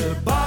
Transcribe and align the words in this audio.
De 0.00 0.14
bouw, 0.24 0.39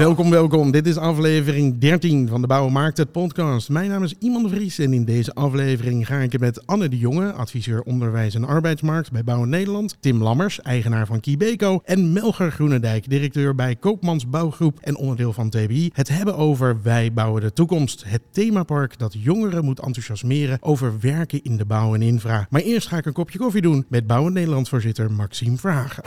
Welkom, 0.00 0.30
welkom. 0.30 0.70
Dit 0.70 0.86
is 0.86 0.96
aflevering 0.96 1.78
13 1.78 2.28
van 2.28 2.40
de 2.40 2.46
Bouwen 2.46 2.72
Maakt 2.72 2.96
het 2.96 3.12
podcast. 3.12 3.68
Mijn 3.68 3.90
naam 3.90 4.02
is 4.02 4.14
Iman 4.18 4.42
de 4.42 4.48
Vries 4.48 4.78
en 4.78 4.92
in 4.92 5.04
deze 5.04 5.34
aflevering 5.34 6.06
ga 6.06 6.16
ik 6.16 6.32
het 6.32 6.40
met 6.40 6.66
Anne 6.66 6.88
de 6.88 6.98
Jonge, 6.98 7.32
adviseur 7.32 7.82
onderwijs 7.82 8.34
en 8.34 8.44
arbeidsmarkt 8.44 9.12
bij 9.12 9.24
Bouwen 9.24 9.48
Nederland, 9.48 9.96
Tim 10.00 10.22
Lammers, 10.22 10.60
eigenaar 10.60 11.06
van 11.06 11.20
Kibeco 11.20 11.80
en 11.84 12.12
Melger 12.12 12.52
Groenendijk, 12.52 13.10
directeur 13.10 13.54
bij 13.54 13.76
Koopmans 13.76 14.28
Bouwgroep 14.28 14.78
en 14.80 14.96
onderdeel 14.96 15.32
van 15.32 15.50
TBI, 15.50 15.90
het 15.92 16.08
hebben 16.08 16.36
over 16.36 16.82
Wij 16.82 17.12
bouwen 17.12 17.42
de 17.42 17.52
toekomst. 17.52 18.04
Het 18.06 18.22
themapark 18.30 18.98
dat 18.98 19.14
jongeren 19.18 19.64
moet 19.64 19.80
enthousiasmeren 19.80 20.58
over 20.60 20.94
werken 21.00 21.42
in 21.42 21.56
de 21.56 21.64
bouw 21.64 21.94
en 21.94 22.02
infra. 22.02 22.46
Maar 22.50 22.60
eerst 22.60 22.88
ga 22.88 22.96
ik 22.96 23.06
een 23.06 23.12
kopje 23.12 23.38
koffie 23.38 23.62
doen 23.62 23.86
met 23.88 24.06
Bouwen 24.06 24.32
Nederland 24.32 24.68
voorzitter 24.68 25.12
Maxime 25.12 25.56
Verhagen. 25.56 26.02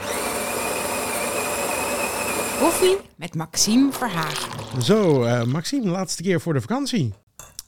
Koffie 2.58 2.96
met 3.16 3.34
Maxime 3.34 3.92
Verhagen. 3.92 4.82
Zo, 4.82 5.22
eh, 5.22 5.44
Maxime, 5.44 5.86
laatste 5.90 6.22
keer 6.22 6.40
voor 6.40 6.52
de 6.54 6.60
vakantie. 6.60 7.12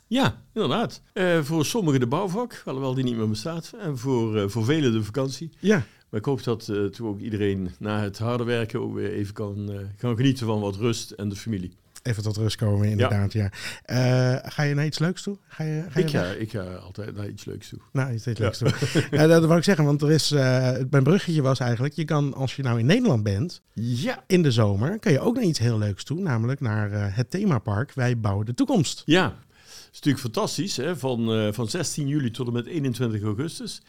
Ja, 0.06 0.42
inderdaad. 0.54 1.00
Eh, 1.12 1.42
voor 1.42 1.64
sommigen 1.64 2.00
de 2.00 2.06
bouwvak, 2.06 2.62
alhoewel 2.64 2.95
die 2.95 3.04
niet 3.04 3.16
meer 3.16 3.28
bestaat. 3.28 3.72
En 3.80 3.98
voor, 3.98 4.36
eh, 4.36 4.48
voor 4.48 4.64
velen 4.64 4.92
de 4.92 5.04
vakantie. 5.04 5.50
Ja, 5.60 5.86
Maar 6.10 6.20
ik 6.20 6.26
hoop 6.26 6.42
dat 6.45 6.68
eh 6.68 6.84
toen 6.84 7.09
ook 7.09 7.20
iedereen 7.20 7.70
na 7.78 8.00
het 8.00 8.18
harde 8.18 8.45
werken 8.45 8.80
ook 8.80 8.95
weer 8.95 9.12
even 9.12 9.34
kan, 9.34 9.72
eh, 9.72 9.78
kan 9.98 10.16
genieten 10.16 10.46
van 10.46 10.60
wat 10.60 10.76
rust 10.76 11.10
en 11.10 11.28
de 11.28 11.37
familie. 11.37 11.73
Even 12.06 12.23
tot 12.23 12.37
rust 12.37 12.56
komen, 12.56 12.88
inderdaad. 12.88 13.33
Ja. 13.33 13.51
Eh, 13.83 14.51
ga 14.52 14.62
je 14.62 14.74
naar 14.74 14.84
iets 14.87 14.98
leuks 14.98 15.23
toe? 15.23 15.38
Ga 15.48 15.65
je, 15.65 15.84
ga 15.88 15.98
je 15.98 16.05
Ik 16.05 16.10
ga, 16.10 16.24
ik 16.24 16.51
ga 16.51 16.65
altijd 16.74 17.16
naar 17.16 17.29
iets 17.29 17.45
leuks 17.45 17.69
toe. 17.69 17.79
Nou, 17.92 18.12
iets 18.12 18.24
leuks 18.24 18.59
toe. 18.59 18.73
Ja, 19.10 19.27
dat 19.37 19.45
wou 19.45 19.59
ik 19.59 19.65
zeggen, 19.65 19.84
want 19.84 20.02
er 20.02 20.10
is, 20.10 20.30
eh, 20.30 20.70
mijn 20.91 21.02
bruggetje 21.02 21.42
was 21.42 21.59
eigenlijk, 21.60 21.95
je 21.95 22.05
kan 22.05 22.34
als 22.34 22.56
je 22.56 22.62
nou 22.62 22.79
in 22.79 22.87
Nederland 22.87 23.23
bent, 23.23 23.62
Ja. 23.73 24.24
in 24.27 24.42
de 24.42 24.51
zomer, 24.51 24.98
kan 24.98 25.13
je 25.13 25.21
ook 25.21 25.35
naar 25.35 25.45
iets 25.45 25.59
heel 25.59 25.79
leuks 25.79 26.04
toe, 26.04 26.21
namelijk 26.21 26.60
naar 26.60 26.93
eh, 26.93 27.07
het 27.16 27.30
themapark 27.30 27.93
Wij 27.93 28.18
bouwen 28.20 28.46
de 28.46 28.54
toekomst. 28.54 29.02
Ja, 29.04 29.24
het 29.24 29.74
is 29.74 29.88
natuurlijk 29.93 30.23
fantastisch. 30.24 30.76
Hè? 30.76 30.96
Van, 30.96 31.32
eh, 31.32 31.52
van 31.52 31.68
16 31.68 32.09
juli 32.09 32.30
tot 32.30 32.46
en 32.46 32.52
met 32.52 32.66
21 32.66 33.23
augustus 33.23 33.82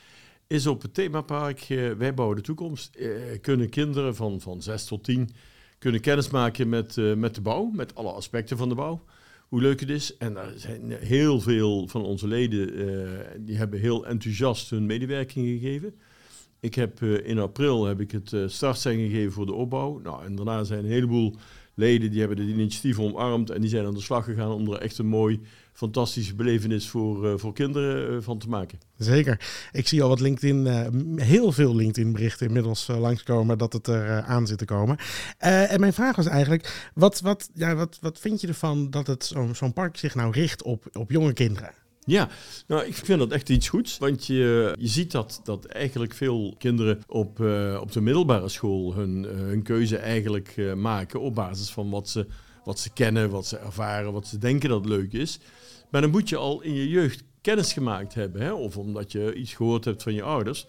is 0.47 0.67
op 0.67 0.81
het 0.81 0.93
themapark 0.93 1.59
eh, 1.61 1.91
Wij 1.91 2.13
bouwen 2.13 2.37
de 2.37 2.43
toekomst. 2.43 2.95
eh, 2.95 3.07
kunnen 3.41 3.69
kinderen 3.69 4.15
van, 4.15 4.41
van 4.41 4.61
6 4.61 4.85
tot 4.85 5.03
10 5.03 5.29
kunnen 5.77 6.01
kennismaken 6.01 6.69
met, 6.69 6.97
eh, 6.97 7.13
met 7.13 7.35
de 7.35 7.41
bouw, 7.41 7.69
met 7.73 7.95
alle 7.95 8.11
aspecten 8.11 8.57
van 8.57 8.69
de 8.69 8.75
bouw. 8.75 9.03
Hoe 9.47 9.61
leuk 9.61 9.79
het 9.79 9.89
is. 9.89 10.17
En 10.17 10.37
er 10.37 10.53
zijn 10.55 10.91
heel 10.91 11.41
veel 11.41 11.87
van 11.87 12.03
onze 12.03 12.27
leden 12.27 12.73
eh, 12.73 13.09
die 13.39 13.57
hebben 13.57 13.79
heel 13.79 14.05
enthousiast 14.05 14.69
hun 14.69 14.85
medewerking 14.85 15.47
gegeven. 15.47 15.95
Ik 16.59 16.75
heb 16.75 17.01
eh, 17.01 17.27
in 17.27 17.39
april 17.39 17.85
heb 17.85 17.99
ik 17.99 18.11
het 18.11 18.35
startsein 18.45 18.97
gegeven 18.97 19.31
voor 19.31 19.45
de 19.45 19.53
opbouw. 19.53 19.99
Nou, 19.99 20.25
en 20.25 20.35
daarna 20.35 20.63
zijn 20.63 20.83
een 20.83 20.91
heleboel 20.91 21.35
leden 21.73 22.11
die 22.11 22.19
hebben 22.19 22.37
het 22.37 22.47
initiatief 22.47 22.99
omarmd 22.99 23.49
en 23.49 23.61
die 23.61 23.69
zijn 23.69 23.85
aan 23.85 23.93
de 23.93 24.01
slag 24.01 24.25
gegaan 24.25 24.51
om 24.51 24.71
er 24.73 24.79
echt 24.79 24.97
een 24.97 25.07
mooi, 25.07 25.39
fantastische 25.77 26.35
belevenis 26.35 26.89
voor, 26.89 27.27
eh, 27.27 27.37
voor 27.37 27.53
kinderen 27.53 28.17
eh, 28.17 28.23
van 28.23 28.37
te 28.37 28.49
maken. 28.49 28.79
Zeker. 28.97 29.39
Ik 29.71 29.87
zie 29.87 30.03
al 30.03 30.09
wat 30.09 30.19
LinkedIn, 30.19 30.67
eh, 30.67 30.87
heel 31.15 31.51
veel 31.51 31.75
LinkedIn 31.75 32.11
berichten 32.11 32.47
inmiddels 32.47 32.87
langskomen 32.87 33.57
dat 33.57 33.73
het 33.73 33.87
er 33.87 34.21
aan 34.21 34.47
zit 34.47 34.57
te 34.57 34.65
komen. 34.65 34.97
En 35.37 35.79
mijn 35.79 35.93
vraag 35.93 36.15
was 36.15 36.25
eigenlijk, 36.25 36.89
wat, 36.93 37.21
wat, 37.21 37.49
ja, 37.53 37.75
wat, 37.75 37.97
wat 38.01 38.19
vind 38.19 38.41
je 38.41 38.47
ervan 38.47 38.89
dat 38.89 39.07
het 39.07 39.25
zo'n 39.25 39.55
zo'n 39.55 39.73
park 39.73 39.97
zich 39.97 40.15
nou 40.15 40.31
richt 40.31 40.63
op, 40.63 40.85
op 40.93 41.11
jonge 41.11 41.33
kinderen? 41.33 41.71
Ja, 42.05 42.29
nou, 42.67 42.85
ik 42.85 42.95
vind 42.95 43.19
dat 43.19 43.31
echt 43.31 43.49
iets 43.49 43.69
goeds. 43.69 43.97
Want 43.97 44.25
je, 44.25 44.75
je 44.79 44.87
ziet 44.87 45.11
dat, 45.11 45.41
dat 45.43 45.65
eigenlijk 45.65 46.13
veel 46.13 46.55
kinderen 46.57 47.01
op, 47.07 47.39
op 47.81 47.91
de 47.91 48.01
middelbare 48.01 48.49
school 48.49 48.93
hun, 48.93 49.23
hun 49.23 49.63
keuze 49.63 49.97
eigenlijk 49.97 50.73
maken 50.75 51.19
op 51.19 51.35
basis 51.35 51.69
van 51.69 51.89
wat 51.89 52.09
ze, 52.09 52.27
wat 52.67 52.79
ze 52.79 52.89
kennen, 52.89 53.29
wat 53.29 53.45
ze 53.45 53.57
ervaren, 53.57 54.13
wat 54.13 54.27
ze 54.27 54.37
denken 54.37 54.69
dat 54.69 54.85
leuk 54.85 55.13
is. 55.13 55.39
Maar 55.89 56.01
dan 56.01 56.09
moet 56.09 56.29
je 56.29 56.35
al 56.35 56.61
in 56.61 56.73
je 56.73 56.89
jeugd 56.89 57.23
kennis 57.41 57.73
gemaakt 57.73 58.13
hebben. 58.13 58.41
Hè? 58.41 58.51
Of 58.51 58.77
omdat 58.77 59.11
je 59.11 59.33
iets 59.35 59.53
gehoord 59.53 59.85
hebt 59.85 60.03
van 60.03 60.13
je 60.13 60.21
ouders. 60.21 60.67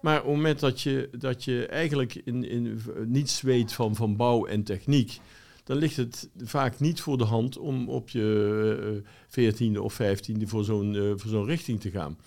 Maar 0.00 0.18
op 0.18 0.26
het 0.26 0.34
moment 0.34 0.60
dat 0.60 0.80
je, 0.80 1.08
dat 1.18 1.44
je 1.44 1.66
eigenlijk 1.66 2.14
in, 2.14 2.48
in, 2.48 2.80
niets 3.06 3.40
weet 3.40 3.72
van, 3.72 3.94
van 3.94 4.16
bouw 4.16 4.46
en 4.46 4.62
techniek, 4.62 5.20
dan 5.64 5.76
ligt 5.76 5.96
het 5.96 6.28
vaak 6.36 6.80
niet 6.80 7.00
voor 7.00 7.18
de 7.18 7.24
hand 7.24 7.58
om 7.58 7.88
op 7.88 8.08
je 8.08 9.02
veertiende 9.28 9.82
of 9.82 9.92
vijftiende 9.92 10.46
voor 10.46 10.64
zo'n 10.64 10.94
eh, 10.94 11.02
voor 11.16 11.30
zo'n 11.30 11.46
richting 11.46 11.80
te 11.80 11.90
gaan. 11.90 12.18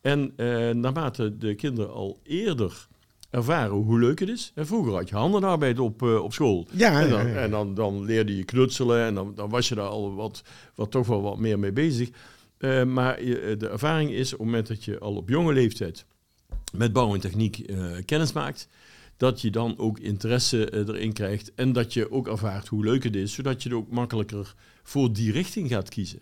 En 0.00 0.32
eh, 0.36 0.70
naarmate 0.70 1.36
de 1.38 1.54
kinderen 1.54 1.92
al 1.92 2.18
eerder 2.22 2.86
ervaren 3.34 3.76
hoe 3.76 3.98
leuk 3.98 4.20
het 4.20 4.28
is. 4.28 4.52
En 4.54 4.66
vroeger 4.66 4.92
had 4.92 5.08
je 5.08 5.14
handenarbeid 5.14 5.78
op, 5.78 6.02
eh, 6.02 6.22
op 6.22 6.32
school. 6.32 6.68
Ja, 6.70 7.00
en 7.00 7.10
dan, 7.10 7.26
ja. 7.28 7.34
en 7.34 7.50
dan, 7.50 7.74
dan 7.74 8.04
leerde 8.04 8.36
je 8.36 8.44
knutselen 8.44 9.04
en 9.04 9.14
dan, 9.14 9.32
dan 9.34 9.50
was 9.50 9.68
je 9.68 9.74
daar 9.74 9.86
al 9.86 10.14
wat, 10.14 10.42
wat 10.74 10.90
toch 10.90 11.06
wel 11.06 11.22
wat 11.22 11.38
meer 11.38 11.58
mee 11.58 11.72
bezig. 11.72 12.10
Eh, 12.58 12.84
maar 12.84 13.24
je, 13.24 13.56
de 13.58 13.68
ervaring 13.68 14.10
is 14.10 14.32
op 14.32 14.38
het 14.38 14.46
moment 14.46 14.66
dat 14.66 14.84
je 14.84 14.98
al 14.98 15.16
op 15.16 15.28
jonge 15.28 15.52
leeftijd 15.52 16.06
met 16.72 16.92
bouw 16.92 17.14
en 17.14 17.20
techniek 17.20 17.58
eh, 17.58 17.90
kennis 18.04 18.32
maakt, 18.32 18.68
dat 19.16 19.40
je 19.40 19.50
dan 19.50 19.78
ook 19.78 19.98
interesse 19.98 20.70
eh, 20.70 20.88
erin 20.88 21.12
krijgt 21.12 21.54
en 21.54 21.72
dat 21.72 21.92
je 21.92 22.10
ook 22.10 22.28
ervaart 22.28 22.68
hoe 22.68 22.84
leuk 22.84 23.02
het 23.02 23.16
is, 23.16 23.32
zodat 23.32 23.62
je 23.62 23.68
er 23.68 23.76
ook 23.76 23.90
makkelijker 23.90 24.54
voor 24.82 25.12
die 25.12 25.32
richting 25.32 25.68
gaat 25.68 25.88
kiezen. 25.88 26.20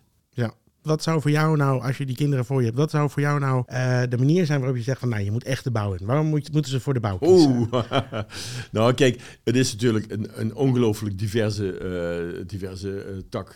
Wat 0.82 1.03
zou 1.03 1.20
voor 1.20 1.31
jou 1.31 1.56
nou, 1.56 1.82
als 1.82 1.98
je 1.98 2.06
die 2.06 2.16
kinderen 2.16 2.44
voor 2.44 2.59
je 2.60 2.66
hebt, 2.66 2.78
wat 2.78 2.91
zou 2.91 3.10
voor 3.10 3.22
jou 3.22 3.41
nou 3.41 3.62
eh, 3.66 4.03
de 4.09 4.19
manier 4.19 4.47
zijn 4.47 4.59
waarop 4.59 4.76
je 4.78 4.82
zegt 4.84 4.98
van, 5.00 5.09
nou, 5.09 5.22
je 5.22 5.31
moet 5.31 5.44
echt 5.44 5.65
de 5.65 5.70
bouw 5.70 5.94
in. 5.94 6.06
Waarom 6.06 6.26
moet, 6.26 6.53
moeten 6.53 6.70
ze 6.70 6.81
voor 6.81 6.94
de 6.94 7.00
bouw 7.00 7.19
kiezen? 7.19 7.50
Oeh, 7.50 7.82
nou 8.72 8.94
kijk, 8.94 9.38
het 9.44 9.56
is 9.56 9.72
natuurlijk 9.72 10.12
een, 10.12 10.28
een 10.34 10.54
ongelooflijk 10.54 11.19
diverse, 11.19 11.78
eh, 11.78 12.44
diverse 12.47 13.03
eh, 13.03 13.16
tak. 13.28 13.54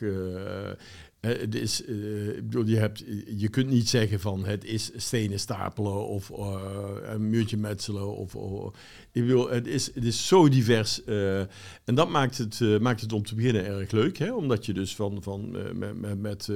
het 1.21 1.55
is, 1.55 1.83
je, 2.65 2.77
hebt, 2.79 3.05
je 3.37 3.49
kunt 3.49 3.69
niet 3.71 3.89
zeggen 3.89 4.21
van 4.21 4.45
het 4.45 4.65
is 4.65 4.91
stenen 4.97 5.39
stapelen 5.41 6.07
of 6.07 6.31
een 7.05 7.29
muurtje 7.31 7.57
metselen. 7.57 8.17
Of, 8.17 8.35
of- 8.35 8.75
ik 9.17 9.27
bedoel, 9.27 9.51
het 9.51 9.67
is, 9.67 9.95
het 9.95 10.05
is 10.05 10.27
zo 10.27 10.49
divers. 10.49 11.05
eh, 11.05 11.41
en 11.85 11.95
dat 11.95 12.09
maakt 12.09 12.39
het, 12.39 12.61
eh, 12.61 12.79
maakt 12.79 13.01
het 13.01 13.13
om 13.13 13.23
te 13.23 13.35
beginnen 13.35 13.67
erg 13.67 13.91
leuk. 13.91 14.19
Hè? 14.19 14.33
Omdat 14.33 14.67
je 14.67 14.73
dus 14.73 14.95
van, 14.95 15.23
van, 15.23 15.57
eh, 15.57 15.93
met, 15.95 16.21
met, 16.21 16.51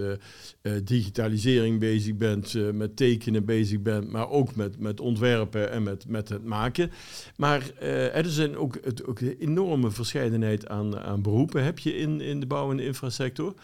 digitalisering 0.84 1.78
bezig 1.78 2.16
bent, 2.16 2.75
met 2.75 2.97
tekenen 2.97 3.44
bezig 3.44 3.81
bent, 3.81 4.10
maar 4.10 4.28
ook 4.31 4.54
met, 4.54 4.78
met 4.78 5.00
ontwerpen 5.00 5.71
en 5.71 5.82
met, 5.82 6.09
met 6.09 6.28
het 6.28 6.44
maken. 6.44 6.91
Maar 7.37 7.71
er 8.12 8.31
zijn 8.31 8.56
ook, 8.56 8.78
het, 8.82 9.06
ook 9.06 9.21
een 9.21 9.37
enorme 9.38 9.91
verscheidenheid 9.91 10.69
aan, 10.69 10.98
aan 10.98 11.22
beroepen 11.22 11.65
heb 11.65 11.78
je 11.78 11.97
in, 11.97 12.21
in 12.21 12.41
de 12.41 12.47
bouw- 12.47 12.71
en 12.71 12.94
de. 12.94 13.54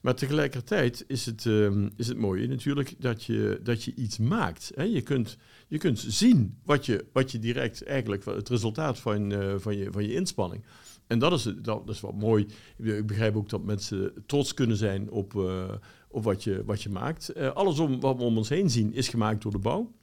Maar 0.00 0.14
tegelijkertijd 0.14 1.04
is 1.06 1.26
het, 1.26 1.46
ehm, 1.46 1.88
is 1.96 2.08
het 2.08 2.18
mooie 2.18 2.48
natuurlijk 2.48 2.94
dat 2.98 3.24
je, 3.24 3.60
dat 3.62 3.84
je 3.84 3.92
iets 3.94 4.18
maakt. 4.18 4.72
Hè? 4.74 4.82
Je, 4.82 5.02
kunt, 5.02 5.36
je 5.66 5.78
kunt 5.78 6.04
zien 6.08 6.58
wat 6.64 6.86
je, 6.86 7.04
wat 7.12 7.32
je 7.32 7.38
direct 7.38 7.84
eigenlijk, 7.84 8.24
het 8.24 8.48
resultaat 8.48 8.98
van, 8.98 9.32
eh, 9.32 9.54
van, 9.56 9.76
je, 9.76 9.88
van 9.92 10.02
je 10.02 10.14
inspanning. 10.14 10.64
En 11.06 11.18
dat 11.18 11.32
is, 11.32 11.52
dat 11.62 11.88
is 11.88 12.00
wat 12.00 12.14
mooi. 12.14 12.46
Ik 12.76 13.06
begrijp 13.06 13.36
ook 13.36 13.48
dat 13.48 13.64
mensen 13.64 14.12
trots 14.26 14.54
kunnen 14.54 14.76
zijn 14.76 15.10
op, 15.10 15.36
eh, 15.36 15.72
op 16.08 16.24
wat, 16.24 16.44
je, 16.44 16.62
wat 16.64 16.82
je 16.82 16.88
maakt. 16.88 17.28
Eh, 17.28 17.52
alles 17.52 17.78
om, 17.78 18.00
wat 18.00 18.16
we 18.16 18.22
om 18.22 18.36
ons 18.36 18.48
heen 18.48 18.70
zien 18.70 18.92
is 18.92 19.08
gemaakt 19.08 19.42
door 19.42 19.52
de 19.52 19.58
bouw. 19.58 19.94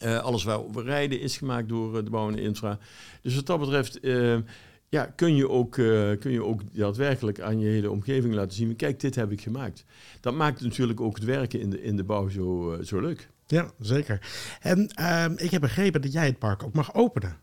Alles 0.00 0.44
waar 0.44 0.70
we 0.70 0.82
rijden 0.82 1.20
is 1.20 1.36
gemaakt 1.36 1.68
door 1.68 2.04
de 2.04 2.10
bouw 2.10 2.28
en 2.28 2.34
de 2.34 2.40
infra. 2.40 2.78
Dus 3.22 3.34
wat 3.34 3.46
dat 3.46 3.60
betreft 3.60 3.98
ja, 4.88 5.04
kun, 5.04 5.36
je 5.36 5.48
ook, 5.48 5.70
kun 6.20 6.30
je 6.30 6.44
ook 6.44 6.74
daadwerkelijk 6.74 7.40
aan 7.40 7.58
je 7.58 7.68
hele 7.68 7.90
omgeving 7.90 8.34
laten 8.34 8.56
zien. 8.56 8.76
Kijk, 8.76 9.00
dit 9.00 9.14
heb 9.14 9.32
ik 9.32 9.40
gemaakt. 9.40 9.84
Dat 10.20 10.34
maakt 10.34 10.60
natuurlijk 10.60 11.00
ook 11.00 11.14
het 11.14 11.24
werken 11.24 11.60
in 11.60 11.70
de, 11.70 11.82
in 11.82 11.96
de 11.96 12.04
bouw 12.04 12.28
zo, 12.28 12.78
zo 12.82 13.00
leuk. 13.00 13.28
Ja, 13.46 13.70
zeker. 13.78 14.20
En 14.60 14.88
ehm, 14.88 15.32
ik 15.36 15.50
heb 15.50 15.60
begrepen 15.60 16.02
dat 16.02 16.12
jij 16.12 16.26
het 16.26 16.38
park 16.38 16.62
ook 16.62 16.74
mag 16.74 16.94
openen. 16.94 17.36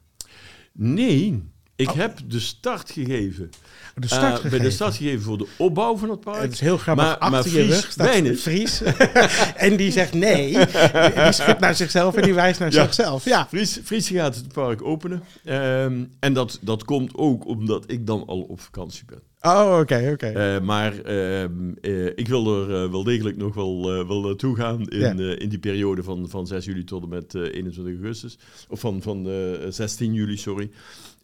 Nee, 0.71 1.52
ik 1.75 1.89
Oh. 1.89 1.95
heb 1.95 2.17
de 2.27 2.39
start 2.39 2.91
gegeven. 2.91 3.49
De 3.95 4.07
start 4.07 4.21
Eh, 4.23 4.29
bij 4.31 4.39
gegeven. 4.41 4.63
de 4.65 4.71
start 4.71 4.95
gegeven 4.95 5.21
voor 5.21 5.37
de 5.37 5.47
opbouw 5.57 5.97
van 5.97 6.09
het 6.09 6.19
park. 6.19 6.41
Het 6.41 6.53
is 6.53 6.59
heel 6.59 6.77
grappig. 6.77 7.05
Maar- 7.05 7.17
Achter 7.17 7.31
maar 7.31 7.43
je 7.43 7.49
Fries 7.49 7.67
rug 7.81 7.91
staat 7.91 8.07
weinig. 8.07 8.39
Fries. 8.39 8.81
en 9.55 9.75
die 9.77 9.91
zegt 9.91 10.13
nee. 10.13 10.51
Die 10.51 11.31
schudt 11.31 11.59
naar 11.59 11.75
zichzelf 11.75 12.15
en 12.15 12.23
die 12.23 12.33
wijst 12.33 12.59
naar 12.59 12.71
Ja. 12.71 12.83
zichzelf. 12.83 13.25
Ja. 13.25 13.47
Fries, 13.47 13.79
Fries 13.83 14.09
gaat 14.09 14.35
het 14.35 14.53
park 14.53 14.81
openen. 14.83 15.23
Ehm, 15.43 16.03
en 16.19 16.33
dat, 16.33 16.57
dat 16.61 16.83
komt 16.85 17.11
ook 17.15 17.45
omdat 17.47 17.83
ik 17.91 18.07
dan 18.07 18.23
al 18.27 18.41
op 18.41 18.59
vakantie 18.61 19.03
ben. 19.05 19.21
Oh, 19.41 19.77
oké, 19.81 20.09
oké. 20.13 20.25
Eh, 20.27 20.59
maar 20.61 20.97
ehm, 20.99 21.51
eh, 21.81 22.05
ik 22.05 22.27
wil 22.27 22.61
er 22.61 22.83
eh, 22.83 22.91
wel 22.91 23.03
degelijk 23.03 23.37
nog 23.37 23.55
wel, 23.55 23.91
eh, 23.99 24.07
wel 24.07 24.21
naartoe 24.21 24.55
gaan 24.55 24.87
in, 24.89 25.19
eh, 25.19 25.39
in 25.39 25.49
die 25.49 25.59
periode 25.59 26.03
van, 26.03 26.29
van 26.29 26.47
6 26.47 26.65
juli 26.65 26.83
tot 26.83 27.03
en 27.03 27.09
met 27.09 27.35
eh, 27.35 27.41
21 27.41 27.93
augustus. 27.95 28.37
Of 28.69 28.79
van, 28.79 29.01
van 29.01 29.29
eh, 29.29 29.33
16 29.69 30.13
juli, 30.13 30.37
sorry. 30.37 30.69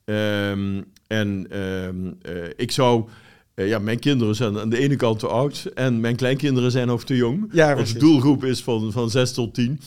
Ehm, 0.10 0.82
en 1.08 1.46
ehm, 1.50 2.12
eh, 2.22 2.50
ik 2.56 2.72
zou... 2.72 3.08
eh, 3.54 3.68
ja, 3.68 3.80
mijn 3.80 4.00
kinderen 4.00 4.36
zijn 4.36 4.60
aan 4.60 4.70
de 4.70 4.78
ene 4.78 4.96
kant 4.96 5.20
te 5.20 5.28
oud 5.28 5.72
en 5.74 6.00
mijn 6.00 6.16
kleinkinderen 6.16 6.72
zijn 6.72 6.88
nog 6.88 7.04
te 7.04 7.16
jong. 7.16 7.50
Ja, 7.52 7.76
de 7.76 7.98
doelgroep 7.98 8.44
is 8.44 8.64
van, 8.64 8.92
van 8.92 9.10
6 9.10 9.34
tot 9.34 9.54
10. 9.54 9.80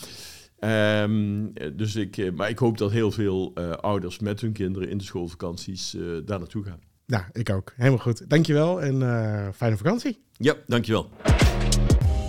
Ehm, 0.59 1.45
eh, 1.53 1.67
dus 1.73 1.95
ik, 1.95 2.17
eh, 2.17 2.31
maar 2.31 2.49
ik 2.49 2.57
hoop 2.57 2.77
dat 2.77 2.91
heel 2.91 3.11
veel 3.11 3.53
ouders 3.81 4.19
met 4.19 4.41
hun 4.41 4.51
kinderen 4.51 4.89
in 4.89 4.97
de 4.97 5.03
schoolvakanties 5.03 5.95
daar 6.25 6.39
naartoe 6.39 6.63
gaan. 6.63 6.79
Ja, 7.05 7.29
ik 7.31 7.49
ook. 7.49 7.73
Helemaal 7.75 7.99
goed. 7.99 8.29
Dankjewel 8.29 8.81
en 8.81 8.99
fijne 9.53 9.77
vakantie. 9.77 10.19
Ja, 10.37 10.55
dankjewel. 10.67 11.09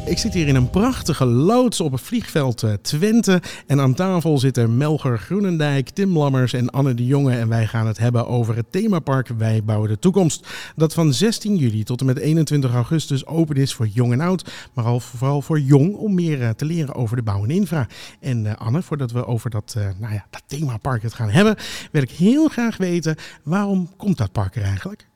Ik 0.07 0.19
zit 0.19 0.35
hier 0.35 0.49
in 0.49 0.55
een 0.55 0.71
prachtige 0.71 1.25
loods 1.25 1.81
op 1.81 1.93
het 1.93 2.01
vliegveld 2.01 2.63
eh, 2.63 2.73
Twente. 2.73 3.43
En 3.67 3.81
aan 3.81 3.95
tafel 3.95 4.39
zitten 4.39 4.77
Melger 4.77 5.19
Groenendijk, 5.19 5.89
Tim 5.89 6.19
Lammers 6.19 6.53
en 6.53 6.71
Anne 6.71 6.95
de 6.95 7.07
Jonge. 7.07 7.37
En 7.37 7.49
wij 7.49 7.67
gaan 7.67 7.87
het 7.87 7.99
hebben 7.99 8.27
over 8.27 8.57
het 8.57 8.73
themapark 8.73 9.29
Wij 9.29 9.65
bouwen 9.65 9.89
de 9.89 9.99
toekomst. 9.99 10.49
Dat 10.77 10.95
van 10.95 11.13
16 11.13 11.57
juli 11.57 11.85
tot 11.85 12.01
en 12.01 12.07
met 12.07 12.19
21 12.19 12.73
augustus 12.73 13.27
open 13.27 13.57
is 13.57 13.75
voor 13.75 13.87
jong 13.87 14.13
en 14.13 14.21
oud. 14.21 14.53
Maar 14.75 14.85
al 14.85 15.01
vooral 15.01 15.43
voor 15.43 15.61
jong 15.61 15.95
om 15.95 16.15
meer 16.15 16.43
eh, 16.43 16.49
te 16.49 16.65
leren 16.65 16.95
over 16.95 17.17
de 17.17 17.23
bouw 17.23 17.43
en 17.43 17.51
infra. 17.51 17.87
En 18.21 18.47
eh, 18.47 18.57
Anne, 18.57 18.83
voordat 18.83 19.13
we 19.13 19.27
over 19.27 19.51
dat, 19.51 19.77
nou 19.99 20.15
ja, 20.15 20.27
dat 20.31 20.43
themapark 20.47 21.03
het 21.03 21.15
gaan 21.15 21.31
hebben, 21.31 21.57
wil 21.93 22.03
ik 22.03 22.11
heel 22.11 22.49
graag 22.49 22.77
weten 22.77 23.17
waarom 23.43 23.91
komt 23.97 24.19
dat 24.19 24.33
park 24.33 24.57
er 24.57 24.63
eigenlijk? 24.63 25.07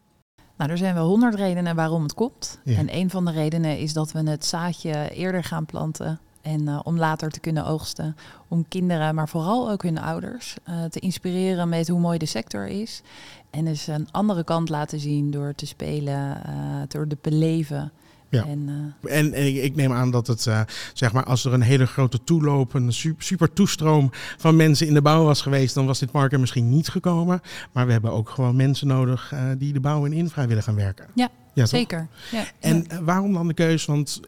Nou, 0.59 0.71
er 0.71 0.79
zijn 0.79 0.95
wel 0.95 1.07
honderd 1.07 1.35
redenen 1.35 1.77
waarom 1.77 2.03
het 2.03 2.15
komt. 2.15 2.59
Ja. 2.65 2.77
En 2.77 2.95
een 2.97 3.11
van 3.11 3.25
de 3.25 3.31
redenen 3.31 3.79
is 3.79 3.93
dat 3.93 4.13
we 4.13 4.31
het 4.31 4.45
zaadje 4.45 5.11
eerder 5.11 5.45
gaan 5.45 5.67
planten. 5.67 6.21
En 6.41 6.69
eh, 6.69 6.81
om 6.83 6.99
later 6.99 7.31
te 7.31 7.41
kunnen 7.41 7.67
oogsten. 7.67 8.17
Om 8.49 8.69
kinderen, 8.69 9.15
maar 9.15 9.29
vooral 9.29 9.71
ook 9.71 9.83
hun 9.83 9.99
ouders, 9.99 10.57
eh, 10.65 10.85
te 10.85 11.01
inspireren 11.01 11.69
met 11.69 11.89
hoe 11.89 12.01
mooi 12.01 12.19
de 12.19 12.27
sector 12.27 12.67
is. 12.67 13.03
En 13.51 13.65
dus 13.65 13.87
een 13.87 14.09
andere 14.11 14.45
kant 14.45 14.69
laten 14.69 15.01
zien 15.01 15.31
door 15.31 15.55
te 15.55 15.67
spelen, 15.67 16.45
eh, 16.45 16.53
door 16.89 17.07
te 17.07 17.17
beleven. 17.21 17.93
Ja. 18.31 18.45
En, 18.47 18.95
eh, 19.03 19.17
En, 19.19 19.33
en 19.33 19.65
ik, 19.65 19.75
neem 19.77 19.93
aan 19.93 20.11
dat 20.11 20.27
het, 20.27 20.47
eh, 20.47 20.61
zeg 20.95 21.13
maar, 21.13 21.25
als 21.25 21.45
er 21.45 21.53
een 21.53 21.61
hele 21.63 21.87
grote 21.87 22.25
toeloop, 22.25 22.75
een 22.75 22.93
su- 22.93 23.15
super 23.19 23.53
toestroom 23.53 24.11
van 24.39 24.57
mensen 24.57 24.87
in 24.87 24.95
de 24.95 25.03
bouw 25.03 25.25
was 25.25 25.43
geweest, 25.43 25.75
dan 25.75 25.87
was 25.87 25.99
dit 25.99 26.11
park 26.11 26.33
er 26.33 26.41
misschien 26.41 26.69
niet 26.69 26.89
gekomen. 26.89 27.41
Maar 27.73 27.87
we 27.87 27.93
hebben 27.93 28.13
ook 28.13 28.29
gewoon 28.31 28.57
mensen 28.57 28.87
nodig 28.87 29.33
eh, 29.33 29.41
die 29.59 29.73
de 29.73 29.81
bouw 29.81 30.05
en 30.07 30.13
infra 30.13 30.47
willen 30.47 30.63
gaan 30.63 30.75
werken. 30.75 31.07
Ja, 31.15 31.29
ja 31.53 31.67
zeker. 31.67 32.09
Ja, 32.31 32.45
En 32.61 32.85
ja. 32.89 33.03
waarom 33.03 33.33
dan 33.33 33.47
de 33.49 33.55
keus? 33.55 33.85
Want, 33.85 34.21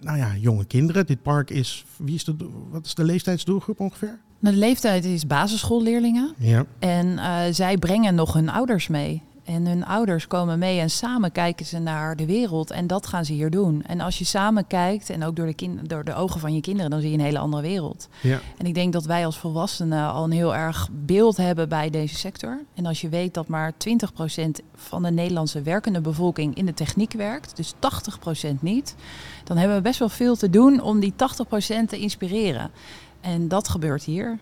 nou 0.00 0.18
ja, 0.18 0.36
jonge 0.38 0.64
kinderen. 0.64 1.06
Dit 1.06 1.22
park 1.22 1.50
is, 1.50 1.84
wie 1.96 2.14
is 2.14 2.24
de, 2.24 2.36
wat 2.70 2.86
is 2.86 2.94
de 2.94 3.04
leeftijdsdoelgroep 3.04 3.80
ongeveer? 3.80 4.18
De 4.38 4.52
leeftijd 4.52 5.04
is 5.04 5.26
basisschoolleerlingen. 5.26 6.34
Ja. 6.38 6.64
En 6.78 7.18
zij 7.54 7.76
brengen 7.78 8.14
nog 8.14 8.32
hun 8.32 8.48
ouders 8.48 8.88
mee. 8.88 9.22
En 9.46 9.66
hun 9.66 9.84
ouders 9.84 10.26
komen 10.26 10.58
mee 10.58 10.80
en 10.80 10.90
samen 10.90 11.32
kijken 11.32 11.66
ze 11.66 11.78
naar 11.78 12.16
de 12.16 12.26
wereld. 12.26 12.70
En 12.70 12.86
dat 12.86 13.06
gaan 13.06 13.24
ze 13.24 13.32
hier 13.32 13.50
doen. 13.50 13.82
En 13.86 14.00
als 14.00 14.18
je 14.18 14.24
samen 14.24 14.66
kijkt, 14.66 15.10
en 15.10 15.24
ook 15.24 15.36
door 15.36 15.46
de, 15.46 15.54
kin- 15.54 15.80
door 15.82 16.04
de 16.04 16.14
ogen 16.14 16.40
van 16.40 16.54
je 16.54 16.60
kinderen, 16.60 16.90
dan 16.90 17.00
zie 17.00 17.10
je 17.10 17.16
een 17.18 17.24
hele 17.24 17.38
andere 17.38 17.62
wereld. 17.62 18.08
Ja. 18.20 18.40
En 18.58 18.66
ik 18.66 18.74
denk 18.74 18.92
dat 18.92 19.04
wij 19.04 19.26
als 19.26 19.38
volwassenen 19.38 20.12
al 20.12 20.24
een 20.24 20.30
heel 20.30 20.54
erg 20.54 20.88
beeld 20.92 21.36
hebben 21.36 21.68
bij 21.68 21.90
deze 21.90 22.14
sector. 22.14 22.60
En 22.74 22.86
als 22.86 23.00
je 23.00 23.08
weet 23.08 23.34
dat 23.34 23.48
maar 23.48 23.72
20% 23.72 24.50
van 24.74 25.02
de 25.02 25.10
Nederlandse 25.10 25.62
werkende 25.62 26.00
bevolking 26.00 26.54
in 26.56 26.66
de 26.66 26.74
techniek 26.74 27.12
werkt, 27.12 27.56
dus 27.56 27.74
80% 27.74 28.54
niet, 28.60 28.94
dan 29.44 29.56
hebben 29.56 29.76
we 29.76 29.82
best 29.82 29.98
wel 29.98 30.08
veel 30.08 30.36
te 30.36 30.50
doen 30.50 30.80
om 30.80 31.00
die 31.00 31.12
80% 31.12 31.16
te 31.88 31.98
inspireren. 31.98 32.70
En 33.20 33.48
dat 33.48 33.68
gebeurt 33.68 34.04
hier. 34.04 34.38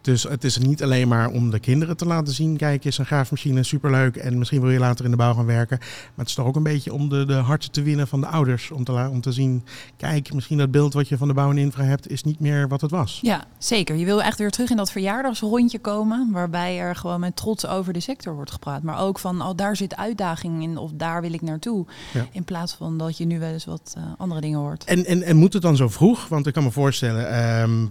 Dus 0.00 0.22
het 0.22 0.44
is 0.44 0.58
niet 0.58 0.82
alleen 0.82 1.08
maar 1.08 1.28
om 1.28 1.50
de 1.50 1.58
kinderen 1.58 1.96
te 1.96 2.06
laten 2.06 2.34
zien, 2.34 2.56
kijk 2.56 2.84
eens, 2.84 2.98
een 2.98 3.06
graafmachine, 3.06 3.62
superleuk. 3.62 4.16
En 4.16 4.38
misschien 4.38 4.60
wil 4.60 4.70
je 4.70 4.78
later 4.78 5.04
in 5.04 5.10
de 5.10 5.16
bouw 5.16 5.34
gaan 5.34 5.46
werken. 5.46 5.78
Maar 5.78 6.12
het 6.16 6.28
is 6.28 6.34
toch 6.34 6.46
ook 6.46 6.56
een 6.56 6.62
beetje 6.62 6.92
om 6.92 7.08
de, 7.08 7.24
de 7.24 7.34
harten 7.34 7.70
te 7.70 7.82
winnen 7.82 8.08
van 8.08 8.20
de 8.20 8.26
ouders. 8.26 8.70
Om 8.70 8.84
te, 8.84 9.08
om 9.10 9.20
te 9.20 9.32
zien, 9.32 9.64
kijk, 9.96 10.32
misschien 10.34 10.58
dat 10.58 10.70
beeld 10.70 10.92
wat 10.92 11.08
je 11.08 11.16
van 11.16 11.28
de 11.28 11.34
bouw 11.34 11.50
en 11.50 11.58
infra 11.58 11.84
hebt, 11.84 12.10
is 12.10 12.22
niet 12.22 12.40
meer 12.40 12.68
wat 12.68 12.80
het 12.80 12.90
was. 12.90 13.18
Ja, 13.22 13.44
zeker. 13.58 13.96
Je 13.96 14.04
wil 14.04 14.22
echt 14.22 14.38
weer 14.38 14.50
terug 14.50 14.70
in 14.70 14.76
dat 14.76 14.90
verjaardagsrondje 14.90 15.78
komen, 15.78 16.28
waarbij 16.32 16.78
er 16.78 16.96
gewoon 16.96 17.20
met 17.20 17.36
trots 17.36 17.66
over 17.66 17.92
de 17.92 18.00
sector 18.00 18.34
wordt 18.34 18.50
gepraat. 18.50 18.82
Maar 18.82 19.00
ook 19.00 19.18
van, 19.18 19.42
oh, 19.42 19.56
daar 19.56 19.76
zit 19.76 19.96
uitdaging 19.96 20.62
in 20.62 20.76
of 20.76 20.90
daar 20.94 21.20
wil 21.20 21.32
ik 21.32 21.42
naartoe. 21.42 21.86
Ja. 22.12 22.26
In 22.32 22.44
plaats 22.44 22.74
van 22.74 22.98
dat 22.98 23.16
je 23.16 23.24
nu 23.24 23.38
wel 23.38 23.52
eens 23.52 23.64
wat 23.64 23.94
eh, 23.96 24.02
andere 24.16 24.40
dingen 24.40 24.58
hoort. 24.58 24.84
En, 24.84 25.04
en, 25.04 25.22
en 25.22 25.36
moet 25.36 25.52
het 25.52 25.62
dan 25.62 25.76
zo 25.76 25.88
vroeg? 25.88 26.28
Want 26.28 26.46
ik 26.46 26.52
kan 26.52 26.62
me 26.62 26.70
voorstellen, 26.70 27.30
ehm, 27.30 27.86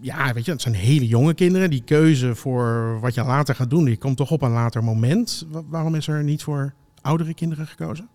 ja, 0.00 0.32
weet 0.32 0.44
je, 0.44 0.52
het 0.52 0.62
zijn 0.62 0.74
hele 0.74 1.06
jonge 1.06 1.34
kinderen. 1.34 1.70
Die 1.70 1.82
keuze 1.82 2.34
voor 2.34 2.98
wat 3.00 3.14
je 3.14 3.24
later 3.24 3.54
gaat 3.54 3.70
doen, 3.70 3.84
die 3.84 3.96
komt 3.96 4.16
toch 4.16 4.30
op 4.30 4.42
een 4.42 4.50
later 4.50 4.84
moment. 4.84 5.46
Wa- 5.50 5.62
waarom 5.68 5.94
is 5.94 6.08
er 6.08 6.24
niet 6.24 6.42
voor 6.42 6.74
oudere 7.00 7.34
kinderen 7.34 7.66
gekozen? 7.66 8.08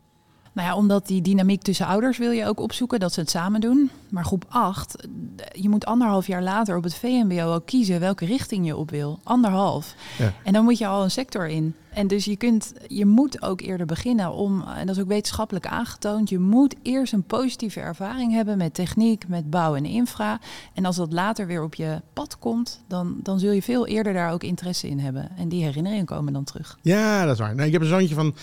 Nou 0.54 0.68
ja, 0.68 0.76
omdat 0.76 1.08
die 1.08 1.22
dynamiek 1.22 1.62
tussen 1.62 1.86
ouders 1.86 2.18
wil 2.18 2.32
je 2.32 2.46
ook 2.48 2.60
opzoeken, 2.60 3.00
dat 3.00 3.14
ze 3.14 3.20
het 3.20 3.30
samen 3.30 3.62
doen. 3.62 3.90
Maar 4.10 4.26
groep 4.26 4.46
8, 4.50 5.08
je 5.52 5.70
moet 5.70 5.86
anderhalf 5.86 6.28
jaar 6.28 6.44
later 6.44 6.78
op 6.78 6.84
het 6.84 6.96
VMBO 6.96 7.54
ook 7.54 7.66
kiezen 7.66 8.00
welke 8.00 8.26
richting 8.26 8.66
je 8.66 8.76
op 8.76 8.90
wil. 8.90 9.20
Anderhalf. 9.24 9.96
Ja. 10.18 10.34
En 10.44 10.54
dan 10.54 10.64
moet 10.64 10.78
je 10.78 10.88
al 10.88 11.04
een 11.04 11.12
sector 11.12 11.48
in. 11.48 11.76
En 11.96 12.08
dus 12.08 12.26
je, 12.26 12.36
kunt, 12.36 12.74
je 12.88 13.06
moet 13.06 13.42
ook 13.42 13.62
eerder 13.62 13.86
beginnen 13.86 14.32
om, 14.32 14.62
en 14.62 14.88
dat 14.88 14.96
is 14.96 15.02
ook 15.02 15.08
wetenschappelijk 15.08 15.68
aangetoond, 15.68 16.30
je 16.30 16.40
moet 16.40 16.76
eerst 16.82 17.14
een 17.14 17.24
positieve 17.24 17.80
ervaring 17.80 18.32
hebben 18.34 18.58
met 18.58 18.74
techniek, 18.74 19.28
met 19.28 19.50
bouw 19.50 19.76
en 19.76 19.86
infra. 19.86 20.40
En 20.74 20.86
als 20.86 20.96
dat 20.96 21.14
later 21.14 21.48
weer 21.48 21.64
op 21.64 21.76
je 21.76 22.02
pad 22.14 22.40
komt, 22.40 22.84
dan, 22.88 23.20
dan 23.24 23.40
zul 23.40 23.52
je 23.52 23.62
veel 23.62 23.88
eerder 23.88 24.14
daar 24.14 24.32
ook 24.32 24.44
interesse 24.44 24.88
in 24.88 25.00
hebben. 25.00 25.30
En 25.38 25.50
die 25.50 25.64
herinneringen 25.64 26.06
komen 26.06 26.34
dan 26.34 26.44
terug. 26.44 26.78
Ja, 26.82 27.24
dat 27.24 27.34
is 27.34 27.40
waar. 27.40 27.56
Nou, 27.56 27.68
ik 27.68 27.74
heb 27.74 27.82
een 27.82 27.88
zoontje 27.88 28.16
van, 28.16 28.34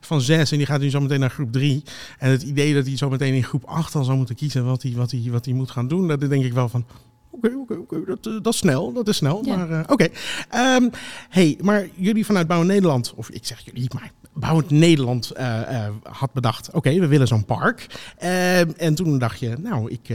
van 0.00 0.20
zes 0.20 0.50
en 0.52 0.56
die 0.56 0.66
gaat 0.66 0.80
nu 0.80 0.90
zo 0.90 1.00
meteen 1.00 1.20
naar 1.20 1.30
groep 1.30 1.52
drie. 1.52 1.82
En 2.18 2.30
het 2.30 2.42
idee 2.42 2.74
dat 2.74 2.86
hij 2.86 2.96
zo 2.96 3.10
meteen 3.10 3.34
in 3.34 3.44
groep 3.44 3.64
acht 3.64 3.94
al 3.94 4.04
zou 4.04 4.16
moeten 4.16 4.34
kiezen 4.34 4.64
wat 4.64 4.82
hij, 4.82 4.92
wat 4.92 5.10
hij, 5.10 5.28
wat 5.30 5.44
hij 5.44 5.54
moet 5.54 5.70
gaan 5.70 5.88
doen, 5.88 6.08
dat 6.08 6.20
denk 6.20 6.44
ik 6.44 6.52
wel 6.52 6.68
van. 6.68 6.84
Oké, 7.34 7.54
oké, 7.56 7.74
oké, 7.74 8.04
dat, 8.04 8.26
eh, 8.26 8.32
dat 8.42 8.52
is 8.52 8.58
snel, 8.58 8.92
dat 8.92 9.08
is 9.08 9.16
snel. 9.16 9.44
Ja. 9.44 9.56
Maar 9.56 9.70
eh, 9.70 9.80
oké. 9.86 10.08
Ehm, 10.48 10.88
hey, 11.28 11.58
maar 11.62 11.88
jullie 11.94 12.26
vanuit 12.26 12.46
Bouw 12.46 12.62
Nederland, 12.62 13.12
of 13.16 13.30
ik 13.30 13.46
zeg 13.46 13.60
jullie, 13.64 13.90
maar 13.94 14.10
Bouwend 14.32 14.70
Nederland 14.70 15.30
eh, 15.30 15.88
had 16.02 16.32
bedacht, 16.32 16.70
oké, 16.72 16.98
we 16.98 17.06
willen 17.06 17.26
zo'n 17.26 17.44
park. 17.44 17.86
Ehm, 18.18 18.70
en 18.76 18.94
toen 18.94 19.18
dacht 19.18 19.38
je, 19.40 19.56
nou, 19.58 19.90
ik, 19.90 20.08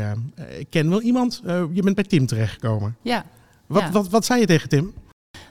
ik 0.58 0.68
ken 0.70 0.90
wel 0.90 1.02
iemand. 1.02 1.42
Je 1.74 1.82
bent 1.84 1.96
bij 1.96 2.04
Tim 2.04 2.26
terechtgekomen. 2.26 2.96
Ja. 3.02 3.26
Wat, 3.68 3.82
Ja. 3.82 3.92
wat, 3.92 4.10
wat 4.10 4.26
zei 4.26 4.40
je 4.40 4.46
tegen 4.46 4.70
Tim? 4.70 4.94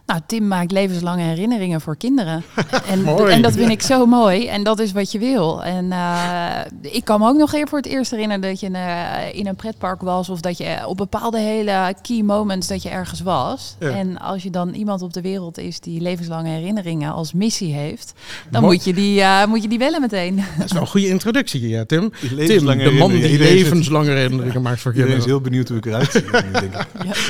Nou, 0.06 0.20
Tim 0.26 0.48
maakt 0.48 0.72
levenslange 0.72 1.22
herinneringen 1.22 1.80
voor 1.80 1.96
kinderen. 1.96 2.42
En, 2.90 3.06
en 3.06 3.42
dat 3.42 3.52
vind 3.52 3.70
ik 3.70 3.82
zo 3.82 4.06
mooi. 4.06 4.46
En 4.46 4.62
dat 4.62 4.78
is 4.78 4.92
wat 4.92 5.12
je 5.12 5.18
wil. 5.18 5.64
En 5.64 5.92
eh, 5.92 6.60
ik 6.80 7.04
kan 7.04 7.20
me 7.20 7.28
ook 7.28 7.36
nog 7.36 7.54
even 7.54 7.68
voor 7.68 7.78
het 7.78 7.86
eerst 7.86 8.10
herinneren 8.10 8.42
dat 8.42 8.60
je 8.60 8.70
eh, 8.70 9.38
in 9.38 9.46
een 9.46 9.56
pretpark 9.56 10.02
was. 10.02 10.28
Of 10.28 10.40
dat 10.40 10.58
je 10.58 10.86
op 10.86 10.96
bepaalde 10.96 11.38
hele 11.38 11.94
key 12.02 12.22
moments 12.22 12.66
dat 12.66 12.82
je 12.82 12.88
ergens 12.88 13.20
was. 13.20 13.76
Ja. 13.78 13.90
En 13.90 14.18
als 14.18 14.42
je 14.42 14.50
dan 14.50 14.74
iemand 14.74 15.02
op 15.02 15.12
de 15.12 15.20
wereld 15.20 15.58
is 15.58 15.80
die 15.80 16.00
levenslange 16.00 16.48
herinneringen 16.48 17.12
als 17.12 17.32
missie 17.32 17.72
heeft. 17.72 18.12
Dan 18.50 18.62
moet 18.62 18.84
je, 18.84 18.94
die, 18.94 19.20
eh, 19.20 19.46
moet 19.46 19.62
je 19.62 19.68
die 19.68 19.78
bellen 19.78 20.00
meteen. 20.00 20.36
Dat 20.56 20.64
is 20.64 20.72
wel 20.72 20.82
een 20.82 20.88
goede 20.88 21.08
introductie, 21.08 21.76
eh, 21.76 21.82
Tim. 21.82 22.12
Tim, 22.36 22.66
de 22.66 22.96
man 22.98 23.10
die 23.10 23.38
levenslange 23.38 24.10
herinneringen 24.10 24.62
maakt 24.62 24.80
voor 24.80 24.92
Iedereen 24.92 25.16
is 25.16 25.24
kinderen. 25.24 25.42
heel 25.42 25.50
benieuwd 25.50 25.68
hoe 25.68 25.76
ik 25.78 25.86
eruit 25.86 26.12
zie. 26.12 26.22
ik. 26.22 26.86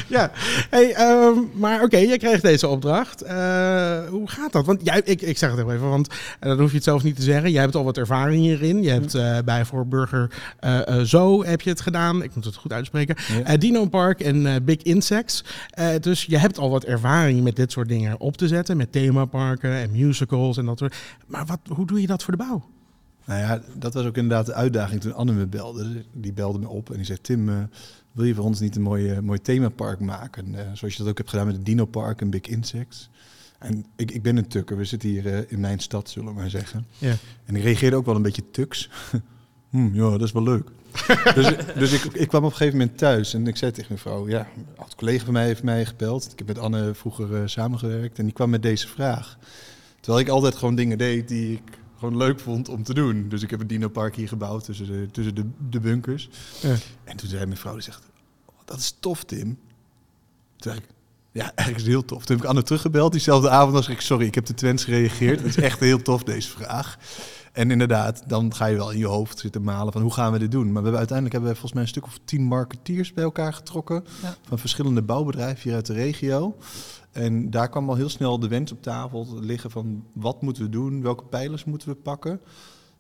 Ja, 0.06 0.30
hey, 0.70 0.94
ehm, 0.94 1.38
maar 1.52 1.82
oké, 1.82 1.96
jij 1.96 2.18
kreeg 2.18 2.40
deze 2.46 2.68
opdracht. 2.68 3.22
Eh, 3.22 4.08
hoe 4.08 4.30
gaat 4.30 4.52
dat? 4.52 4.66
Want 4.66 4.80
jij, 4.84 5.00
ik, 5.04 5.22
ik 5.22 5.38
zeg 5.38 5.50
het 5.50 5.58
even, 5.58 5.88
want 5.88 6.08
eh, 6.08 6.48
dan 6.48 6.58
hoef 6.58 6.68
je 6.68 6.74
het 6.74 6.84
zelf 6.84 7.02
niet 7.02 7.16
te 7.16 7.22
zeggen. 7.22 7.50
Jij 7.50 7.62
hebt 7.62 7.74
al 7.74 7.84
wat 7.84 7.98
ervaring 7.98 8.42
hierin. 8.42 8.82
Je 8.82 8.90
hebt 8.90 9.14
eh, 9.14 9.38
bij 9.44 9.64
voor 9.64 9.86
Burger 9.86 10.30
Zo 11.04 11.44
heb 11.44 11.60
je 11.60 11.70
het 11.70 11.80
gedaan. 11.80 12.22
Ik 12.22 12.34
moet 12.34 12.44
het 12.44 12.56
goed 12.56 12.72
uitspreken. 12.72 13.16
Ja. 13.44 13.56
Dino 13.56 13.86
Park 13.86 14.20
en 14.20 14.64
Big 14.64 14.82
Insects. 14.82 15.44
Dus 16.00 16.24
je 16.24 16.38
hebt 16.38 16.58
al 16.58 16.70
wat 16.70 16.84
ervaring 16.84 17.42
met 17.42 17.56
dit 17.56 17.72
soort 17.72 17.88
dingen 17.88 18.20
op 18.20 18.36
te 18.36 18.48
zetten. 18.48 18.76
Met 18.76 18.92
themaparken 18.92 19.70
en 19.70 19.90
musicals 19.90 20.56
en 20.56 20.66
dat 20.66 20.78
soort. 20.78 20.96
Maar 21.26 21.46
wat, 21.46 21.60
hoe 21.68 21.86
doe 21.86 22.00
je 22.00 22.06
dat 22.06 22.22
voor 22.22 22.36
de 22.36 22.44
bouw? 22.44 22.64
Nou 23.24 23.40
ja, 23.40 23.60
dat 23.74 23.94
was 23.94 24.04
ook 24.04 24.16
inderdaad 24.16 24.46
de 24.46 24.54
uitdaging 24.54 25.00
toen 25.00 25.14
Anne 25.14 25.32
me 25.32 25.46
belde. 25.46 26.04
Die 26.12 26.32
belde 26.32 26.58
me 26.58 26.68
op 26.68 26.90
en 26.90 26.96
die 26.96 27.04
zei... 27.04 27.18
Tim, 27.20 27.68
wil 28.16 28.25
je 28.25 28.35
voor 28.35 28.44
ons 28.44 28.61
niet 28.61 28.76
een 28.76 28.82
mooi, 28.82 29.11
eh, 29.11 29.18
mooi 29.18 29.40
themapark 29.40 30.00
maken? 30.00 30.54
Eh, 30.54 30.61
zoals 30.75 30.94
je 30.94 31.02
dat 31.02 31.11
ook 31.11 31.18
hebt 31.18 31.30
gedaan 31.30 31.46
met 31.46 31.56
het 31.56 31.64
Dino 31.64 31.85
Park 31.85 32.20
en 32.20 32.30
Big 32.30 32.40
Insects. 32.40 33.11
En 33.58 33.87
ik, 33.96 34.11
ik 34.11 34.23
ben 34.23 34.37
een 34.37 34.49
tukker. 34.49 34.76
We 34.76 34.85
zitten 34.85 35.08
hier 35.08 35.35
eh, 35.35 35.38
in 35.49 35.61
mijn 35.61 35.78
stad, 35.78 36.11
zullen 36.11 36.28
we 36.28 36.40
maar 36.40 36.50
zeggen. 36.50 36.87
Ja. 36.99 37.14
En 37.44 37.56
ik 37.56 37.62
reageerde 37.62 37.96
ook 37.96 38.06
wel 38.06 38.14
een 38.14 38.23
beetje 38.23 38.50
tuks. 38.50 38.90
hm, 39.70 39.94
ja, 39.94 40.11
dat 40.11 40.23
is 40.23 40.32
wel 40.32 40.42
leuk. 40.42 40.68
dus 41.35 41.54
dus 41.78 41.92
ik, 41.92 42.04
ik 42.04 42.28
kwam 42.28 42.44
op 42.44 42.50
een 42.50 42.56
gegeven 42.56 42.78
moment 42.78 42.99
thuis 42.99 43.35
en 43.35 43.46
ik 43.46 43.56
zei 43.56 43.70
tegen 43.70 43.87
mijn 43.88 44.00
vrouw... 44.00 44.28
Ja, 44.28 44.49
een 44.56 44.87
collega 44.96 45.25
van 45.25 45.32
mij 45.32 45.46
heeft 45.46 45.62
mij 45.62 45.87
gebeld. 45.87 46.32
Ik 46.32 46.38
heb 46.38 46.46
met 46.46 46.58
Anne 46.58 46.94
vroeger 46.94 47.35
eh, 47.35 47.42
samengewerkt 47.44 48.18
en 48.18 48.25
die 48.25 48.35
kwam 48.35 48.50
met 48.50 48.62
deze 48.62 48.88
vraag. 48.88 49.38
Terwijl 50.00 50.25
ik 50.25 50.30
altijd 50.30 50.54
gewoon 50.54 50.75
dingen 50.75 50.99
deed 50.99 51.28
die 51.28 51.52
ik 51.52 51.78
gewoon 51.98 52.16
leuk 52.16 52.40
vond 52.40 52.68
om 52.68 52.82
te 52.82 52.94
doen. 52.94 53.28
Dus 53.28 53.42
ik 53.42 53.50
heb 53.50 53.60
een 53.60 53.66
dinopark 53.66 54.16
hier 54.16 54.28
gebouwd 54.28 54.64
tussen 54.64 54.86
de, 54.86 55.08
tussen 55.12 55.34
de, 55.34 55.44
de 55.70 55.80
bunkers. 55.80 56.28
Ja. 56.62 56.74
En 57.04 57.16
toen 57.16 57.28
zei 57.28 57.46
mijn 57.46 57.58
vrouw, 57.58 57.72
die 57.72 57.82
zegt, 57.82 58.02
"Oh, 58.46 58.54
dat 58.64 58.78
is 58.78 58.96
tof 59.00 59.24
Tim. 59.24 59.58
Toen 60.56 60.72
zei 60.72 60.76
ik, 60.76 60.84
ja, 61.32 61.42
eigenlijk 61.54 61.76
is 61.76 61.82
het 61.82 61.92
heel 61.92 62.04
tof. 62.04 62.24
Toen 62.24 62.36
heb 62.36 62.44
ik 62.44 62.50
Anne 62.50 62.62
teruggebeld. 62.62 63.12
Diezelfde 63.12 63.50
avond 63.50 63.72
was 63.72 63.88
ik, 63.88 64.00
sorry, 64.00 64.26
ik 64.26 64.34
heb 64.34 64.44
te 64.44 64.54
Twents 64.54 64.84
gereageerd. 64.84 65.38
Het 65.38 65.48
is 65.48 65.56
echt 65.56 65.80
heel 65.80 66.02
tof 66.02 66.22
deze 66.22 66.48
vraag. 66.48 66.98
En 67.56 67.70
inderdaad, 67.70 68.22
dan 68.26 68.54
ga 68.54 68.66
je 68.66 68.76
wel 68.76 68.90
in 68.90 68.98
je 68.98 69.06
hoofd 69.06 69.38
zitten 69.38 69.62
malen 69.62 69.92
van 69.92 70.02
hoe 70.02 70.12
gaan 70.12 70.32
we 70.32 70.38
dit 70.38 70.50
doen. 70.50 70.64
Maar 70.64 70.72
we 70.72 70.88
hebben, 70.88 70.98
uiteindelijk 70.98 71.32
hebben 71.32 71.52
we 71.52 71.58
volgens 71.58 71.72
mij 71.72 71.82
een 71.82 71.88
stuk 71.88 72.04
of 72.04 72.18
tien 72.25 72.42
marketeers 72.42 73.12
bij 73.12 73.25
elkaar 73.25 73.52
getrokken. 73.52 74.04
Ja. 74.22 74.36
Van 74.48 74.58
verschillende 74.58 75.02
bouwbedrijven 75.02 75.62
hier 75.62 75.75
uit 75.75 75.86
de 75.86 75.92
regio. 75.92 76.56
En 77.12 77.50
daar 77.50 77.68
kwam 77.68 77.88
al 77.88 77.94
heel 77.94 78.08
snel 78.08 78.38
de 78.38 78.48
wens 78.48 78.72
op 78.72 78.82
tafel 78.82 79.26
liggen 79.40 79.70
van 79.70 80.04
wat 80.12 80.42
moeten 80.42 80.62
we 80.62 80.68
doen, 80.68 81.02
welke 81.02 81.25
pijlers 81.25 81.64
moeten 81.64 81.88
we 81.88 81.94
pakken. 81.94 82.40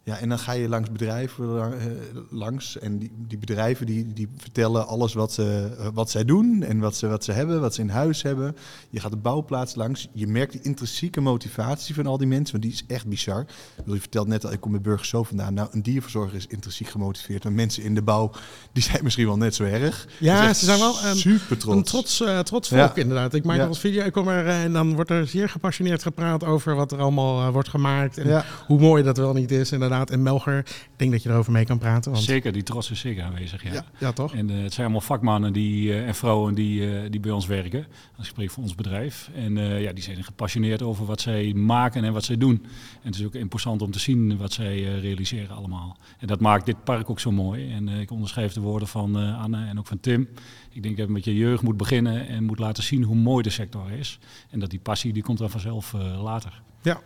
Ja, 0.06 0.18
en 0.18 0.28
dan 0.28 0.38
ga 0.38 0.52
je 0.52 0.68
langs 0.68 0.90
bedrijven 0.92 1.58
eh, 1.60 1.86
langs. 2.30 2.78
En 2.78 2.98
die, 2.98 3.12
die 3.28 3.38
bedrijven 3.38 3.86
die, 3.86 4.12
die 4.12 4.28
vertellen 4.36 4.86
alles 4.86 5.14
wat, 5.14 5.32
ze, 5.32 5.74
eh, 5.78 5.86
wat 5.94 6.10
zij 6.10 6.24
doen 6.24 6.62
en 6.62 6.78
wat 6.78 6.96
ze, 6.96 7.06
wat 7.08 7.24
ze 7.24 7.32
hebben, 7.32 7.60
wat 7.60 7.74
ze 7.74 7.80
in 7.80 7.88
huis 7.88 8.22
hebben. 8.22 8.56
Je 8.90 9.00
gaat 9.00 9.10
de 9.10 9.16
bouwplaats 9.16 9.74
langs. 9.74 10.08
Je 10.12 10.26
merkt 10.26 10.52
die 10.52 10.60
intrinsieke 10.62 11.20
motivatie 11.20 11.94
van 11.94 12.06
al 12.06 12.18
die 12.18 12.26
mensen, 12.26 12.50
want 12.50 12.62
die 12.62 12.72
is 12.72 12.84
echt 12.86 13.06
bizar. 13.06 13.46
Je 13.86 14.00
vertelt 14.00 14.26
net 14.28 14.44
al, 14.44 14.52
ik 14.52 14.60
kom 14.60 14.70
bij 14.70 14.80
Burgers 14.80 15.08
zo 15.08 15.22
vandaan. 15.22 15.54
Nou, 15.54 15.68
een 15.72 15.82
dierverzorger 15.82 16.36
is 16.36 16.46
intrinsiek 16.46 16.88
gemotiveerd. 16.88 17.44
Maar 17.44 17.52
mensen 17.52 17.82
in 17.82 17.94
de 17.94 18.02
bouw, 18.02 18.30
die 18.72 18.82
zijn 18.82 19.04
misschien 19.04 19.26
wel 19.26 19.36
net 19.36 19.54
zo 19.54 19.64
erg. 19.64 20.06
Ja, 20.18 20.54
ze 20.54 20.64
zijn 20.64 20.78
wel, 20.78 20.98
ehm, 21.00 21.14
super 21.16 21.58
trots. 21.58 21.76
Een 21.76 21.84
trots, 21.84 22.20
eh, 22.20 22.38
trots 22.38 22.68
volk 22.68 22.80
Ja. 22.96 23.02
inderdaad. 23.02 23.34
Ik 23.34 23.44
maak 23.44 23.56
Ja. 23.56 23.66
eens 23.66 23.78
video 23.78 24.04
ik 24.04 24.12
kom 24.12 24.28
er, 24.28 24.46
en 24.46 24.72
dan 24.72 24.94
wordt 24.94 25.10
er 25.10 25.26
zeer 25.26 25.48
gepassioneerd 25.48 26.02
gepraat 26.02 26.44
over 26.44 26.74
wat 26.74 26.92
er 26.92 26.98
allemaal 27.00 27.52
wordt 27.52 27.68
gemaakt. 27.68 28.18
En 28.18 28.28
Ja. 28.28 28.44
hoe 28.66 28.78
mooi 28.80 29.02
dat 29.02 29.16
wel 29.16 29.32
niet 29.32 29.50
is 29.50 29.72
inderdaad. 29.72 29.94
En 30.04 30.22
Melger, 30.22 30.58
ik 30.58 30.90
denk 30.96 31.10
dat 31.10 31.22
je 31.22 31.28
erover 31.28 31.52
mee 31.52 31.64
kan 31.64 31.78
praten. 31.78 32.12
Want, 32.12 32.24
Zeker, 32.24 32.52
die 32.52 32.62
trots 32.62 32.90
is 32.90 33.00
zeker 33.00 33.22
aanwezig, 33.22 33.62
ja. 33.62 33.72
ja, 33.72 33.84
ja, 33.98 34.12
toch? 34.12 34.34
En 34.34 34.50
eh, 34.50 34.62
het 34.62 34.72
zijn 34.72 34.86
allemaal 34.86 35.06
vakmannen 35.06 35.52
die, 35.52 35.92
eh, 35.92 36.06
en 36.06 36.14
vrouwen 36.14 36.54
die, 36.54 36.90
eh, 36.90 37.10
die 37.10 37.20
bij 37.20 37.30
ons 37.30 37.46
werken. 37.46 37.86
Als 38.16 38.26
ik 38.26 38.32
spreek 38.32 38.50
voor 38.50 38.62
ons 38.62 38.74
bedrijf. 38.74 39.30
En 39.34 39.56
ja, 39.56 39.92
die 39.92 40.02
zijn 40.02 40.24
gepassioneerd 40.24 40.82
over 40.82 41.06
wat 41.06 41.20
zij 41.20 41.52
maken 41.54 42.04
en 42.04 42.12
wat 42.12 42.24
zij 42.24 42.36
doen. 42.36 42.62
En 43.02 43.10
het 43.10 43.14
is 43.14 43.24
ook 43.24 43.34
imposant 43.34 43.82
om 43.82 43.90
te 43.90 43.98
zien 43.98 44.36
wat 44.36 44.52
zij 44.52 44.82
realiseren 44.82 45.56
allemaal. 45.56 45.96
En 46.18 46.26
dat 46.26 46.40
maakt 46.40 46.66
dit 46.66 46.84
park 46.84 47.10
ook 47.10 47.20
zo 47.20 47.32
mooi. 47.32 47.72
En 47.72 47.88
ik 47.88 48.10
onderschrijf 48.10 48.52
de 48.52 48.60
woorden 48.60 48.88
van 48.88 49.16
Anne 49.16 49.66
en 49.66 49.78
ook 49.78 49.86
van 49.86 50.00
Tim. 50.00 50.28
Ik 50.70 50.82
denk 50.82 50.96
dat 50.96 51.06
je 51.06 51.12
met 51.12 51.24
je 51.24 51.34
jeugd 51.34 51.62
moet 51.62 51.76
beginnen 51.76 52.28
en 52.28 52.44
moet 52.44 52.58
laten 52.58 52.82
zien 52.82 53.02
hoe 53.02 53.16
mooi 53.16 53.42
de 53.42 53.50
sector 53.50 53.90
is. 53.90 54.18
En 54.50 54.58
dat 54.58 54.70
die 54.70 54.80
passie, 54.80 55.12
die 55.12 55.22
komt 55.22 55.38
dan 55.38 55.50
vanzelf 55.50 55.92
later. 56.22 56.62
Ja, 56.86 57.00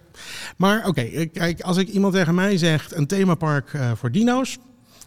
maar 0.57 0.87
oké, 0.89 1.01
eh, 1.01 1.29
kijk, 1.33 1.61
als 1.61 1.77
ik 1.77 1.89
iemand 1.89 2.15
tegen 2.15 2.35
mij 2.35 2.59
zegt 2.59 2.95
een 2.95 3.07
themapark 3.07 3.73
eh, 3.73 3.93
voor 3.95 4.11
dino's. 4.13 4.59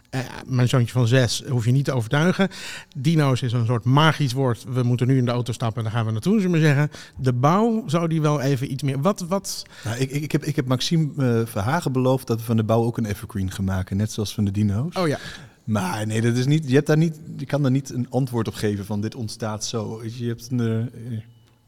eh, 0.10 0.20
mijn 0.46 0.70
zoontje 0.70 0.92
van 0.92 1.08
zes 1.08 1.44
hoef 1.50 1.65
je 1.65 1.72
niet 1.72 1.86
te 1.86 1.92
overtuigen. 1.92 2.50
Dino's 2.98 3.42
is 3.42 3.53
een 3.53 3.65
soort 3.65 3.84
magisch 3.84 4.34
woord. 4.34 4.63
We 4.63 4.84
moeten 4.84 5.08
nu 5.08 5.18
in 5.18 5.25
de 5.25 5.32
auto 5.32 5.53
stappen 5.53 5.77
en 5.77 5.84
daar 5.84 5.94
gaan 5.94 6.06
we 6.06 6.12
naartoe, 6.12 6.42
we 6.42 6.50
maar 6.50 6.60
zeggen. 6.60 6.92
De 7.18 7.34
bouw 7.34 7.84
zou 7.88 8.08
die 8.08 8.22
wel 8.22 8.42
even 8.42 8.72
iets 8.72 8.84
meer. 8.84 9.01
Wat, 9.01 9.20
wat? 9.27 9.63
Nou, 9.84 9.98
ik, 9.98 10.12
ik, 10.12 10.32
heb, 10.32 10.44
ik 10.44 10.56
heb 10.56 10.65
Maxime 10.65 11.44
Verhagen 11.46 11.92
beloofd 11.92 12.27
dat 12.27 12.39
we 12.39 12.44
van 12.46 12.58
de 12.58 12.63
bouw 12.63 12.84
ook 12.84 12.98
een 12.98 13.06
evergreen 13.06 13.51
gaan 13.51 13.65
maken. 13.65 13.98
Net 13.98 14.12
zoals 14.12 14.34
van 14.34 14.46
de 14.46 14.51
dino's. 14.51 14.96
Oh 14.96 15.08
ja, 15.08 15.20
Maar 15.63 16.08
nee, 16.08 16.22
dat 16.22 16.38
is 16.38 16.46
niet, 16.46 16.68
je, 16.70 16.75
hebt 16.75 16.88
daar 16.88 16.98
niet, 16.98 17.20
je 17.38 17.46
kan 17.46 17.62
daar 17.62 17.72
niet 17.72 17.94
een 17.94 18.08
antwoord 18.10 18.48
op 18.48 18.53
geven 18.56 18.86
van 18.86 19.01
dit 19.01 19.15
ontstaat 19.15 19.65
zo. 19.65 20.01
Je 20.03 20.27
hebt 20.27 20.48
een, 20.51 20.89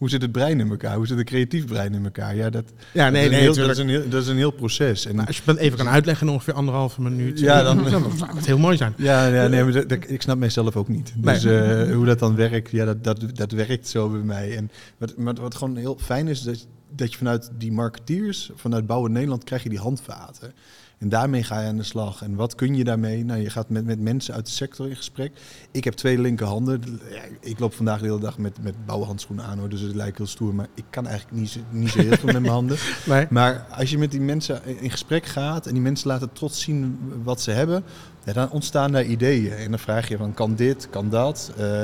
hoe 0.06 0.14
zit 0.14 0.22
het 0.24 0.32
brein 0.32 0.60
in 0.60 0.70
elkaar? 0.70 0.96
Hoe 0.96 1.08
zit 1.08 1.18
het 1.18 1.28
creatief 1.28 1.66
brein 1.66 1.94
in 1.94 2.04
elkaar? 2.04 2.36
Ja, 2.36 2.50
dat, 2.50 2.64
ja 2.94 3.10
nee, 3.10 3.30
dat, 3.30 3.32
is, 3.32 3.38
nee, 3.40 3.40
een 3.40 3.56
heel, 3.56 3.68
dat, 3.68 3.70
is, 3.76 3.78
een 3.84 3.90
heel, 3.90 4.10
dat 4.10 4.22
is 4.22 4.28
een 4.28 4.36
heel 4.38 4.52
proces. 4.52 5.06
En, 5.06 5.16
Maar 5.16 5.28
als 5.28 5.38
je 5.38 5.42
het 5.46 5.58
even 5.58 5.78
kan 5.78 5.88
uitleggen 5.90 6.28
in 6.28 6.34
ongeveer 6.34 6.54
anderhalve 6.54 7.02
minuut. 7.02 7.40
Ja, 7.40 7.64
dan- 7.64 7.84
dan 7.84 8.18
zou 8.18 8.36
het 8.36 8.46
heel 8.46 8.58
mooi 8.58 8.78
zijn. 8.78 8.94
ja, 8.98 9.28
ja, 9.28 9.48
nee, 9.48 9.64
maar 9.64 9.72
dat, 9.74 9.90
dat- 9.90 10.00
ik 10.10 10.22
snap 10.22 10.38
mijzelf 10.38 10.76
ook 10.76 10.88
niet. 10.88 11.14
Dus 11.18 11.44
eh, 11.44 11.92
hoe 11.94 12.06
dat 12.06 12.20
dan 12.20 12.36
werkt, 12.36 12.72
ja, 12.72 12.86
dat, 12.86 13.04
dat, 13.04 13.24
dat 13.34 13.52
werkt 13.52 13.88
zo 13.88 14.10
bij 14.10 14.20
mij. 14.22 14.56
En 14.58 14.72
wat, 14.98 15.14
wat, 15.18 15.38
wat 15.38 15.56
gewoon 15.56 15.76
heel 15.76 15.98
fijn 16.02 16.28
is, 16.28 16.42
dat, 16.42 16.68
dat 16.96 17.12
je 17.12 17.18
vanuit 17.18 17.50
die 17.58 17.72
marketeers, 17.72 18.52
vanuit 18.56 18.86
Bouwen 18.88 19.12
Nederland, 19.12 19.44
krijg 19.44 19.64
je 19.64 19.70
die 19.70 19.80
handvaten. 19.80 20.54
En 20.98 21.10
daarmee 21.10 21.44
ga 21.44 21.62
je 21.62 21.68
aan 21.68 21.78
de 21.78 21.84
slag. 21.84 22.22
En 22.22 22.36
wat 22.36 22.56
kun 22.56 22.75
je 22.75 22.84
daarmee? 22.84 23.25
Nou, 23.25 23.42
je 23.42 23.50
gaat 23.50 23.70
met, 23.70 23.86
met 23.86 24.00
mensen 24.00 24.34
uit 24.34 24.46
de 24.46 24.52
sector 24.52 24.90
in 24.90 24.96
gesprek. 24.96 25.32
Ik 25.72 25.84
heb 25.84 25.94
twee 25.94 26.20
linkerhanden. 26.20 26.82
Ja, 27.12 27.22
ik 27.40 27.60
loop 27.60 27.74
vandaag 27.74 28.00
de 28.00 28.06
hele 28.06 28.20
dag 28.20 28.38
met, 28.38 28.64
met 28.64 28.86
bouwhandschoenen 28.86 29.46
aan, 29.46 29.60
hoor, 29.60 29.70
dus 29.70 29.82
het 29.82 29.96
lijkt 29.96 30.18
heel 30.18 30.28
stoer. 30.28 30.56
Maar 30.56 30.68
ik 30.74 30.84
kan 30.90 31.08
eigenlijk 31.08 31.38
niet, 31.40 31.50
zo- 31.50 31.60
niet 31.72 31.90
zo 31.90 32.00
heel 32.00 32.16
veel 32.18 32.25
met 32.32 32.42
mijn 32.42 32.54
handen. 32.60 32.78
Nee. 33.06 33.25
Maar 33.30 33.66
als 33.72 33.90
je 33.90 33.98
met 33.98 34.12
die 34.12 34.22
mensen 34.22 34.66
in 34.80 34.92
gesprek 34.92 35.25
gaat 35.25 35.66
en 35.68 35.74
die 35.74 35.82
mensen 35.82 36.08
laten 36.08 36.34
trots 36.34 36.62
zien 36.62 37.00
wat 37.24 37.42
ze 37.42 37.52
hebben, 37.52 37.84
ja, 38.25 38.34
dan 38.34 38.50
ontstaan 38.52 38.92
daar 38.92 39.06
ideeën. 39.06 39.52
En 39.54 39.70
dan 39.70 39.80
vraag 39.80 40.08
je 40.08 40.18
van, 40.18 40.34
kan 40.34 40.56
dit, 40.56 40.88
kan 40.90 41.10
dat? 41.10 41.52
Eh, 41.58 41.82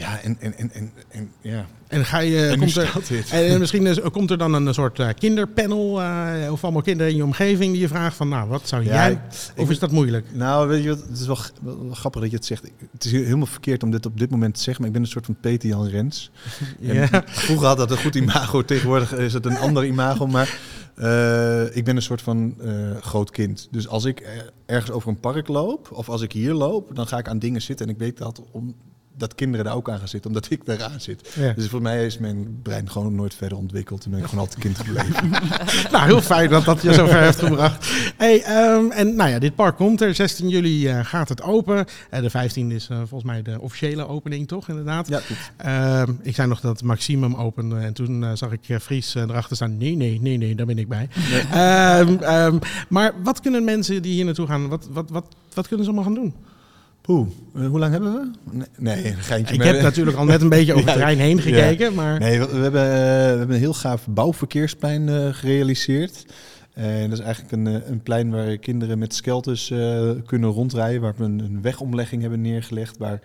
ja, 0.00 0.20
en, 0.20 0.36
en, 0.40 0.58
en, 0.58 0.70
en, 0.72 0.92
en 1.08 1.30
ja. 1.40 1.66
En 1.88 2.04
ga 2.04 2.18
je. 2.18 2.46
En 2.46 2.58
komt 2.58 2.76
er, 2.76 2.92
en, 3.30 3.46
en 3.46 3.58
misschien 3.58 3.86
is- 3.86 4.00
komt 4.00 4.30
er 4.30 4.38
dan 4.38 4.54
een 4.54 4.74
soort 4.74 4.98
eh, 4.98 5.08
kinderpanel. 5.18 6.02
eh, 6.02 6.52
of 6.52 6.64
allemaal 6.64 6.82
kinderen 6.82 7.12
in 7.12 7.16
je 7.18 7.24
omgeving 7.24 7.72
die 7.72 7.80
je 7.80 7.88
vraagt 7.88 8.16
van, 8.16 8.28
nou, 8.28 8.48
wat 8.48 8.68
zou 8.68 8.84
Ja, 8.84 8.90
jij. 8.92 9.20
of 9.56 9.70
is 9.70 9.78
dat 9.78 9.90
moeilijk? 9.90 10.26
Nou, 10.32 10.68
weet 10.68 10.82
je 10.82 10.88
wat, 10.88 11.02
het 11.08 11.18
is 11.18 11.26
wel, 11.26 11.36
grappig 11.92 12.20
dat 12.20 12.30
je 12.30 12.36
het 12.36 12.46
zegt. 12.46 12.62
Het 12.92 13.04
is 13.04 13.12
helemaal 13.12 13.46
verkeerd 13.46 13.82
om 13.82 13.90
dit 13.90 14.06
op 14.06 14.18
dit 14.18 14.30
moment 14.30 14.54
te 14.54 14.60
zeggen, 14.62 14.76
maar 14.82 14.86
ik 14.86 14.92
ben 14.96 15.02
een 15.04 15.10
soort 15.12 15.26
van 15.26 15.36
Peter 15.40 15.68
Jan 15.68 15.86
Rens. 15.88 16.30
Ja. 16.80 17.22
Vroeger 17.26 17.66
had 17.66 17.76
dat 17.76 17.90
een 17.90 17.98
goed 17.98 18.14
imago, 18.14 18.62
tegenwoordig 18.72 19.14
is 19.16 19.32
het 19.32 19.46
een 19.46 19.56
ander 19.58 19.84
imago, 19.84 20.26
maar 20.26 20.58
eh, 20.94 21.76
ik 21.76 21.84
ben 21.84 21.96
een 21.96 22.02
soort 22.02 22.22
van 22.22 22.54
eh, 22.60 22.70
groot 23.00 23.30
kind. 23.30 23.68
Dus 23.70 23.88
als 23.88 24.04
ik 24.04 24.28
ergens 24.66 24.90
over 24.90 25.08
een 25.08 25.20
park 25.20 25.48
loop, 25.48 25.88
of 25.92 26.08
als 26.08 26.22
ik 26.22 26.32
hier 26.32 26.52
loop, 26.52 26.94
dan 26.94 27.06
ga 27.06 27.18
ik 27.18 27.28
aan 27.28 27.38
dingen 27.38 27.62
zitten 27.62 27.86
en 27.86 27.92
ik 27.92 27.98
weet 27.98 28.18
dat 28.18 28.42
om 28.50 28.74
dat 29.20 29.34
kinderen 29.34 29.64
daar 29.64 29.74
ook 29.74 29.90
aan 29.90 29.98
gaan 29.98 30.08
zitten, 30.08 30.30
omdat 30.30 30.50
ik 30.50 30.64
daar 30.64 30.82
aan 30.82 31.00
zit. 31.00 31.32
Ja. 31.34 31.52
Dus 31.52 31.68
voor 31.68 31.82
mij 31.82 32.06
is 32.06 32.18
mijn 32.18 32.58
brein 32.62 32.90
gewoon 32.90 33.14
nooit 33.14 33.34
verder 33.34 33.58
ontwikkeld 33.58 34.04
en 34.04 34.10
ben 34.10 34.20
ik 34.20 34.26
gewoon 34.26 34.40
altijd 34.40 34.60
kind 34.60 34.78
gebleven. 34.78 35.30
Nou, 35.92 36.04
heel 36.04 36.22
fijn 36.22 36.50
dat 36.50 36.64
dat 36.64 36.82
je 36.82 36.92
zover 36.92 37.20
heeft 37.20 37.38
gebracht. 37.38 37.88
Hey, 38.16 38.42
ehm, 38.42 38.90
en 38.90 39.14
nou 39.14 39.30
ja, 39.30 39.38
dit 39.38 39.54
park 39.54 39.76
komt 39.76 40.00
er. 40.00 40.14
16 40.14 40.48
juli 40.48 40.88
eh, 40.88 41.04
gaat 41.04 41.28
het 41.28 41.42
open. 41.42 41.84
Eh, 42.10 42.22
de 42.22 42.30
15 42.30 42.70
is 42.70 42.88
eh, 42.88 42.96
volgens 42.96 43.24
mij 43.24 43.42
de 43.42 43.60
officiële 43.60 44.08
opening, 44.08 44.48
toch? 44.48 44.68
Inderdaad. 44.68 45.08
Ja. 45.08 45.20
Ehm, 45.56 46.12
ik 46.22 46.34
zei 46.34 46.48
nog 46.48 46.60
dat 46.60 46.72
het 46.72 46.82
Maximum 46.82 47.34
opende. 47.34 47.76
En 47.76 47.92
toen 47.92 48.36
zag 48.36 48.52
ik 48.52 48.80
Fries 48.80 49.14
erachter 49.14 49.56
staan. 49.56 49.78
Nee, 49.78 49.96
nee, 49.96 50.20
nee, 50.20 50.36
nee, 50.36 50.54
daar 50.54 50.66
ben 50.66 50.78
ik 50.78 50.88
bij. 50.88 51.08
Ehm, 51.50 52.16
ehm, 52.22 52.58
maar 52.88 53.12
wat 53.22 53.40
kunnen 53.40 53.64
mensen 53.64 54.02
die 54.02 54.12
hier 54.12 54.24
naartoe 54.24 54.46
gaan, 54.46 54.68
wat, 54.68 54.88
wat, 54.90 55.10
wat, 55.10 55.24
wat 55.54 55.68
kunnen 55.68 55.86
ze 55.86 55.92
allemaal 55.92 56.12
gaan 56.12 56.22
doen? 56.22 56.34
Poeh, 57.02 57.26
eh, 57.54 57.66
hoe 57.66 57.78
lang 57.78 57.92
hebben 57.92 58.12
we? 58.12 58.30
Nee, 58.76 59.02
nee 59.02 59.12
geintje. 59.12 59.54
Ik 59.54 59.62
heb 59.62 59.82
natuurlijk 59.82 60.16
al 60.16 60.24
net 60.24 60.40
een 60.42 60.48
beetje 60.48 60.72
over 60.74 60.86
het 60.86 60.98
Ja, 60.98 61.06
terrein 61.06 61.18
heen 61.18 61.36
ja. 61.36 61.42
gekeken. 61.42 61.94
Maar 61.94 62.18
Nee, 62.20 62.38
we, 62.38 62.46
we 62.46 62.58
hebben, 62.58 62.82
eh, 62.82 62.88
we 62.88 63.38
hebben 63.38 63.50
een 63.50 63.60
heel 63.62 63.74
gaaf 63.74 64.06
bouwverkeersplein 64.06 65.08
eh, 65.08 65.28
gerealiseerd. 65.32 66.26
En 66.74 67.10
dat 67.10 67.18
is 67.18 67.24
eigenlijk 67.24 67.52
een, 67.52 67.90
een 67.90 68.02
plein 68.02 68.30
waar 68.30 68.58
kinderen 68.58 68.98
met 68.98 69.14
skelters 69.14 69.70
eh, 69.70 70.10
kunnen 70.26 70.50
rondrijden. 70.50 71.00
Waar 71.00 71.14
we 71.16 71.24
een, 71.24 71.38
een 71.38 71.62
wegomlegging 71.62 72.20
hebben 72.22 72.40
neergelegd. 72.40 72.96
Waar 72.98 73.20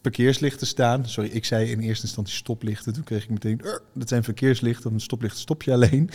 parkeerslichten 0.00 0.66
staan. 0.66 1.08
Sorry, 1.08 1.30
ik 1.30 1.44
zei 1.44 1.70
in 1.70 1.80
eerste 1.80 2.04
instantie 2.04 2.34
stoplichten. 2.34 2.92
Toen 2.92 3.02
kreeg 3.04 3.22
ik 3.22 3.30
meteen, 3.30 3.60
"Ur, 3.64 3.82
dat 3.94 4.08
zijn 4.08 4.24
verkeerslichten. 4.24 4.92
Een 4.92 5.00
stoplicht 5.00 5.38
stop 5.38 5.62
je 5.62 5.72
alleen. 5.72 6.10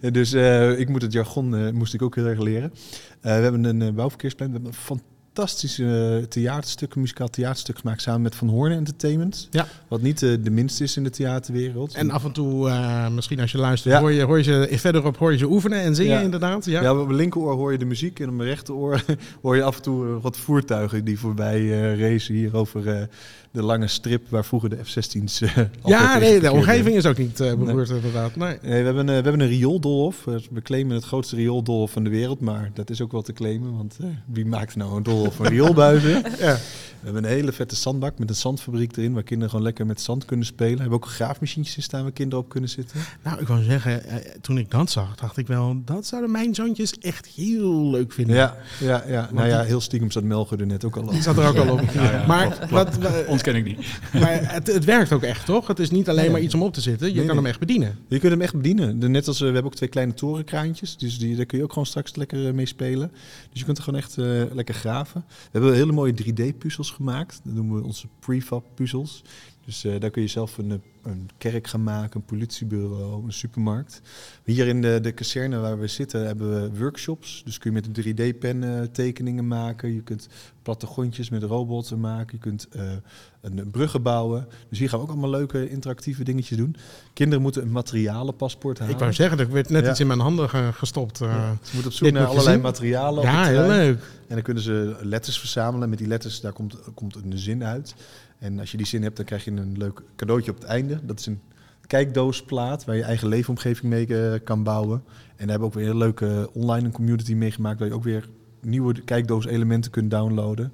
dus 0.12 0.32
eh, 0.32 0.78
ik 0.78 0.88
moet 0.88 1.02
het 1.02 1.12
jargon 1.12 1.56
eh, 1.56 1.70
moest 1.72 1.94
ik 1.94 2.02
ook 2.02 2.14
heel 2.14 2.26
erg 2.26 2.40
leren. 2.40 2.72
Eh, 3.20 3.36
we 3.36 3.42
hebben 3.42 3.64
een 3.64 3.94
bouwverkeersplein. 3.94 4.50
We 4.50 4.56
hebben 4.56 4.74
een 4.88 5.00
fantastische 5.38 6.18
eh, 6.20 6.26
theaterstuk, 6.26 6.94
een 6.94 7.00
muzikaal 7.00 7.28
theaterstuk 7.28 7.78
gemaakt 7.78 8.02
samen 8.02 8.22
met 8.22 8.34
Van 8.34 8.48
Hoorn 8.48 8.72
Entertainment. 8.72 9.48
Ja. 9.50 9.66
Wat 9.88 10.02
niet 10.02 10.22
eh, 10.22 10.30
de 10.42 10.50
minste 10.50 10.82
is 10.84 10.96
in 10.96 11.04
de 11.04 11.10
theaterwereld. 11.10 11.94
En 11.94 12.10
af 12.10 12.24
en 12.24 12.32
toe, 12.32 12.68
eh, 12.68 13.08
misschien 13.08 13.40
als 13.40 13.52
je 13.52 13.58
luistert, 13.58 13.94
Ja. 13.94 14.00
hoor, 14.00 14.12
je, 14.12 14.22
hoor 14.22 14.36
je 14.38 14.42
ze 14.42 14.68
verderop 14.70 15.16
hoor 15.16 15.32
je 15.32 15.38
ze 15.38 15.46
oefenen 15.50 15.80
en 15.80 15.94
zingen 15.94 16.12
Ja. 16.12 16.20
inderdaad. 16.20 16.64
Ja. 16.64 16.82
Ja, 16.82 16.98
op 16.98 17.06
mijn 17.06 17.18
linkeroor 17.18 17.54
hoor 17.54 17.72
je 17.72 17.78
de 17.78 17.84
muziek 17.84 18.20
en 18.20 18.28
op 18.28 18.34
mijn 18.34 18.48
rechteroor 18.48 19.04
hoor 19.42 19.56
je 19.56 19.62
af 19.62 19.76
en 19.76 19.82
toe 19.82 20.20
wat 20.20 20.36
voertuigen 20.36 21.04
die 21.04 21.18
voorbij 21.18 21.60
eh 21.60 22.00
racen 22.00 22.34
hier 22.34 22.56
over 22.56 23.08
de 23.50 23.62
lange 23.62 23.86
strip 23.86 24.28
waar 24.28 24.44
vroeger 24.44 24.68
de 24.70 24.76
F-16's 24.84 25.40
eh, 25.40 25.56
altijd 25.56 25.70
Ja, 25.84 26.18
nee, 26.18 26.40
de 26.40 26.52
omgeving 26.52 26.96
is 26.96 27.06
ook 27.06 27.18
niet 27.18 27.36
beroerd 27.36 27.88
inderdaad. 27.90 28.36
Nee. 28.36 28.56
Nee, 28.62 28.78
we 28.80 28.84
hebben, 28.84 28.98
een, 28.98 29.06
we 29.06 29.12
hebben 29.12 29.40
een 29.40 29.48
riooldoolhof. 29.48 30.26
Eh, 30.26 30.34
We 30.50 30.62
claimen 30.62 30.94
het 30.94 31.04
grootste 31.04 31.36
riooldoolhof 31.36 31.90
van 31.90 32.04
de 32.04 32.10
wereld, 32.10 32.40
maar 32.40 32.70
dat 32.74 32.90
is 32.90 33.00
ook 33.00 33.12
wel 33.12 33.22
te 33.22 33.32
claimen, 33.32 33.76
want 33.76 33.96
wie 34.26 34.46
maakt 34.46 34.76
nou 34.76 34.96
een 34.96 35.02
doolhof 35.02 35.23
van 35.30 35.46
rioolbuizen? 35.46 36.22
Ja. 36.38 36.58
We 37.04 37.10
hebben 37.10 37.30
een 37.30 37.36
hele 37.36 37.52
vette 37.52 37.76
zandbak 37.76 38.18
met 38.18 38.28
een 38.28 38.34
zandfabriek 38.34 38.96
erin, 38.96 39.12
waar 39.12 39.22
kinderen 39.22 39.50
gewoon 39.50 39.64
lekker 39.64 39.86
met 39.86 40.00
zand 40.00 40.24
kunnen 40.24 40.46
spelen. 40.46 40.74
We 40.74 40.80
hebben 40.80 40.98
ook 40.98 41.06
graafmachientjes 41.08 41.76
in 41.76 41.82
staan 41.82 42.02
waar 42.02 42.12
kinderen 42.12 42.44
op 42.44 42.50
kunnen 42.50 42.70
zitten. 42.70 43.00
Nou, 43.22 43.40
ik 43.40 43.46
wou 43.46 43.62
zeggen, 43.62 44.04
eh, 44.04 44.16
toen 44.40 44.58
ik 44.58 44.70
dat 44.70 44.90
zag, 44.90 45.14
dacht 45.16 45.36
ik 45.36 45.46
wel, 45.46 45.76
dat 45.84 46.06
zouden 46.06 46.30
mijn 46.30 46.54
zoontjes 46.54 46.98
echt 46.98 47.26
heel 47.26 47.90
leuk 47.90 48.12
vinden. 48.12 48.36
Ja, 48.36 48.56
ja, 48.80 49.04
ja. 49.06 49.28
nou 49.32 49.48
ja, 49.48 49.62
heel 49.62 49.80
stiekem 49.80 50.10
zat 50.10 50.22
Melger 50.22 50.60
er 50.60 50.66
net 50.66 50.84
ook 50.84 50.96
al 50.96 51.02
op. 51.02 51.10
Die 51.10 51.22
zat 51.22 51.36
er 51.38 51.46
ook 51.48 51.56
al 51.56 51.68
op. 51.72 51.94
maar 52.26 52.66
wat, 52.70 52.96
wa- 52.96 53.12
Ontken 53.26 53.54
ik 53.54 53.64
niet. 53.64 53.78
maar 54.12 54.52
het, 54.52 54.66
het 54.66 54.84
werkt 54.84 55.12
ook 55.12 55.22
echt, 55.22 55.46
toch? 55.46 55.66
Het 55.66 55.78
is 55.78 55.90
niet 55.90 56.08
alleen 56.08 56.30
maar 56.30 56.40
iets 56.40 56.54
om 56.54 56.62
op 56.62 56.72
te 56.74 56.80
zitten. 56.80 57.06
Je 57.08 57.14
Nee, 57.14 57.24
kan 57.26 57.34
nee. 57.34 57.44
hem 57.44 57.50
echt 57.52 57.60
bedienen. 57.60 57.98
Je 58.08 58.18
kunt 58.18 58.32
hem 58.32 58.40
echt 58.40 58.54
bedienen. 58.54 59.10
Net 59.10 59.26
als 59.28 59.36
eh, 59.36 59.40
we 59.46 59.52
hebben 59.52 59.70
ook 59.70 59.76
twee 59.76 59.88
kleine 59.88 60.14
torenkraantjes. 60.14 60.96
Dus 60.96 61.18
die, 61.18 61.36
daar 61.36 61.46
kun 61.46 61.58
je 61.58 61.64
ook 61.64 61.72
gewoon 61.72 61.86
straks 61.86 62.14
lekker 62.16 62.46
eh, 62.46 62.52
mee 62.52 62.66
spelen. 62.66 63.10
Dus 63.50 63.58
je 63.60 63.64
kunt 63.64 63.76
er 63.78 63.84
gewoon 63.84 64.00
echt 64.00 64.18
eh, 64.18 64.24
lekker 64.52 64.74
graven. 64.74 65.13
We 65.20 65.48
hebben 65.50 65.74
hele 65.74 65.92
mooie 65.92 66.14
3D-puzzels 66.22 66.90
gemaakt. 66.90 67.40
Dat 67.44 67.54
noemen 67.54 67.76
we 67.76 67.84
onze 67.84 68.06
prefab 68.18 68.64
puzzels. 68.74 69.22
Dus 69.64 69.84
eh, 69.84 70.00
daar 70.00 70.10
kun 70.10 70.22
je 70.22 70.28
zelf 70.28 70.58
een 70.58 70.70
eh, 70.70 70.76
een 71.04 71.28
kerk 71.38 71.66
gaan 71.66 71.82
maken, 71.82 72.20
een 72.20 72.26
politiebureau, 72.26 73.24
een 73.24 73.32
supermarkt. 73.32 74.00
Hier 74.44 74.66
in 74.66 74.82
de, 74.82 74.98
de 75.02 75.12
kazerne 75.12 75.58
waar 75.58 75.78
we 75.78 75.86
zitten 75.86 76.26
hebben 76.26 76.62
we 76.72 76.78
workshops. 76.78 77.42
Dus 77.44 77.58
kun 77.58 77.72
je 77.72 77.80
met 77.82 78.04
een 78.06 78.14
3D-pen 78.34 78.64
eh, 78.80 78.82
tekeningen 78.92 79.46
maken. 79.48 79.94
Je 79.94 80.02
kunt 80.02 80.28
plattegrondjes 80.62 81.30
met 81.30 81.42
robots 81.42 81.94
maken. 81.94 82.28
Je 82.32 82.38
kunt 82.38 82.68
een, 83.40 83.70
bruggen 83.70 84.02
bouwen. 84.02 84.48
Dus 84.68 84.78
hier 84.78 84.88
gaan 84.88 84.98
we 84.98 85.04
ook 85.04 85.10
allemaal 85.10 85.30
leuke 85.30 85.68
interactieve 85.70 86.24
dingetjes 86.24 86.58
doen. 86.58 86.76
Kinderen 87.12 87.42
moeten 87.42 87.62
een 87.62 87.70
materialenpaspoort 87.72 88.78
halen. 88.78 88.94
Ik 88.94 89.00
wou 89.00 89.12
zeggen, 89.12 89.38
er 89.38 89.50
werd 89.52 89.68
net 89.68 89.84
Ja. 89.84 89.90
iets 89.90 90.00
in 90.00 90.06
mijn 90.06 90.20
handen 90.20 90.48
ge- 90.48 90.70
gestopt. 90.72 91.18
Ja, 91.18 91.56
Ze 91.62 91.70
moeten 91.74 91.90
op 91.90 91.96
zoek 91.96 92.10
naar 92.10 92.26
allerlei 92.26 92.58
materialen. 92.58 93.22
ja, 93.22 93.44
heel 93.44 93.66
leuk. 93.66 94.02
En 94.28 94.34
dan 94.34 94.42
kunnen 94.42 94.62
ze 94.62 94.96
letters 95.00 95.38
verzamelen. 95.38 95.88
Met 95.88 95.98
die 95.98 96.08
letters, 96.08 96.40
daar 96.40 96.52
komt, 96.52 96.76
komt 96.94 97.14
een 97.16 97.38
zin 97.38 97.64
uit. 97.64 97.94
En 98.38 98.58
als 98.58 98.70
je 98.70 98.76
die 98.76 98.86
zin 98.86 99.02
hebt, 99.02 99.16
dan 99.16 99.24
krijg 99.24 99.44
je 99.44 99.50
een 99.50 99.78
leuk 99.78 100.02
cadeautje 100.16 100.50
op 100.50 100.56
het 100.56 100.66
einde. 100.66 101.00
Dat 101.02 101.18
is 101.18 101.26
een 101.26 101.40
kijkdoosplaat 101.86 102.84
waar 102.84 102.96
je 102.96 103.02
eigen 103.02 103.28
leefomgeving 103.28 103.92
mee 103.92 104.06
eh, 104.06 104.40
kan 104.44 104.62
bouwen. 104.62 105.02
En 105.06 105.46
daar 105.46 105.48
hebben 105.48 105.58
we 105.58 105.64
ook 105.64 105.74
weer 105.74 105.88
een 105.88 105.96
leuke 105.96 106.50
online 106.52 106.86
een 106.86 106.92
community 106.92 107.34
meegemaakt... 107.34 107.78
waar 107.78 107.88
je 107.88 107.94
ook 107.94 108.04
weer 108.04 108.28
nieuwe 108.60 109.00
kijkdoos-elementen 109.00 109.90
kunt 109.90 110.10
downloaden. 110.10 110.72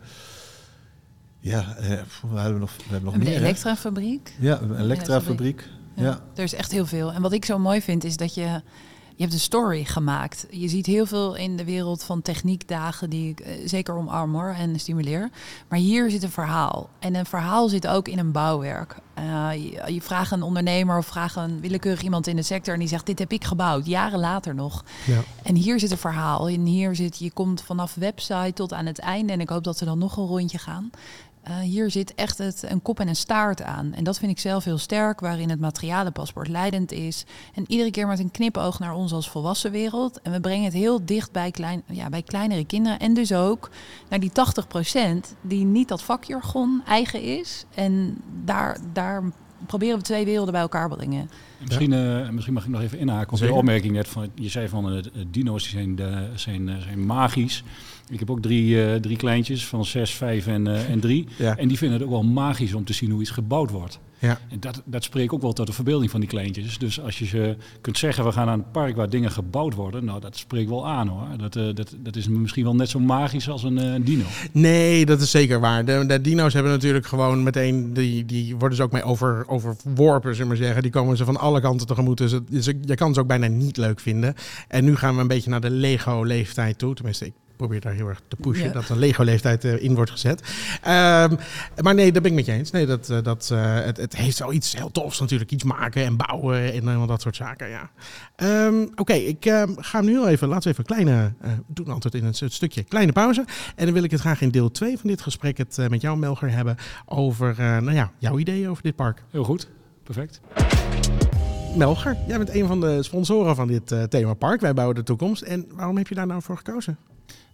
Ja, 1.40 1.76
eh, 1.76 1.88
we 2.30 2.38
hebben 2.38 2.60
nog, 2.60 2.76
we 2.76 2.82
hebben 2.82 3.12
nog 3.12 3.16
meer. 3.16 3.28
hè? 3.28 3.34
elektrafabriek. 3.34 4.34
Ja, 4.40 4.60
een 4.60 4.80
elektrafabriek. 4.80 5.68
Ja. 5.94 6.02
Ja. 6.02 6.20
Er 6.34 6.42
is 6.42 6.54
echt 6.54 6.72
heel 6.72 6.86
veel. 6.86 7.12
En 7.12 7.22
wat 7.22 7.32
ik 7.32 7.44
zo 7.44 7.58
mooi 7.58 7.82
vind 7.82 8.04
is 8.04 8.16
dat 8.16 8.34
je... 8.34 8.62
Je 9.20 9.26
hebt 9.26 9.38
een 9.38 9.44
story 9.44 9.84
gemaakt. 9.84 10.46
Je 10.50 10.68
ziet 10.68 10.86
heel 10.86 11.06
veel 11.06 11.34
in 11.34 11.56
de 11.56 11.64
wereld 11.64 12.02
van 12.02 12.22
techniekdagen 12.22 13.10
die 13.10 13.30
ik 13.30 13.40
eh, 13.40 13.52
zeker 13.64 13.94
omarm 13.94 14.34
hoor 14.34 14.54
en 14.58 14.80
stimuleer. 14.80 15.30
Maar 15.68 15.78
hier 15.78 16.10
zit 16.10 16.22
een 16.22 16.30
verhaal. 16.30 16.88
En 16.98 17.14
een 17.14 17.26
verhaal 17.26 17.68
zit 17.68 17.86
ook 17.86 18.08
in 18.08 18.18
een 18.18 18.32
bouwwerk. 18.32 18.96
Eh, 19.14 19.50
je, 19.52 19.92
je 19.92 20.02
vraagt 20.02 20.30
een 20.30 20.42
ondernemer 20.42 20.98
of 20.98 21.06
vraagt 21.06 21.36
een 21.36 21.60
willekeurig 21.60 22.02
iemand 22.02 22.26
in 22.26 22.36
de 22.36 22.42
sector 22.42 22.74
en 22.74 22.80
die 22.80 22.88
zegt: 22.88 23.06
Dit 23.06 23.18
heb 23.18 23.32
ik 23.32 23.44
gebouwd, 23.44 23.86
jaren 23.86 24.18
later 24.18 24.54
nog. 24.54 24.84
Ja. 25.06 25.20
En 25.42 25.54
hier 25.54 25.80
zit 25.80 25.90
een 25.90 25.98
verhaal. 25.98 26.48
En 26.48 26.64
hier 26.64 26.94
zit, 26.94 27.18
je 27.18 27.30
komt 27.30 27.62
vanaf 27.62 27.94
website 27.94 28.52
tot 28.54 28.72
aan 28.72 28.86
het 28.86 28.98
einde. 28.98 29.32
En 29.32 29.40
ik 29.40 29.48
hoop 29.48 29.64
dat 29.64 29.78
we 29.78 29.84
dan 29.84 29.98
nog 29.98 30.16
een 30.16 30.26
rondje 30.26 30.58
gaan. 30.58 30.90
Eh, 31.50 31.58
hier 31.58 31.90
zit 31.90 32.14
echt 32.14 32.38
het, 32.38 32.64
een 32.68 32.82
kop 32.82 33.00
en 33.00 33.08
een 33.08 33.16
staart 33.16 33.62
aan. 33.62 33.92
En 33.92 34.04
dat 34.04 34.18
vind 34.18 34.30
ik 34.30 34.38
zelf 34.38 34.64
heel 34.64 34.78
sterk, 34.78 35.20
waarin 35.20 35.50
het 35.50 35.60
materialenpaspoort 35.60 36.48
leidend 36.48 36.92
is. 36.92 37.24
En 37.54 37.64
iedere 37.68 37.90
keer 37.90 38.06
met 38.06 38.18
een 38.18 38.30
knipoog 38.30 38.78
naar 38.78 38.94
ons 38.94 39.12
als 39.12 39.30
volwassen 39.30 39.70
wereld. 39.70 40.20
En 40.20 40.32
we 40.32 40.40
brengen 40.40 40.64
het 40.64 40.72
heel 40.72 41.04
dicht 41.04 41.32
bij, 41.32 41.50
klein, 41.50 41.82
ja, 41.86 42.08
bij 42.08 42.22
kleinere 42.22 42.64
kinderen. 42.64 42.98
En 42.98 43.14
dus 43.14 43.32
ook 43.32 43.70
naar 44.08 44.20
die 44.20 44.32
80% 44.32 45.34
die 45.40 45.64
niet 45.64 45.88
dat 45.88 46.02
vakjargon 46.02 46.82
eigen 46.86 47.22
is. 47.22 47.64
En 47.74 48.16
daar, 48.44 48.78
daar 48.92 49.22
proberen 49.66 49.98
we 49.98 50.04
twee 50.04 50.24
werelden 50.24 50.52
bij 50.52 50.62
elkaar 50.62 50.88
brengen. 50.88 51.20
En 51.20 51.28
Misschien, 51.64 51.92
eh, 51.92 52.28
misschien 52.28 52.54
mag 52.54 52.64
ik 52.64 52.70
nog 52.70 52.80
even 52.80 52.98
inhaken 52.98 53.32
op 53.32 53.38
Zeker. 53.38 53.52
de 53.52 53.60
opmerking 53.60 53.92
net 53.92 54.08
van 54.08 54.28
je 54.34 54.48
zei 54.48 54.68
van 54.68 54.92
eh, 54.92 55.02
dino's 55.26 55.62
die 55.62 55.70
zijn, 55.70 55.98
eh, 55.98 56.20
zijn, 56.34 56.82
zijn 56.82 57.06
magisch. 57.06 57.64
Ik 58.10 58.18
heb 58.18 58.30
ook 58.30 58.42
drie, 58.42 58.84
eh, 58.84 58.94
drie 58.94 59.16
kleintjes 59.16 59.66
van 59.66 59.84
6, 59.84 60.10
5 60.10 60.46
en, 60.46 60.66
eh, 60.66 60.90
en 60.90 61.00
3. 61.00 61.26
Ja. 61.38 61.56
En 61.56 61.68
die 61.68 61.78
vinden 61.78 61.98
het 61.98 62.06
ook 62.06 62.12
wel 62.12 62.24
magisch 62.24 62.74
om 62.74 62.84
te 62.84 62.92
zien 62.92 63.10
hoe 63.10 63.20
iets 63.20 63.30
gebouwd 63.30 63.70
wordt. 63.70 63.98
Ja. 64.18 64.38
En 64.48 64.60
dat, 64.60 64.82
dat 64.84 65.04
spreekt 65.04 65.32
ook 65.32 65.42
wel 65.42 65.52
tot 65.52 65.66
de 65.66 65.72
verbeelding 65.72 66.10
van 66.10 66.20
die 66.20 66.28
kleintjes. 66.28 66.78
Dus 66.78 67.00
als 67.00 67.18
je 67.18 67.24
ze 67.24 67.56
kunt 67.80 67.98
zeggen, 67.98 68.24
we 68.24 68.32
gaan 68.32 68.46
naar 68.46 68.54
een 68.54 68.70
park 68.70 68.96
waar 68.96 69.10
dingen 69.10 69.30
gebouwd 69.30 69.74
worden. 69.74 70.04
Nou, 70.04 70.20
dat 70.20 70.36
spreekt 70.36 70.68
wel 70.68 70.88
aan 70.88 71.08
hoor. 71.08 71.26
Dat, 71.36 71.56
eh, 71.56 71.74
dat, 71.74 71.96
dat 71.98 72.16
is 72.16 72.28
misschien 72.28 72.64
wel 72.64 72.74
net 72.74 72.88
zo 72.88 72.98
magisch 72.98 73.48
als 73.48 73.62
een 73.62 74.04
dino. 74.04 74.24
Nee, 74.52 75.06
dat 75.06 75.20
is 75.20 75.30
zeker 75.30 75.60
waar. 75.60 75.84
De, 75.84 76.04
de 76.06 76.20
dino's 76.20 76.52
hebben 76.52 76.72
natuurlijk 76.72 77.06
gewoon 77.06 77.42
meteen, 77.42 77.92
die, 77.92 78.24
die 78.24 78.56
worden 78.56 78.76
ze 78.76 78.82
ook 78.82 78.92
mee 78.92 79.02
over, 79.02 79.44
overworpen, 79.48 80.34
zullen 80.34 80.50
we 80.50 80.56
maar 80.56 80.64
zeggen. 80.64 80.82
Die 80.82 80.92
komen 80.92 81.16
ze 81.16 81.24
van 81.24 81.36
alle 81.36 81.60
kanten 81.60 81.86
tegemoet. 81.86 82.18
Dus, 82.18 82.32
het, 82.32 82.50
dus 82.50 82.64
je 82.64 82.94
kan 82.94 83.14
ze 83.14 83.20
ook 83.20 83.26
bijna 83.26 83.46
niet 83.46 83.76
leuk 83.76 84.00
vinden. 84.00 84.34
En 84.68 84.84
nu 84.84 84.96
gaan 84.96 85.14
we 85.14 85.20
een 85.20 85.28
beetje 85.28 85.50
naar 85.50 85.60
de 85.60 85.70
Lego-leeftijd 85.70 86.78
toe. 86.78 86.94
Tenminste, 86.94 87.26
ik 87.26 87.32
probeer 87.60 87.80
daar 87.80 87.92
heel 87.92 88.08
erg 88.08 88.20
te 88.28 88.36
pushen 88.36 88.66
Ja. 88.66 88.72
dat 88.72 88.88
een 88.88 88.98
Lego-leeftijd 88.98 89.64
eh, 89.64 89.82
in 89.82 89.94
wordt 89.94 90.10
gezet. 90.10 90.42
Ehm, 90.82 91.34
maar 91.82 91.94
nee, 91.94 92.12
dat 92.12 92.22
ben 92.22 92.30
ik 92.30 92.36
met 92.36 92.46
je 92.46 92.52
eens. 92.52 92.70
Nee, 92.70 92.86
dat, 92.86 93.10
eh, 93.10 93.22
dat, 93.22 93.50
eh, 93.52 93.74
het, 93.74 93.96
het 93.96 94.16
heeft 94.16 94.38
wel 94.38 94.52
iets 94.52 94.76
heel 94.76 94.90
tofs 94.90 95.20
natuurlijk. 95.20 95.50
Iets 95.50 95.64
maken 95.64 96.04
en 96.04 96.16
bouwen 96.16 96.72
en 96.72 97.06
dat 97.06 97.20
soort 97.20 97.36
zaken, 97.36 97.68
ja. 97.68 97.90
Ehm, 98.36 98.86
Oké, 98.94 99.12
ik 99.12 99.46
ehm, 99.46 99.72
ga 99.76 100.00
nu 100.00 100.10
heel 100.10 100.28
even, 100.28 100.48
laten 100.48 100.62
we 100.62 100.78
even 100.78 100.84
een 100.88 101.04
kleine, 101.04 101.32
eh, 101.40 101.50
we 101.52 101.62
doen 101.66 101.88
altijd 101.88 102.14
in 102.14 102.24
een 102.24 102.50
stukje 102.50 102.82
kleine 102.82 103.12
pauze. 103.12 103.44
En 103.76 103.84
dan 103.84 103.94
wil 103.94 104.02
ik 104.02 104.10
het 104.10 104.20
graag 104.20 104.40
in 104.40 104.50
deel 104.50 104.70
2 104.70 104.98
van 104.98 105.08
dit 105.10 105.20
gesprek 105.20 105.58
het 105.58 105.78
eh, 105.78 105.88
met 105.88 106.00
jou, 106.00 106.18
Melger, 106.18 106.50
hebben 106.50 106.76
over, 107.06 107.50
eh, 107.50 107.78
nou 107.78 107.92
ja, 107.92 108.10
jouw 108.18 108.38
ideeën 108.38 108.68
over 108.68 108.82
dit 108.82 108.96
park. 108.96 109.22
Heel 109.30 109.44
goed, 109.44 109.68
perfect. 110.02 110.40
Melger, 111.76 112.16
jij 112.26 112.38
bent 112.38 112.54
een 112.54 112.66
van 112.66 112.80
de 112.80 113.02
sponsoren 113.02 113.56
van 113.56 113.68
dit 113.68 113.92
eh, 113.92 114.02
themapark. 114.02 114.60
Wij 114.60 114.74
bouwen 114.74 114.96
de 114.96 115.02
toekomst. 115.02 115.42
En 115.42 115.66
waarom 115.72 115.96
heb 115.96 116.08
je 116.08 116.14
daar 116.14 116.26
nou 116.26 116.42
voor 116.42 116.56
gekozen? 116.56 116.96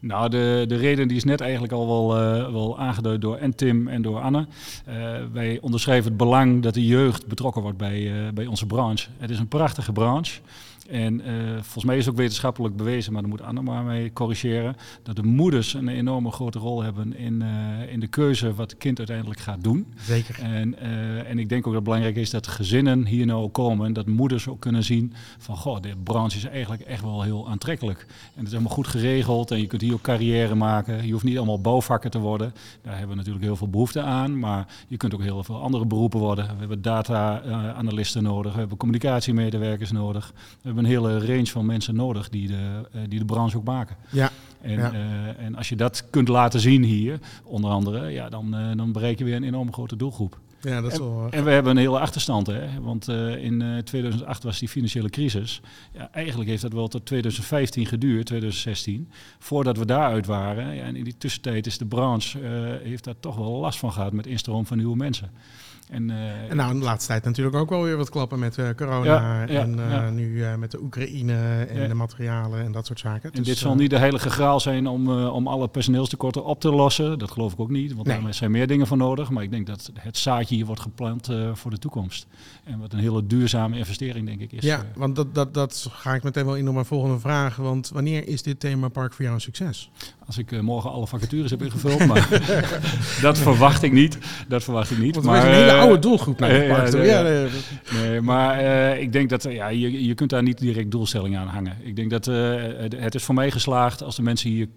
Nou, 0.01 0.29
de, 0.29 0.65
de 0.69 0.77
reden 0.77 1.09
die 1.09 1.17
is 1.17 1.25
net 1.25 1.41
eigenlijk 1.41 1.73
al 1.73 1.87
wel, 1.87 2.17
eh, 2.17 2.53
wel 2.53 2.79
aangeduid 2.79 3.21
door 3.21 3.37
en 3.37 3.55
Tim 3.55 3.89
en 3.89 4.03
door 4.03 4.21
Anne. 4.21 4.47
Eh, 4.85 4.95
wij 5.33 5.59
onderschrijven 5.61 6.09
het 6.09 6.17
belang 6.17 6.63
dat 6.63 6.75
de 6.75 6.87
jeugd 6.87 7.27
betrokken 7.27 7.63
wordt 7.63 7.79
bij, 7.79 8.27
eh, 8.27 8.33
bij 8.33 8.47
onze 8.47 8.67
branche. 8.67 9.09
Het 9.19 9.31
is 9.31 9.39
een 9.39 9.49
prachtige 9.49 9.93
branche. 9.93 10.41
En 10.91 11.23
volgens 11.55 11.85
mij 11.85 11.97
is 11.97 12.05
het 12.05 12.15
ook 12.15 12.21
wetenschappelijk 12.21 12.77
bewezen, 12.77 13.13
maar 13.13 13.23
daar 13.23 13.31
moet 13.31 13.43
Anne 13.43 13.63
maar 13.63 13.83
mee 13.83 14.13
corrigeren, 14.13 14.77
dat 15.03 15.17
de 15.17 15.23
moeders 15.23 15.75
een 15.75 15.89
enorme 15.89 16.31
grote 16.31 16.59
rol 16.59 16.83
hebben 16.83 17.17
in, 17.17 17.43
in 17.89 18.01
de 18.01 18.07
keuze 18.07 18.55
wat 18.55 18.71
het 18.71 18.79
kind 18.81 18.99
uiteindelijk 18.99 19.41
gaat 19.41 19.63
doen. 19.63 19.87
Zeker. 20.01 20.39
En, 20.43 20.79
en 21.27 21.39
ik 21.39 21.49
denk 21.49 21.61
ook 21.61 21.73
dat 21.73 21.75
het 21.75 21.85
belangrijk 21.85 22.17
is 22.17 22.31
dat 22.31 22.47
gezinnen 22.47 23.07
hier 23.07 23.27
nou 23.27 23.49
komen 23.49 23.87
en 23.87 23.93
dat 23.93 24.07
moeders 24.07 24.49
ook 24.49 24.61
kunnen 24.61 24.85
zien 24.85 25.13
van, 25.39 25.57
goh, 25.57 25.81
de 25.81 25.93
branche 26.03 26.37
is 26.37 26.45
eigenlijk 26.45 26.83
echt 26.83 27.03
wel 27.03 27.23
heel 27.23 27.49
aantrekkelijk. 27.49 28.07
En 28.09 28.39
het 28.39 28.47
is 28.47 28.53
allemaal 28.53 28.73
goed 28.73 28.87
geregeld 28.87 29.51
en 29.51 29.61
je 29.61 29.67
kunt 29.67 29.83
hier 29.87 29.95
ook 29.95 30.03
carrière 30.03 30.55
maken. 30.55 31.07
Je 31.07 31.13
hoeft 31.13 31.25
niet 31.25 31.37
allemaal 31.37 31.61
bouwvakker 31.61 32.11
te 32.11 32.19
worden. 32.19 32.53
Daar 32.83 32.93
hebben 32.93 33.11
we 33.11 33.17
natuurlijk 33.17 33.45
heel 33.45 33.57
veel 33.57 33.69
behoefte 33.69 34.03
aan, 34.03 34.39
maar 34.39 34.67
je 34.89 34.97
kunt 34.97 35.15
ook 35.15 35.23
heel 35.23 35.45
veel 35.45 35.61
andere 35.63 35.87
beroepen 35.87 36.21
worden. 36.21 36.45
We 36.45 36.59
hebben 36.59 36.83
data-analisten 36.83 38.23
nodig, 38.23 38.53
we 38.53 38.59
hebben 38.59 38.77
communicatiemedewerkers 38.77 39.93
nodig. 39.93 40.33
We 40.37 40.59
hebben 40.63 40.85
een 40.85 40.91
hele 40.91 41.27
range 41.27 41.47
van 41.47 41.67
mensen 41.67 41.95
nodig 41.95 42.29
die 42.29 42.49
de, 42.49 42.89
eh, 42.93 43.01
die 43.09 43.19
de 43.19 43.25
branche 43.25 43.57
ook 43.57 43.65
maken. 43.65 43.97
Ja, 44.11 44.31
En, 44.61 44.73
Ja. 44.79 44.93
eh, 44.93 45.45
en 45.45 45.55
als 45.57 45.69
je 45.69 45.77
dat 45.77 46.05
kunt 46.11 46.29
laten 46.29 46.61
zien 46.61 46.83
hier, 46.83 47.19
onder 47.45 47.71
andere, 47.71 48.09
ja, 48.09 48.29
dan, 48.29 48.55
eh, 48.55 48.77
dan 48.77 48.93
bereik 48.93 49.19
je 49.19 49.25
weer 49.25 49.37
een 49.37 49.45
enorme 49.45 49.73
grote 49.73 49.97
doelgroep. 49.97 50.39
Ja 50.71 50.81
dat 50.81 50.93
is 50.93 50.99
wel... 50.99 51.27
En 51.31 51.45
we 51.45 51.51
hebben 51.51 51.73
een 51.73 51.79
hele 51.79 51.99
achterstand, 51.99 52.47
hè? 52.47 52.81
want 52.81 53.09
eh, 53.09 53.45
in 53.45 53.63
eh, 53.63 53.79
2008 53.79 54.43
was 54.43 54.59
die 54.59 54.69
financiële 54.69 55.11
crisis. 55.11 55.61
Ja, 55.93 56.11
eigenlijk 56.13 56.51
heeft 56.51 56.63
dat 56.63 56.73
wel 56.73 56.89
tot 56.89 57.07
2015 57.07 57.87
geduurd, 57.87 58.27
2016, 58.27 59.11
voordat 59.39 59.77
we 59.77 59.85
daaruit 59.85 60.27
waren. 60.27 60.75
Ja, 60.75 60.83
en 60.83 60.97
in 60.97 61.05
die 61.05 61.17
tussentijd 61.19 61.67
is 61.67 61.79
de 61.79 61.87
branche, 61.87 62.41
eh, 62.41 62.87
heeft 62.87 63.05
daar 63.05 63.21
toch 63.21 63.37
wel 63.37 63.51
last 63.51 63.79
van 63.79 63.93
gehad 63.93 64.13
met 64.13 64.27
instroom 64.27 64.67
van 64.67 64.77
nieuwe 64.77 64.97
mensen. 64.97 65.31
En, 65.89 66.11
eh, 66.11 66.51
En 66.51 66.57
nou, 66.57 66.71
in 66.73 66.79
de 66.79 66.85
laatste 66.85 67.09
tijd 67.09 67.25
natuurlijk 67.25 67.57
ook 67.57 67.71
wel 67.71 67.83
weer 67.83 67.97
wat 67.97 68.11
klappen 68.11 68.39
met 68.39 68.59
eh, 68.59 68.69
corona. 68.77 69.05
Ja, 69.05 69.43
ja, 69.43 69.61
en 69.61 69.79
eh, 69.79 69.91
ja. 69.91 70.11
nu 70.11 70.45
met 70.59 70.71
de 70.71 70.83
Oekraïne 70.83 71.65
en 71.65 71.89
de 71.89 71.95
materialen 71.95 72.65
en 72.65 72.73
dat 72.73 72.87
soort 72.87 72.99
zaken. 72.99 73.33
En 73.33 73.39
Dus, 73.39 73.47
dit 73.47 73.57
zal 73.57 73.75
niet 73.75 73.91
de 73.91 73.99
heilige 73.99 74.31
graal 74.31 74.61
zijn 74.61 74.87
om, 74.87 75.11
om 75.11 75.47
alle 75.47 75.69
personeelstekorten 75.69 76.45
op 76.45 76.61
te 76.61 76.71
lossen. 76.71 77.19
Dat 77.19 77.31
geloof 77.31 77.53
ik 77.53 77.61
ook 77.61 77.71
niet, 77.71 77.95
want 77.95 78.07
Nee. 78.07 78.23
daar 78.23 78.35
zijn 78.35 78.51
meer 78.51 78.67
dingen 78.67 78.87
voor 78.87 78.97
nodig. 78.97 79.31
Maar 79.31 79.43
ik 79.43 79.51
denk 79.51 79.67
dat 79.67 79.91
het 80.01 80.19
zaadje 80.19 80.55
hier 80.55 80.67
wordt 80.67 80.81
geplant 80.81 81.31
voor 81.53 81.71
de 81.71 81.79
toekomst. 81.79 82.27
En 82.65 82.79
wat 82.79 82.93
een 82.93 82.99
hele 82.99 83.27
duurzame 83.27 83.79
investering, 83.79 84.27
denk 84.27 84.41
ik, 84.41 84.53
is. 84.53 84.63
Ja, 84.63 84.85
want 84.95 85.17
dat, 85.17 85.35
dat, 85.35 85.55
dat 85.55 85.89
ga 85.91 86.15
ik 86.15 86.23
meteen 86.23 86.45
wel 86.45 86.57
in 86.57 86.69
op 86.69 86.75
mijn 86.75 86.87
volgende 86.87 87.19
vraag. 87.19 87.57
Want 87.57 87.89
wanneer 87.89 88.29
is 88.29 88.43
dit 88.43 88.61
themapark 88.61 89.13
voor 89.13 89.23
jou 89.23 89.35
een 89.35 89.41
succes? 89.41 89.91
Als 90.27 90.39
ik 90.39 90.53
eh, 90.53 90.61
morgen 90.61 90.91
alle 90.91 91.07
vacatures 91.07 91.51
heb 91.51 91.63
ingevuld. 91.63 92.07
Maar 92.07 92.29
dat 93.23 93.39
verwacht 93.39 93.83
ik 93.83 93.93
niet. 93.93 94.19
Dat 94.49 94.65
verwacht 94.65 94.91
ik 94.91 94.99
niet. 94.99 95.15
Want 95.15 95.27
maar, 95.27 95.37
is 95.37 95.43
een 95.45 95.51
hele 95.51 95.71
eh, 95.71 95.79
oude 95.81 95.99
doelgroep 95.99 96.39
naar 96.39 96.49
dit 96.51 96.69
park 96.73 96.85
ja, 96.85 96.91
toe. 96.91 97.01
ja, 97.03 97.27
Ja, 97.29 97.41
ja. 97.41 97.49
Nee, 97.93 98.21
maar 98.21 98.59
eh, 98.59 99.01
ik 99.01 99.13
denk 99.13 99.31
dat 99.31 99.43
ja, 99.43 99.69
je, 99.69 100.05
je 100.07 100.15
kunt 100.15 100.31
daar 100.31 100.43
niet 100.43 100.59
direct 100.59 100.91
doelstellingen 100.91 101.41
aan 101.41 101.47
hangen. 101.49 101.77
Ik 101.83 101.97
denk 101.97 102.11
dat 102.11 102.25
het- 102.25 103.15
is 103.15 103.25
voor 103.25 103.35
mij 103.35 103.51
geslaagd 103.51 104.03
als 104.03 104.17
de 104.17 104.23
mensen 104.23 104.51
hier 104.51 104.69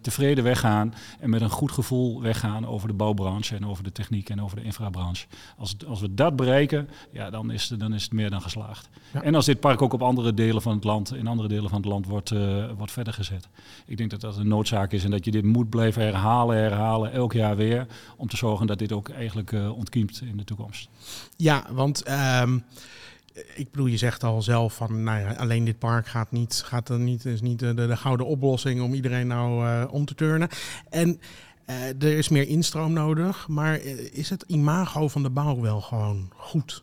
tevreden 0.00 0.44
weggaan 0.44 0.94
en 1.20 1.30
met 1.30 1.40
een 1.40 1.50
goed 1.50 1.72
gevoel 1.72 2.22
weggaan 2.22 2.66
over 2.66 2.88
de 2.88 2.94
bouwbranche 2.94 3.56
en 3.56 3.66
over 3.66 3.84
de 3.84 3.92
techniek 3.92 4.28
en 4.30 4.42
over 4.42 4.56
de 4.56 4.62
infrabranche. 4.62 5.26
Als, 5.58 5.76
als 5.86 6.00
we 6.00 6.14
dat 6.14 6.36
bereiken, 6.36 6.88
ja, 7.12 7.30
dan, 7.30 7.50
is, 7.50 7.68
het- 7.68 7.80
dan 7.80 7.94
is 7.94 8.02
het 8.02 8.12
meer 8.12 8.30
dan 8.30 8.42
geslaagd. 8.42 8.88
En 9.22 9.34
als 9.34 9.44
dit 9.44 9.60
park 9.60 9.82
ook 9.82 9.92
op 9.92 10.02
andere 10.02 10.34
delen 10.34 10.62
van 10.62 10.74
het 10.74 10.84
land, 10.84 11.14
in 11.14 11.26
andere 11.26 11.48
delen 11.48 11.68
van 11.70 11.78
het 11.78 11.86
land 11.88 12.06
wordt, 12.06 12.32
wordt 12.76 12.92
verder 12.92 13.12
gezet. 13.12 13.48
Ik 13.86 13.96
denk 13.96 14.10
dat 14.10 14.20
dat 14.20 14.36
een 14.36 14.48
noodzaak 14.48 14.92
is 14.92 14.97
en 15.04 15.10
dat 15.10 15.24
je 15.24 15.30
dit 15.30 15.44
moet 15.44 15.70
blijven 15.70 16.02
herhalen, 16.02 16.56
herhalen, 16.56 17.12
elk 17.12 17.32
jaar 17.32 17.56
weer, 17.56 17.86
om 18.16 18.28
te 18.28 18.36
zorgen 18.36 18.66
dat 18.66 18.78
dit 18.78 18.92
ook 18.92 19.08
eigenlijk 19.08 19.52
eh, 19.52 19.76
ontkiemt 19.76 20.22
in 20.24 20.36
de 20.36 20.44
toekomst. 20.44 20.88
ja, 21.36 21.66
want 21.70 22.02
ehm, 22.02 22.58
ik 23.54 23.70
bedoel, 23.70 23.86
je 23.86 23.96
zegt 23.96 24.24
al 24.24 24.42
zelf 24.42 24.74
van, 24.74 25.02
nou 25.02 25.20
ja, 25.20 25.32
alleen 25.32 25.64
dit 25.64 25.78
park 25.78 26.06
gaat 26.06 26.32
niet, 26.32 26.62
gaat 26.64 26.88
er 26.88 26.98
niet, 26.98 27.24
is 27.24 27.40
niet 27.40 27.58
de, 27.58 27.74
de, 27.74 27.86
de 27.86 27.96
gouden 27.96 28.26
oplossing 28.26 28.82
om 28.82 28.94
iedereen 28.94 29.26
nou 29.26 29.66
eh, 29.66 29.84
om 29.90 30.04
te 30.04 30.14
turnen. 30.14 30.48
En 30.90 31.20
eh, 31.64 31.88
er 31.88 32.16
is 32.16 32.28
meer 32.28 32.48
instroom 32.48 32.92
nodig, 32.92 33.48
maar 33.48 33.80
is 34.12 34.30
het 34.30 34.44
imago 34.46 35.08
van 35.08 35.22
de 35.22 35.30
bouw 35.30 35.60
wel 35.60 35.80
gewoon 35.80 36.30
goed? 36.36 36.82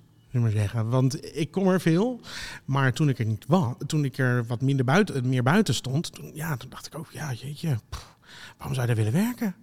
Zeggen. 0.52 0.90
Want 0.90 1.38
ik 1.38 1.52
kom 1.52 1.68
er 1.68 1.82
veel, 1.82 2.20
maar 2.66 2.94
toen 2.94 3.10
ik 3.10 3.20
er 3.20 3.26
niet 3.26 3.46
was, 3.48 3.74
toen 3.88 4.06
ik 4.06 4.18
er 4.18 4.46
wat 4.46 4.62
minder 4.62 4.86
buiten, 4.86 5.30
meer 5.30 5.44
buiten 5.44 5.74
stond, 5.74 6.14
toen, 6.14 6.32
ja, 6.34 6.58
toen 6.58 6.70
dacht 6.70 6.86
ik 6.86 6.98
ook, 6.98 7.08
ja, 7.12 7.34
jeetje, 7.34 7.78
waarom 8.58 8.76
zou 8.76 8.88
je 8.88 8.96
daar 8.96 9.04
willen 9.06 9.26
werken? 9.26 9.56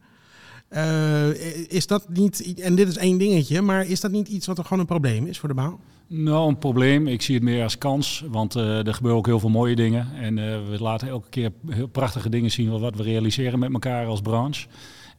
Eh, 0.69 1.69
is 1.69 1.87
dat 1.87 2.09
niet, 2.09 2.61
en 2.61 2.75
dit 2.75 2.89
is 2.89 2.97
één 2.97 3.19
dingetje, 3.19 3.61
maar 3.61 3.87
is 3.87 4.01
dat 4.01 4.11
niet 4.11 4.29
iets 4.29 4.47
wat 4.47 4.59
er 4.59 4.65
gewoon 4.65 4.79
een 4.79 4.87
probleem 4.87 5.27
is 5.27 5.39
voor 5.39 5.49
de 5.49 5.55
bouw? 5.55 5.79
Nou, 6.15 6.49
een 6.49 6.59
probleem. 6.59 7.07
Ik 7.07 7.23
zie 7.23 7.35
het 7.35 7.45
meer 7.45 7.63
als 7.63 7.79
kans, 7.79 8.25
want 8.29 8.57
eh, 8.57 8.87
er 8.87 8.95
gebeuren 8.95 9.19
ook 9.19 9.27
heel 9.27 9.41
veel 9.41 9.49
mooie 9.49 9.77
dingen. 9.77 10.09
En 10.15 10.39
eh, 10.39 10.69
we 10.69 10.83
laten 10.83 11.09
elke 11.09 11.29
keer 11.29 11.53
heel 11.69 11.87
prachtige 11.87 12.29
dingen 12.29 12.51
zien 12.51 12.81
wat 12.81 12.97
we 12.97 13.03
realiseren 13.03 13.59
met 13.59 13.73
elkaar 13.73 14.07
als 14.07 14.21
branche. 14.21 14.67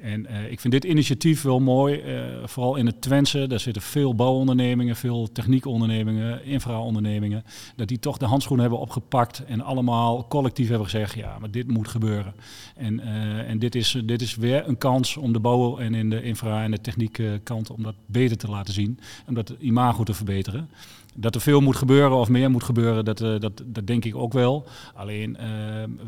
En 0.03 0.25
eh, 0.25 0.51
ik 0.51 0.59
vind 0.59 0.73
dit 0.73 0.83
initiatief 0.83 1.41
wel 1.41 1.59
mooi, 1.59 1.99
eh, 1.99 2.23
vooral 2.45 2.75
in 2.75 2.85
het 2.85 3.01
Twentse. 3.01 3.47
Daar 3.47 3.59
zitten 3.59 3.81
veel 3.81 4.15
bouwondernemingen, 4.15 4.95
veel 4.95 5.31
techniekondernemingen, 5.31 6.45
infraondernemingen. 6.45 7.43
Dat 7.75 7.87
die 7.87 7.99
toch 7.99 8.17
de 8.17 8.25
handschoenen 8.25 8.65
hebben 8.65 8.83
opgepakt 8.83 9.45
en 9.45 9.61
allemaal 9.61 10.27
collectief 10.27 10.67
hebben 10.67 10.87
gezegd, 10.87 11.15
ja, 11.15 11.39
maar 11.39 11.51
dit 11.51 11.67
moet 11.67 11.87
gebeuren. 11.87 12.33
En, 12.75 12.99
eh, 12.99 13.49
en 13.49 13.59
dit, 13.59 13.75
is, 13.75 14.01
dit 14.05 14.21
is 14.21 14.35
weer 14.35 14.67
een 14.67 14.77
kans 14.77 15.17
om 15.17 15.33
de 15.33 15.39
bouw 15.39 15.77
en 15.77 15.93
in 15.93 16.09
de 16.09 16.23
infra- 16.23 16.63
en 16.63 16.71
de 16.71 16.81
techniekkant 16.81 17.69
om 17.69 17.83
dat 17.83 17.95
beter 18.05 18.37
te 18.37 18.49
laten 18.49 18.73
zien. 18.73 18.99
Om 19.27 19.33
dat 19.33 19.53
imago 19.59 20.03
te 20.03 20.13
verbeteren. 20.13 20.69
Dat 21.15 21.35
er 21.35 21.41
veel 21.41 21.61
moet 21.61 21.75
gebeuren 21.75 22.17
of 22.17 22.29
meer 22.29 22.51
moet 22.51 22.63
gebeuren, 22.63 23.05
dat, 23.05 23.17
dat, 23.17 23.63
dat 23.65 23.87
denk 23.87 24.05
ik 24.05 24.15
ook 24.15 24.33
wel. 24.33 24.65
Alleen, 24.93 25.37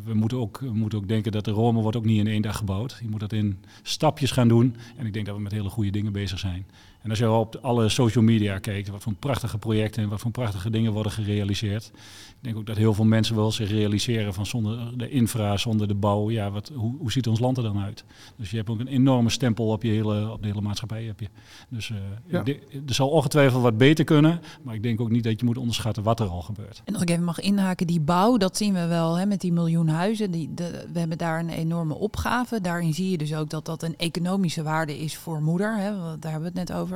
we, 0.05 0.13
moeten 0.13 0.37
ook, 0.37 0.59
we 0.59 0.73
moeten 0.73 0.99
ook 0.99 1.07
denken 1.07 1.31
dat 1.31 1.45
de 1.45 1.51
Rome 1.51 1.81
wordt 1.81 1.97
ook 1.97 2.05
niet 2.05 2.19
in 2.19 2.27
één 2.27 2.41
dag 2.41 2.57
gebouwd. 2.57 2.97
Je 3.01 3.09
moet 3.09 3.19
dat 3.19 3.33
in 3.33 3.57
stapjes 3.87 4.31
gaan 4.31 4.47
doen. 4.47 4.75
En 4.97 5.05
ik 5.05 5.13
denk 5.13 5.25
dat 5.25 5.35
we 5.35 5.41
met 5.41 5.51
hele 5.51 5.69
goede 5.69 5.89
dingen 5.91 6.11
bezig 6.11 6.39
zijn. 6.39 6.65
En 7.05 7.11
als 7.11 7.19
je 7.19 7.31
op 7.31 7.59
alle 7.61 7.89
social 7.89 8.23
media 8.23 8.59
kijkt, 8.59 8.87
wat 8.89 9.03
voor 9.03 9.13
prachtige 9.13 9.57
projecten 9.57 10.03
en 10.03 10.09
wat 10.09 10.19
voor 10.19 10.31
prachtige 10.31 10.69
dingen 10.69 10.91
worden 10.91 11.11
gerealiseerd. 11.11 11.91
Ik 12.27 12.51
denk 12.51 12.57
ook 12.57 12.65
dat 12.65 12.77
heel 12.77 12.93
veel 12.93 13.05
mensen 13.05 13.35
wel 13.35 13.51
zich 13.51 13.69
realiseren 13.69 14.33
van 14.33 14.45
zonder 14.45 14.97
de 14.97 15.09
infra, 15.09 15.57
zonder 15.57 15.87
de 15.87 15.93
bouw, 15.95 16.29
ja, 16.29 16.51
wat, 16.51 16.71
hoe, 16.75 16.95
hoe 16.97 17.11
ziet 17.11 17.27
ons 17.27 17.39
land 17.39 17.57
er 17.57 17.63
dan 17.63 17.79
uit? 17.79 18.03
Dus 18.37 18.49
je 18.51 18.57
hebt 18.57 18.69
ook 18.69 18.79
een 18.79 18.87
enorme 18.87 19.29
stempel 19.29 19.67
op, 19.67 19.83
je 19.83 19.89
hele, 19.89 20.31
op 20.31 20.41
de 20.41 20.47
hele 20.47 20.61
maatschappij. 20.61 21.03
Heb 21.03 21.19
je. 21.19 21.27
Dus 21.69 21.89
uh, 21.89 21.97
Ja. 22.27 22.43
de- 22.43 22.59
er 22.87 22.93
zal 22.93 23.09
ongetwijfeld 23.09 23.61
wat 23.61 23.77
beter 23.77 24.05
kunnen, 24.05 24.41
maar 24.63 24.75
ik 24.75 24.83
denk 24.83 25.01
ook 25.01 25.09
niet 25.09 25.23
dat 25.23 25.39
je 25.39 25.45
moet 25.45 25.57
onderschatten 25.57 26.03
wat 26.03 26.19
er 26.19 26.27
al 26.27 26.41
gebeurt. 26.41 26.81
En 26.85 26.93
als 26.93 27.01
ik 27.03 27.09
even 27.09 27.23
mag 27.23 27.39
inhaken, 27.39 27.87
die 27.87 27.99
bouw, 28.01 28.37
dat 28.37 28.57
zien 28.57 28.73
we 28.73 28.85
wel 28.85 29.17
hè, 29.17 29.25
met 29.25 29.41
die 29.41 29.53
miljoen 29.53 29.87
huizen. 29.87 30.31
Die, 30.31 30.53
de, 30.53 30.85
we 30.93 30.99
hebben 30.99 31.17
daar 31.17 31.39
een 31.39 31.49
enorme 31.49 31.93
opgave. 31.93 32.61
Daarin 32.61 32.93
zie 32.93 33.09
je 33.11 33.17
dus 33.17 33.35
ook 33.35 33.49
dat 33.49 33.65
dat 33.65 33.83
een 33.83 33.97
economische 33.97 34.63
waarde 34.63 34.99
is 34.99 35.15
voor 35.17 35.41
moeder. 35.41 35.77
Hè, 35.77 35.97
want 35.99 36.21
daar 36.21 36.31
hebben 36.31 36.53
we 36.53 36.59
het 36.59 36.69
net 36.69 36.77
over. 36.77 36.94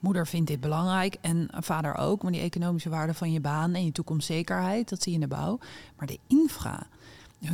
Moeder 0.00 0.26
vindt 0.26 0.48
dit 0.48 0.60
belangrijk 0.60 1.16
en 1.20 1.48
vader 1.52 1.94
ook. 1.96 2.22
Maar 2.22 2.32
die 2.32 2.40
economische 2.40 2.88
waarde 2.88 3.14
van 3.14 3.32
je 3.32 3.40
baan 3.40 3.74
en 3.74 3.84
je 3.84 3.92
toekomstzekerheid, 3.92 4.88
dat 4.88 5.02
zie 5.02 5.12
je 5.12 5.18
in 5.20 5.28
de 5.28 5.34
bouw. 5.36 5.58
Maar 5.96 6.06
de 6.06 6.18
infra, 6.26 6.86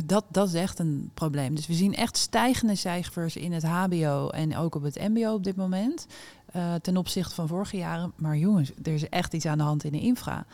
dat, 0.05 0.25
dat 0.29 0.47
is 0.47 0.53
echt 0.53 0.79
een 0.79 1.11
probleem. 1.13 1.55
Dus 1.55 1.67
we 1.67 1.73
zien 1.73 1.95
echt 1.95 2.17
stijgende 2.17 2.75
cijfers 2.75 3.35
in 3.35 3.51
het 3.51 3.63
HBO 3.63 4.29
en 4.29 4.57
ook 4.57 4.75
op 4.75 4.83
het 4.83 4.99
MBO 4.99 5.33
op 5.33 5.43
dit 5.43 5.55
moment. 5.55 6.07
eh, 6.51 6.73
ten 6.73 6.97
opzichte 6.97 7.35
van 7.35 7.47
vorige 7.47 7.77
jaren. 7.77 8.11
Maar 8.15 8.37
jongens, 8.37 8.71
er 8.83 8.93
is 8.93 9.09
echt 9.09 9.33
iets 9.33 9.45
aan 9.45 9.57
de 9.57 9.63
hand 9.63 9.83
in 9.83 9.91
de 9.91 9.99
infra. 9.99 10.45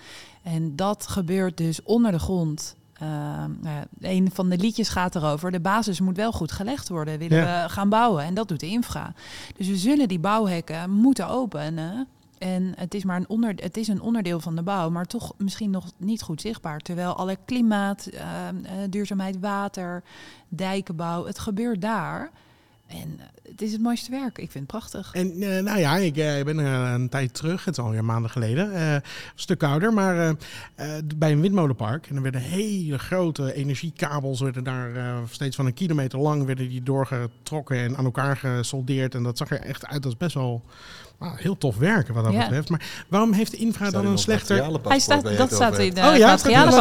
En 0.43 0.75
dat 0.75 1.07
gebeurt 1.07 1.57
dus 1.57 1.83
onder 1.83 2.11
de 2.11 2.19
grond. 2.19 2.75
Uh, 3.03 3.07
nou 3.61 3.85
een 3.99 4.29
van 4.33 4.49
de 4.49 4.57
liedjes 4.57 4.89
gaat 4.89 5.15
erover. 5.15 5.51
De 5.51 5.59
basis 5.59 5.99
moet 5.99 6.17
wel 6.17 6.31
goed 6.31 6.51
gelegd 6.51 6.89
worden. 6.89 7.17
Willen 7.19 7.37
Ja. 7.37 7.63
we 7.63 7.69
gaan 7.69 7.89
bouwen. 7.89 8.23
En 8.23 8.33
dat 8.33 8.47
doet 8.47 8.59
de 8.59 8.67
infra. 8.67 9.13
Dus 9.57 9.67
we 9.67 9.77
zullen 9.77 10.07
die 10.07 10.19
bouwhekken 10.19 10.89
moeten 10.91 11.27
openen. 11.27 12.07
En 12.37 12.73
het 12.75 12.93
is 12.93 13.03
maar 13.03 13.17
een, 13.17 13.29
onder, 13.29 13.53
het 13.55 13.77
is 13.77 13.87
een 13.87 14.01
onderdeel 14.01 14.39
van 14.39 14.55
de 14.55 14.61
bouw, 14.63 14.89
maar 14.89 15.05
toch 15.05 15.33
misschien 15.37 15.69
nog 15.69 15.85
niet 15.97 16.21
goed 16.21 16.41
zichtbaar. 16.41 16.79
Terwijl 16.79 17.15
alle 17.15 17.37
klimaat, 17.45 18.05
eh, 18.05 18.47
eh, 18.47 18.55
duurzaamheid, 18.89 19.39
water, 19.39 20.03
dijkenbouw, 20.49 21.25
het 21.25 21.39
gebeurt 21.39 21.81
daar. 21.81 22.31
En 22.87 23.19
eh, 23.19 23.25
het 23.49 23.61
is 23.61 23.71
het 23.71 23.81
mooiste 23.81 24.11
werk. 24.11 24.37
Ik 24.37 24.51
vind 24.51 24.71
het 24.71 24.79
prachtig. 24.79 25.13
En 25.13 25.31
eh, 25.31 25.63
nou 25.63 25.79
ja, 25.79 25.97
ik 25.97 26.17
eh, 26.17 26.43
ben 26.43 26.57
een 26.57 27.09
tijd 27.09 27.33
terug, 27.33 27.65
het 27.65 27.77
is 27.77 27.83
alweer 27.83 28.05
maanden 28.05 28.31
geleden, 28.31 28.81
een 28.81 29.01
stuk 29.35 29.63
ouder, 29.63 29.93
maar 29.93 30.35
bij 31.15 31.31
een 31.31 31.41
windmolenpark. 31.41 32.07
En 32.07 32.15
er 32.15 32.21
werden 32.21 32.41
hele 32.41 32.99
grote 32.99 33.53
energiekabels, 33.53 34.41
werden 34.41 34.63
daar 34.63 35.19
steeds 35.29 35.55
van 35.55 35.65
een 35.65 35.73
kilometer 35.73 36.19
lang, 36.19 36.45
werden 36.45 36.69
die 36.69 36.83
doorgetrokken 36.83 37.77
en 37.77 37.97
aan 37.97 38.05
elkaar 38.05 38.37
gesoldeerd. 38.37 39.15
En 39.15 39.23
dat 39.23 39.37
zag 39.37 39.49
er 39.49 39.61
echt 39.61 39.85
uit 39.85 40.05
als 40.05 40.17
best 40.17 40.33
wel 40.33 40.63
nou, 41.19 41.33
heel 41.37 41.57
tof 41.57 41.77
werken 41.77 42.13
wat 42.13 42.23
dat 42.23 42.33
Ja. 42.33 42.39
betreft. 42.39 42.69
Maar 42.69 43.05
waarom 43.07 43.31
heeft 43.33 43.51
de 43.51 43.57
infra 43.57 43.89
dan 43.89 44.05
een 44.05 44.17
slechter... 44.17 44.79
Hij 44.83 44.99
staat, 44.99 45.37
dat 45.37 45.51
staat 45.53 45.77
in 45.77 45.93
de 45.93 46.01
Oh 46.01 46.15
ja. 46.17 46.37
Ja. 46.45 46.71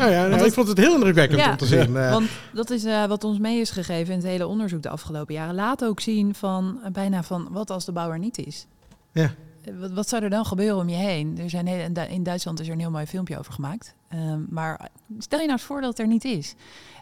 Ja, 0.00 0.06
ja, 0.08 0.28
Want 0.28 0.44
ik 0.46 0.52
vond 0.52 0.68
het 0.68 0.78
heel 0.78 0.94
indrukwekkend 0.94 1.40
Ja. 1.40 1.50
om 1.50 1.56
te 1.56 1.66
zien. 1.66 1.96
eh. 2.06 2.10
Want 2.10 2.28
dat 2.52 2.70
is 2.70 2.84
eh, 2.84 3.04
wat 3.04 3.24
ons 3.24 3.38
mee 3.38 3.60
is 3.60 3.70
gegeven 3.70 4.12
in 4.12 4.18
het 4.18 4.28
hele 4.28 4.46
onderzoek 4.46 4.82
de 4.82 4.88
afgelopen 4.88 5.34
jaren. 5.34 5.54
Laat 5.54 5.84
ook 5.84 6.00
zien 6.00 6.34
van 6.34 6.78
eh, 6.84 6.90
bijna 6.90 7.22
van 7.22 7.48
wat 7.50 7.70
als 7.70 7.84
de 7.84 7.92
bouw 7.92 8.10
er 8.10 8.18
niet 8.18 8.38
is. 8.38 8.66
Ja. 9.12 9.30
Wat, 9.74 9.90
wat 9.90 10.08
zou 10.08 10.22
er 10.22 10.30
dan 10.30 10.46
gebeuren 10.46 10.78
om 10.78 10.88
je 10.88 10.96
heen? 10.96 11.38
Er 11.38 11.50
zijn 11.50 11.66
in 12.08 12.22
Duitsland 12.22 12.60
is 12.60 12.66
er 12.66 12.72
een 12.72 12.80
heel 12.80 12.90
mooi 12.90 13.06
filmpje 13.06 13.38
over 13.38 13.52
gemaakt. 13.52 13.94
Ehm, 14.08 14.40
maar 14.48 14.88
stel 15.18 15.38
je 15.38 15.46
nou 15.46 15.58
eens 15.58 15.66
voor 15.66 15.80
dat 15.80 15.90
het 15.90 15.98
er 15.98 16.06
niet 16.06 16.24
is. 16.24 16.54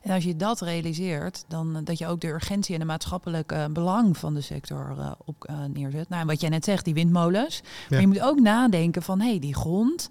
En 0.03 0.11
als 0.11 0.25
je 0.25 0.37
dat 0.37 0.61
realiseert, 0.61 1.45
dan 1.49 1.77
eh, 1.77 1.85
dat 1.85 1.99
je 1.99 2.07
ook 2.07 2.21
de 2.21 2.29
urgentie 2.29 2.75
en 2.75 2.81
de 2.81 2.87
maatschappelijke 2.87 3.55
eh, 3.55 3.65
belang 3.71 4.17
van 4.17 4.35
de 4.35 4.41
sector 4.41 4.95
eh, 4.99 5.13
op 5.25 5.53
neerzet. 5.73 6.09
Nou, 6.09 6.21
en 6.21 6.27
wat 6.27 6.41
jij 6.41 6.51
net 6.51 6.65
zegt, 6.65 6.85
die 6.85 6.95
windmolens. 6.95 7.63
Maar 7.91 8.01
je 8.01 8.07
moet 8.07 8.21
ook 8.21 8.41
nadenken 8.41 9.03
van, 9.03 9.21
hé, 9.21 9.29
hey, 9.29 9.39
die 9.39 9.55
grond, 9.55 10.09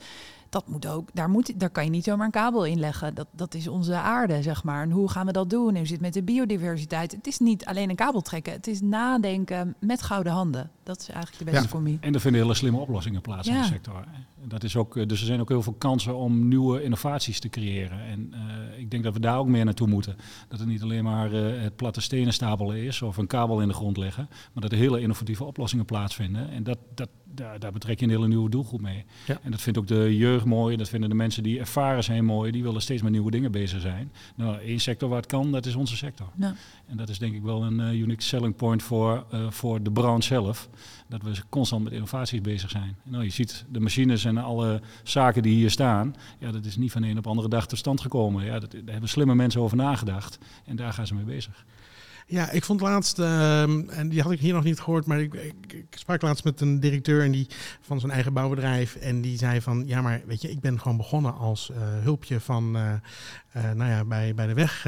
dat 0.54 0.68
moet 0.68 0.88
ook, 0.88 1.10
daar, 1.14 1.30
moet, 1.30 1.60
daar 1.60 1.70
kan 1.70 1.84
je 1.84 1.90
niet 1.90 2.04
zomaar 2.04 2.26
een 2.26 2.32
kabel 2.32 2.66
in 2.66 2.80
leggen. 2.80 3.14
Dat, 3.16 3.28
dat 3.32 3.54
is 3.54 3.68
onze 3.68 3.96
aarde, 3.96 4.42
zeg 4.42 4.64
maar. 4.64 4.84
En 4.84 4.92
hoe 4.92 5.10
gaan 5.10 5.26
we 5.26 5.32
dat 5.32 5.50
doen? 5.50 5.70
En 5.70 5.76
hoe 5.76 5.86
zit 5.86 5.92
het 5.92 6.02
met 6.02 6.14
de 6.14 6.24
biodiversiteit? 6.24 7.12
Het 7.12 7.28
is 7.28 7.40
niet 7.40 7.66
alleen 7.66 7.90
een 7.90 7.96
kabel 7.96 8.22
trekken, 8.22 8.54
het 8.54 8.68
is 8.68 8.82
nadenken 8.82 9.76
met 9.80 10.02
gouden 10.02 10.34
handen. 10.34 10.72
Dat 10.84 11.00
is 11.00 11.10
eigenlijk 11.10 11.38
de 11.38 11.52
beste 11.52 11.64
Ja. 11.64 11.70
combi. 11.70 11.98
En 12.02 12.14
er 12.14 12.20
vinden 12.20 12.42
hele 12.42 12.54
slimme 12.54 12.80
oplossingen 12.80 13.22
plaats 13.22 13.48
in 13.48 13.54
de 13.58 13.64
sector. 13.64 14.04
Dat 14.48 14.64
is 14.64 14.76
ook, 14.76 14.98
eh, 14.98 15.08
dus 15.08 15.20
er 15.20 15.26
zijn 15.26 15.40
ook 15.40 15.50
heel 15.50 15.62
veel 15.62 15.74
kansen 15.74 16.16
om 16.16 16.48
nieuwe 16.48 16.84
innovaties 16.84 17.40
te 17.40 17.50
creëren. 17.50 18.00
En 18.00 18.34
eh, 18.34 18.80
ik 18.80 18.92
denk 18.92 19.04
dat 19.04 19.14
we 19.14 19.20
daar 19.20 19.38
ook 19.38 19.48
meer 19.48 19.66
naartoe 19.66 19.88
moeten. 19.88 20.16
Dat 20.48 20.60
het 20.60 20.68
niet 20.68 20.82
alleen 20.82 21.04
maar 21.04 21.34
eh, 21.34 21.62
het 21.62 21.76
platte 21.76 22.02
stenen 22.02 22.34
stapelen 22.34 22.84
is 22.84 23.02
of 23.02 23.18
een 23.18 23.28
kabel 23.28 23.62
in 23.62 23.68
de 23.68 23.74
grond 23.74 23.98
leggen. 23.98 24.28
Maar 24.54 24.64
dat 24.64 24.72
er 24.72 24.78
hele 24.78 25.02
innovatieve 25.02 25.44
oplossingen 25.44 25.86
plaatsvinden. 25.86 26.50
En 26.50 26.64
dat, 26.64 26.78
dat, 26.96 27.10
daar, 27.24 27.60
daar 27.60 27.72
betrek 27.72 28.00
je 28.00 28.06
een 28.06 28.12
hele 28.12 28.28
nieuwe 28.28 28.50
doelgroep 28.50 28.82
mee. 28.82 29.06
Ja. 29.26 29.38
En 29.44 29.52
dat 29.52 29.62
vindt 29.62 29.80
ook 29.80 29.88
de 29.88 30.18
jeugd 30.18 30.43
mooi. 30.46 30.78
Dat 30.78 30.90
vinden 30.90 31.10
de 31.10 31.16
mensen 31.16 31.44
die 31.44 31.60
ervaren 31.60 32.04
zijn 32.04 32.26
mooi. 32.26 32.52
Die 32.52 32.64
willen 32.64 32.82
steeds 32.82 33.02
met 33.02 33.12
nieuwe 33.12 33.32
dingen 33.32 33.52
bezig 33.52 33.82
zijn. 33.82 34.12
Nou, 34.36 34.58
één 34.58 34.80
sector 34.80 35.10
waar 35.10 35.18
het 35.18 35.28
kan, 35.28 35.52
dat 35.52 35.66
is 35.66 35.76
onze 35.76 35.98
sector. 35.98 36.28
Ja. 36.36 36.56
En 36.86 36.98
dat 36.98 37.10
is 37.10 37.20
denk 37.20 37.36
ik 37.36 37.42
wel 37.42 37.64
een 37.64 37.80
eh, 37.80 38.00
unique 38.00 38.24
selling 38.24 38.56
point 38.56 38.84
voor, 38.84 39.26
eh, 39.32 39.50
voor 39.50 39.84
de 39.84 39.92
branche 39.92 40.28
zelf. 40.28 40.70
Dat 41.08 41.22
we 41.22 41.32
constant 41.50 41.84
met 41.84 41.94
innovaties 41.94 42.42
bezig 42.42 42.70
zijn. 42.70 42.96
Nou, 43.04 43.24
je 43.24 43.30
ziet 43.30 43.66
de 43.70 43.80
machines 43.80 44.26
en 44.26 44.38
alle 44.38 44.82
zaken 45.04 45.42
die 45.42 45.54
hier 45.54 45.72
staan. 45.72 46.16
Ja, 46.40 46.52
dat 46.52 46.66
is 46.66 46.78
niet 46.78 46.92
van 46.92 47.02
de 47.02 47.08
een 47.08 47.18
op 47.18 47.24
de 47.24 47.30
andere 47.30 47.50
dag 47.50 47.68
tot 47.68 47.78
stand 47.78 48.02
gekomen. 48.02 48.46
Ja, 48.46 48.60
dat, 48.60 48.72
daar 48.72 48.82
hebben 48.86 49.10
slimme 49.10 49.36
mensen 49.36 49.62
over 49.62 49.78
nagedacht. 49.78 50.38
En 50.66 50.76
daar 50.76 50.94
gaan 50.94 51.08
ze 51.08 51.16
mee 51.16 51.24
bezig. 51.24 51.66
Ja, 52.28 52.52
ik 52.52 52.64
vond 52.64 52.82
laatst, 52.82 53.20
ehm, 53.20 53.90
en 53.90 54.10
die 54.10 54.22
had 54.22 54.32
ik 54.32 54.40
hier 54.40 54.54
nog 54.54 54.64
niet 54.64 54.80
gehoord, 54.80 55.06
maar 55.06 55.20
ik, 55.20 55.34
ik, 55.34 55.74
ik 55.74 55.86
sprak 55.90 56.22
laatst 56.22 56.44
met 56.44 56.62
een 56.62 56.80
directeur 56.80 57.24
en 57.24 57.32
die, 57.32 57.48
van 57.82 58.00
zijn 58.00 58.12
eigen 58.12 58.34
bouwbedrijf. 58.34 58.96
En 58.96 59.22
die 59.22 59.38
zei 59.38 59.62
van, 59.62 59.84
ja 59.86 60.02
maar 60.02 60.22
weet 60.26 60.42
je, 60.42 60.52
ik 60.52 60.60
ben 60.60 60.80
gewoon 60.80 60.98
begonnen 60.98 61.36
als 61.36 61.70
eh, 61.70 61.78
hulpje 62.04 62.40
van, 62.40 62.76
eh, 62.76 62.94
eh, 63.52 63.72
nou 63.76 63.92
ja, 63.92 64.06
bij, 64.06 64.34
bij 64.34 64.48
de 64.48 64.54
weg. 64.54 64.86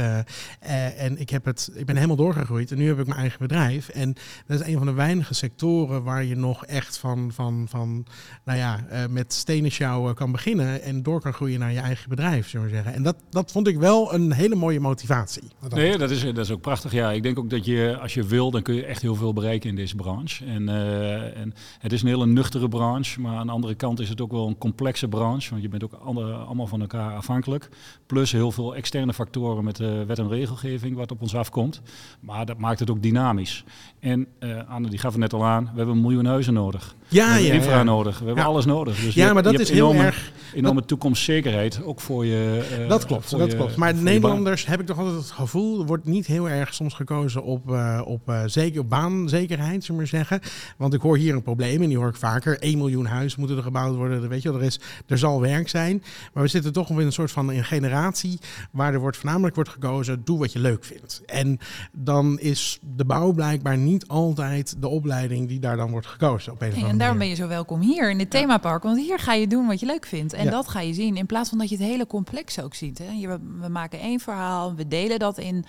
en 0.95 1.19
ik, 1.19 1.29
heb 1.29 1.45
het, 1.45 1.71
ik 1.73 1.85
ben 1.85 1.95
helemaal 1.95 2.15
doorgegroeid 2.15 2.71
en 2.71 2.77
nu 2.77 2.87
heb 2.87 2.99
ik 2.99 3.07
mijn 3.07 3.19
eigen 3.19 3.39
bedrijf. 3.39 3.89
En 3.89 4.15
dat 4.45 4.59
is 4.59 4.67
een 4.67 4.77
van 4.77 4.85
de 4.85 4.93
weinige 4.93 5.33
sectoren 5.33 6.03
waar 6.03 6.23
je 6.23 6.35
nog 6.35 6.65
echt 6.65 6.97
van, 6.97 7.31
van, 7.33 7.65
van 7.69 8.05
nou 8.43 8.57
ja, 8.57 8.85
met 9.09 9.33
stenen 9.33 9.71
sjouwen 9.71 10.15
kan 10.15 10.31
beginnen 10.31 10.81
en 10.81 11.03
door 11.03 11.21
kan 11.21 11.33
groeien 11.33 11.59
naar 11.59 11.71
je 11.71 11.79
eigen 11.79 12.09
bedrijf, 12.09 12.47
zullen 12.47 12.67
we 12.67 12.73
zeggen. 12.73 12.93
En 12.93 13.03
dat, 13.03 13.15
dat 13.29 13.51
vond 13.51 13.67
ik 13.67 13.77
wel 13.77 14.13
een 14.13 14.31
hele 14.31 14.55
mooie 14.55 14.79
motivatie. 14.79 15.43
Nee, 15.69 15.97
dat 15.97 16.11
is, 16.11 16.21
dat 16.21 16.37
is 16.37 16.51
ook 16.51 16.61
prachtig. 16.61 16.91
Ja, 16.91 17.11
ik 17.11 17.23
denk 17.25 17.39
ook 17.39 17.49
dat 17.49 17.65
je, 17.65 17.97
als 18.01 18.13
je 18.13 18.23
wil, 18.23 18.51
dan 18.51 18.61
kun 18.61 18.75
je 18.75 18.85
echt 18.85 19.01
heel 19.01 19.15
veel 19.15 19.33
bereiken 19.33 19.69
in 19.69 19.75
deze 19.75 19.95
branche. 19.95 20.45
En, 20.45 20.69
eh, 20.69 21.37
en 21.41 21.53
het 21.79 21.93
is 21.93 22.01
een 22.01 22.07
hele 22.07 22.25
nuchtere 22.25 22.67
branche, 22.67 23.21
maar 23.21 23.35
aan 23.37 23.45
de 23.47 23.51
andere 23.53 23.75
kant 23.75 23.99
is 23.99 24.09
het 24.09 24.21
ook 24.21 24.31
wel 24.31 24.47
een 24.47 24.57
complexe 24.57 25.07
branche. 25.07 25.49
Want 25.49 25.61
je 25.61 25.69
bent 25.69 25.83
ook 25.83 25.93
andere, 25.93 26.33
allemaal 26.33 26.67
van 26.67 26.81
elkaar 26.81 27.13
afhankelijk. 27.15 27.69
Plus 28.05 28.31
heel 28.31 28.51
veel 28.51 28.75
externe 28.75 29.13
factoren 29.13 29.63
met 29.63 29.75
de 29.75 30.03
wet 30.07 30.19
en 30.19 30.29
regelgeving 30.29 30.95
wat 30.95 31.11
op 31.11 31.21
ons 31.21 31.35
afkomt. 31.35 31.81
Maar 32.19 32.45
dat 32.45 32.57
maakt 32.57 32.79
het 32.79 32.89
ook 32.89 33.01
dynamisch. 33.01 33.63
En 33.99 34.27
eh 34.39 34.49
Anne, 34.69 34.89
die 34.89 34.99
gaf 34.99 35.11
het 35.11 35.21
net 35.21 35.33
al 35.33 35.45
aan, 35.45 35.63
we 35.63 35.77
hebben 35.77 35.95
een 35.95 36.01
miljoen 36.01 36.25
huizen 36.25 36.53
nodig. 36.53 36.95
we 37.07 37.15
Ja, 37.15 37.25
hebben 37.27 37.45
ja, 37.47 37.53
infra 37.53 37.75
ja. 37.77 37.83
nodig. 37.83 38.19
We 38.19 38.25
hebben 38.25 38.43
Ja. 38.43 38.49
alles 38.49 38.65
nodig. 38.65 38.99
Dus 38.99 39.13
Ja, 39.13 39.33
maar 39.33 39.43
dat 39.43 39.51
je 39.53 39.59
is 39.59 39.69
heel 39.69 39.89
enorme, 39.89 40.05
erg... 40.07 40.31
enorme 40.53 40.85
toekomstzekerheid, 40.85 41.83
ook 41.83 41.99
voor 42.01 42.25
je... 42.25 42.67
eh, 42.81 42.89
Dat 42.89 43.05
klopt, 43.05 43.29
dat 43.29 43.51
je- 43.51 43.57
klopt. 43.57 43.75
Maar. 43.75 43.93
Nederlanders 43.95 44.65
heb 44.65 44.79
ik 44.79 44.85
toch 44.85 44.97
altijd 44.99 45.15
het 45.17 45.31
gevoel, 45.31 45.85
wordt 45.85 46.05
niet 46.05 46.25
heel 46.27 46.49
erg 46.49 46.73
soms 46.73 46.93
gekozen 46.93 47.14
op, 47.23 47.71
eh, 47.71 48.01
op, 48.05 48.29
eh, 48.29 48.41
zeker, 48.45 48.79
op 48.79 48.89
baanzekerheid, 48.89 49.83
zullen 49.83 50.01
we 50.01 50.09
maar 50.11 50.19
zeggen. 50.19 50.39
Want 50.77 50.93
ik 50.93 51.01
hoor 51.01 51.17
hier 51.17 51.35
een 51.35 51.43
probleem 51.43 51.81
en 51.81 51.87
die 51.87 51.97
hoor 51.97 52.07
ik 52.09 52.15
vaker. 52.15 52.57
1 52.59 52.77
miljoen 52.77 53.05
huizen 53.05 53.39
moeten 53.39 53.57
er 53.57 53.63
gebouwd 53.63 53.95
worden. 53.95 54.29
Weet 54.29 54.41
je 54.41 54.51
wel, 54.51 54.59
er, 54.59 54.65
is, 54.65 54.79
er 55.07 55.17
zal 55.17 55.41
werk 55.41 55.69
zijn. 55.69 56.03
Maar 56.33 56.43
we 56.43 56.49
zitten 56.49 56.73
toch 56.73 56.89
in 56.89 56.97
een 56.97 57.11
soort 57.11 57.31
van 57.31 57.49
een 57.49 57.63
generatie 57.63 58.39
waar 58.71 58.93
er 58.93 58.99
wordt, 58.99 59.17
voornamelijk 59.17 59.55
wordt 59.55 59.69
gekozen, 59.69 60.21
doe 60.23 60.39
wat 60.39 60.53
je 60.53 60.59
leuk 60.59 60.83
vindt. 60.83 61.21
En 61.25 61.59
dan 61.91 62.39
is 62.39 62.79
de 62.95 63.05
bouw 63.05 63.31
blijkbaar 63.31 63.77
niet 63.77 64.07
altijd 64.07 64.75
de 64.79 64.87
opleiding 64.87 65.47
die 65.47 65.59
daar 65.59 65.77
dan 65.77 65.91
wordt 65.91 66.07
gekozen 66.07 66.51
op 66.51 66.61
een 66.61 66.73
en 66.95 67.01
daarom 67.01 67.17
ben 67.17 67.27
je 67.27 67.35
zo 67.35 67.47
welkom 67.47 67.81
hier 67.81 68.09
in 68.09 68.19
het 68.19 68.29
themapark. 68.29 68.83
Want 68.83 68.97
hier 68.97 69.19
ga 69.19 69.33
je 69.33 69.47
doen 69.47 69.67
wat 69.67 69.79
je 69.79 69.85
leuk 69.85 70.05
vindt. 70.05 70.33
En 70.33 70.43
Ja. 70.43 70.51
dat 70.51 70.67
ga 70.67 70.79
je 70.79 70.93
zien. 70.93 71.17
In 71.17 71.25
plaats 71.25 71.49
van 71.49 71.57
dat 71.57 71.69
je 71.69 71.75
het 71.75 71.85
hele 71.85 72.07
complex 72.07 72.61
ook 72.61 72.73
ziet. 72.73 72.97
Hè. 72.97 73.11
Je, 73.11 73.27
we 73.61 73.69
maken 73.69 73.99
één 73.99 74.19
verhaal. 74.19 74.75
We 74.75 74.87
delen 74.87 75.19
dat 75.19 75.37
in 75.37 75.65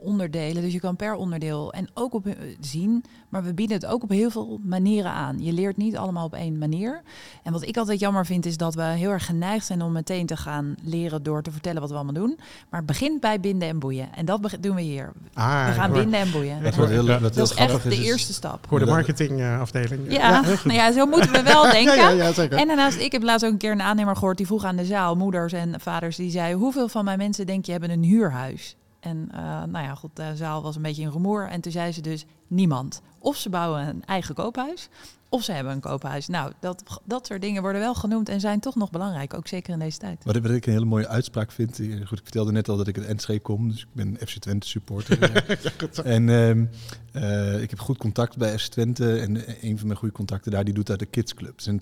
onderdelen. 0.00 0.62
Dus 0.62 0.72
je 0.72 0.80
kan 0.80 0.96
per 0.96 1.14
onderdeel 1.14 1.72
en 1.72 1.88
ook 1.94 2.14
op 2.14 2.26
eh, 2.26 2.34
zien. 2.60 3.04
Maar 3.28 3.42
we 3.44 3.54
bieden 3.54 3.76
het 3.76 3.86
ook 3.86 4.02
op 4.02 4.10
heel 4.10 4.30
veel 4.30 4.60
manieren 4.62 5.10
aan. 5.10 5.38
Je 5.38 5.52
leert 5.52 5.76
niet 5.76 5.96
allemaal 5.96 6.24
op 6.24 6.34
één 6.34 6.58
manier. 6.58 7.02
En 7.42 7.52
wat 7.52 7.66
ik 7.66 7.76
altijd 7.76 8.00
jammer 8.00 8.26
vind 8.26 8.46
is 8.46 8.56
dat 8.56 8.74
we 8.74 8.82
heel 8.82 9.10
erg 9.10 9.26
geneigd 9.26 9.66
zijn 9.66 9.82
om 9.82 9.92
meteen 9.92 10.26
te 10.26 10.36
gaan 10.36 10.74
leren 10.82 11.22
door 11.22 11.42
te 11.42 11.50
vertellen 11.50 11.80
wat 11.80 11.90
we 11.90 11.96
allemaal 11.96 12.14
doen. 12.14 12.38
Maar 12.70 12.80
het 12.80 12.86
begint 12.86 13.20
bij 13.20 13.40
binden 13.40 13.68
en 13.68 13.78
boeien. 13.78 14.08
En 14.14 14.24
dat 14.24 14.56
doen 14.60 14.74
we 14.74 14.82
hier. 14.82 15.12
Ah, 15.34 15.66
We 15.66 15.72
gaan 15.72 15.92
binden 15.92 16.20
en 16.20 16.30
boeien. 16.30 16.62
Wat 16.62 16.74
heel, 16.74 17.06
wat 17.06 17.18
heel 17.18 17.20
Dat 17.20 17.36
is 17.36 17.54
echt 17.54 17.82
de 17.82 17.90
is, 17.90 17.98
eerste 17.98 18.32
stap. 18.32 18.64
Ik 18.64 18.70
hoor 18.70 18.78
de 18.78 18.86
marketingafdeling. 18.86 20.12
Ja, 20.12 20.40
nou 20.40 20.72
ja, 20.72 20.92
zo 20.92 21.06
moeten 21.06 21.32
we 21.32 21.42
wel 21.42 21.62
denken. 21.78 21.96
Ja, 21.96 22.08
ja, 22.08 22.24
ja, 22.24 22.32
zeker. 22.32 22.58
En 22.58 22.66
daarnaast, 22.66 22.98
ik 22.98 23.12
heb 23.12 23.22
laatst 23.22 23.46
ook 23.46 23.52
een 23.52 23.58
keer 23.58 23.72
een 23.72 23.82
aannemer 23.82 24.16
gehoord 24.16 24.36
die 24.36 24.46
vroeg 24.46 24.64
aan 24.64 24.76
de 24.76 24.84
zaal, 24.84 25.16
moeders 25.16 25.52
en 25.52 25.80
vaders, 25.80 26.16
die 26.16 26.30
zei: 26.30 26.54
Hoeveel 26.54 26.88
van 26.88 27.04
mijn 27.04 27.18
mensen 27.18 27.46
denk 27.46 27.64
je 27.64 27.72
hebben 27.72 27.90
een 27.90 28.02
huurhuis? 28.02 28.76
En 29.00 29.28
eh, 29.32 29.40
nou 29.42 29.84
ja, 29.84 29.94
goed, 29.94 30.16
de 30.16 30.36
zaal 30.36 30.62
was 30.62 30.76
een 30.76 30.82
beetje 30.82 31.02
in 31.02 31.10
rumoer. 31.10 31.48
En 31.48 31.60
toen 31.60 31.72
zei 31.72 31.92
ze 31.92 32.00
dus: 32.00 32.26
niemand. 32.46 33.02
Of 33.18 33.36
ze 33.36 33.50
bouwen 33.50 33.88
een 33.88 34.04
eigen 34.04 34.34
koophuis, 34.34 34.88
of 35.30 35.42
ze 35.44 35.52
hebben 35.52 35.72
een 35.72 35.80
koophuis. 35.80 36.26
Nou, 36.28 36.52
dat, 36.60 37.00
dat 37.04 37.26
soort 37.26 37.40
dingen 37.40 37.62
worden 37.62 37.80
wel 37.80 37.94
genoemd 37.94 38.28
en 38.28 38.40
zijn 38.40 38.60
toch 38.60 38.74
nog 38.74 38.90
belangrijk, 38.90 39.34
ook 39.34 39.48
zeker 39.48 39.72
in 39.72 39.78
deze 39.78 39.98
tijd. 39.98 40.24
Wat 40.24 40.36
ik, 40.36 40.42
wat 40.42 40.50
ik 40.52 40.66
een 40.66 40.72
hele 40.72 40.84
mooie 40.84 41.08
uitspraak 41.08 41.52
vind. 41.52 41.78
eh, 41.78 41.86
Goed, 42.06 42.18
ik 42.18 42.24
vertelde 42.24 42.52
net 42.52 42.68
al 42.68 42.76
dat 42.76 42.88
ik 42.88 42.96
uit 42.98 43.06
Enschede 43.06 43.40
kom, 43.40 43.68
dus 43.68 43.80
ik 43.80 43.86
ben 43.92 44.16
FC 44.26 44.38
Twente 44.38 44.68
supporter. 44.68 45.44
en 46.04 46.28
ehm, 46.28 46.64
eh, 47.12 47.62
ik 47.62 47.70
heb 47.70 47.78
goed 47.80 47.98
contact 47.98 48.36
bij 48.36 48.58
FC 48.58 48.70
Twente. 48.70 49.18
En 49.18 49.46
eh, 49.46 49.62
een 49.62 49.78
van 49.78 49.86
mijn 49.86 49.98
goede 49.98 50.14
contacten 50.14 50.50
daar, 50.52 50.64
die 50.64 50.74
doet 50.74 50.90
uit 50.90 50.98
de 50.98 51.06
Kids 51.06 51.34
Club. 51.34 51.56
Er 51.56 51.62
zijn 51.62 51.80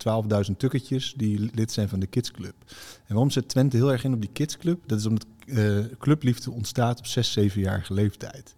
12.000 0.51 0.57
tukketjes 0.57 1.15
die 1.17 1.51
lid 1.55 1.73
zijn 1.73 1.89
van 1.89 2.01
de 2.01 2.07
Kids 2.07 2.31
Club. 2.31 2.55
En 2.69 3.15
waarom 3.15 3.31
zet 3.31 3.49
Twente 3.49 3.77
heel 3.77 3.93
erg 3.93 4.05
in 4.05 4.13
op 4.15 4.21
die 4.21 4.31
Kids 4.33 4.57
Club? 4.57 4.81
Dat 4.87 4.99
is 4.99 5.07
omdat 5.07 5.27
eh, 5.47 5.79
clubliefde 5.99 6.51
ontstaat 6.51 6.99
op 6.99 7.07
6, 7.07 7.39
7-jarige 7.39 7.95
leeftijd. 7.95 8.55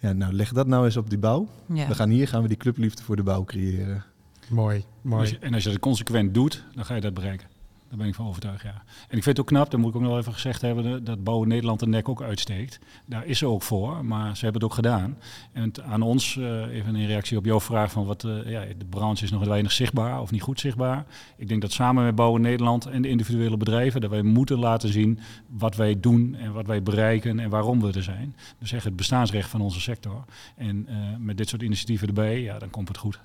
Ja, 0.00 0.12
nou 0.12 0.32
leg 0.32 0.52
dat 0.52 0.66
nou 0.66 0.84
eens 0.84 0.96
op 0.96 1.08
die 1.10 1.18
bouw. 1.18 1.48
Ja. 1.72 1.88
We 1.88 1.94
gaan 1.94 2.08
hier 2.10 2.28
gaan 2.28 2.42
we 2.42 2.48
die 2.48 2.56
clubliefde 2.56 3.02
voor 3.02 3.16
de 3.16 3.22
bouw 3.22 3.44
creëren. 3.44 4.04
Mooi, 4.48 4.84
mooi. 5.02 5.28
je- 5.28 5.38
en 5.38 5.54
als 5.54 5.62
je 5.64 5.70
dat 5.70 5.78
consequent 5.78 6.34
doet, 6.34 6.64
dan 6.74 6.84
ga 6.84 6.94
je 6.94 7.00
dat 7.00 7.14
bereiken. 7.14 7.46
Daar 7.88 7.98
ben 7.98 8.06
ik 8.06 8.14
van 8.14 8.26
overtuigd, 8.26 8.62
ja. 8.62 8.82
En 9.08 9.16
ik 9.16 9.22
vind 9.22 9.24
het 9.24 9.40
ook 9.40 9.46
knap, 9.46 9.70
dat 9.70 9.80
moet 9.80 9.90
ik 9.90 9.96
ook 9.96 10.02
nog 10.02 10.18
even 10.18 10.32
gezegd 10.32 10.60
hebben, 10.62 11.04
dat 11.04 11.24
Bouwen 11.24 11.48
Nederland 11.48 11.80
de 11.80 11.86
nek 11.86 12.08
ook 12.08 12.22
uitsteekt. 12.22 12.78
Daar 13.06 13.26
is 13.26 13.38
ze 13.38 13.46
ook 13.46 13.62
voor, 13.62 14.04
maar 14.04 14.36
ze 14.36 14.44
hebben 14.44 14.62
het 14.62 14.70
ook 14.70 14.76
gedaan. 14.76 15.18
En 15.52 15.72
aan 15.84 16.02
ons, 16.02 16.36
eh, 16.36 16.66
even 16.66 16.96
in 16.96 17.06
reactie 17.06 17.36
op 17.36 17.44
jouw 17.44 17.60
vraag 17.60 17.90
van 17.90 18.04
wat, 18.04 18.24
eh, 18.24 18.50
ja, 18.50 18.64
de 18.78 18.84
branche 18.90 19.24
is 19.24 19.30
nog 19.30 19.44
weinig 19.44 19.72
zichtbaar 19.72 20.20
of 20.20 20.30
niet 20.30 20.42
goed 20.42 20.60
zichtbaar. 20.60 21.06
Ik 21.36 21.48
denk 21.48 21.60
dat 21.60 21.72
samen 21.72 22.04
met 22.04 22.14
Bouwen 22.14 22.40
Nederland 22.40 22.86
en 22.86 23.02
de 23.02 23.08
individuele 23.08 23.56
bedrijven, 23.56 24.00
dat 24.00 24.10
wij 24.10 24.22
moeten 24.22 24.58
laten 24.58 24.88
zien 24.88 25.18
wat 25.46 25.76
wij 25.76 26.00
doen 26.00 26.34
en 26.34 26.52
wat 26.52 26.66
wij 26.66 26.82
bereiken 26.82 27.40
en 27.40 27.50
waarom 27.50 27.80
we 27.80 27.92
er 27.92 28.02
zijn. 28.02 28.36
Dus 28.58 28.72
echt 28.72 28.84
het 28.84 28.96
bestaansrecht 28.96 29.50
van 29.50 29.60
onze 29.60 29.80
sector. 29.80 30.24
En 30.56 30.86
eh, 30.86 30.96
met 31.18 31.36
dit 31.36 31.48
soort 31.48 31.62
initiatieven 31.62 32.08
erbij, 32.08 32.42
ja, 32.42 32.58
dan 32.58 32.70
komt 32.70 32.88
het 32.88 32.96
goed. 32.96 33.20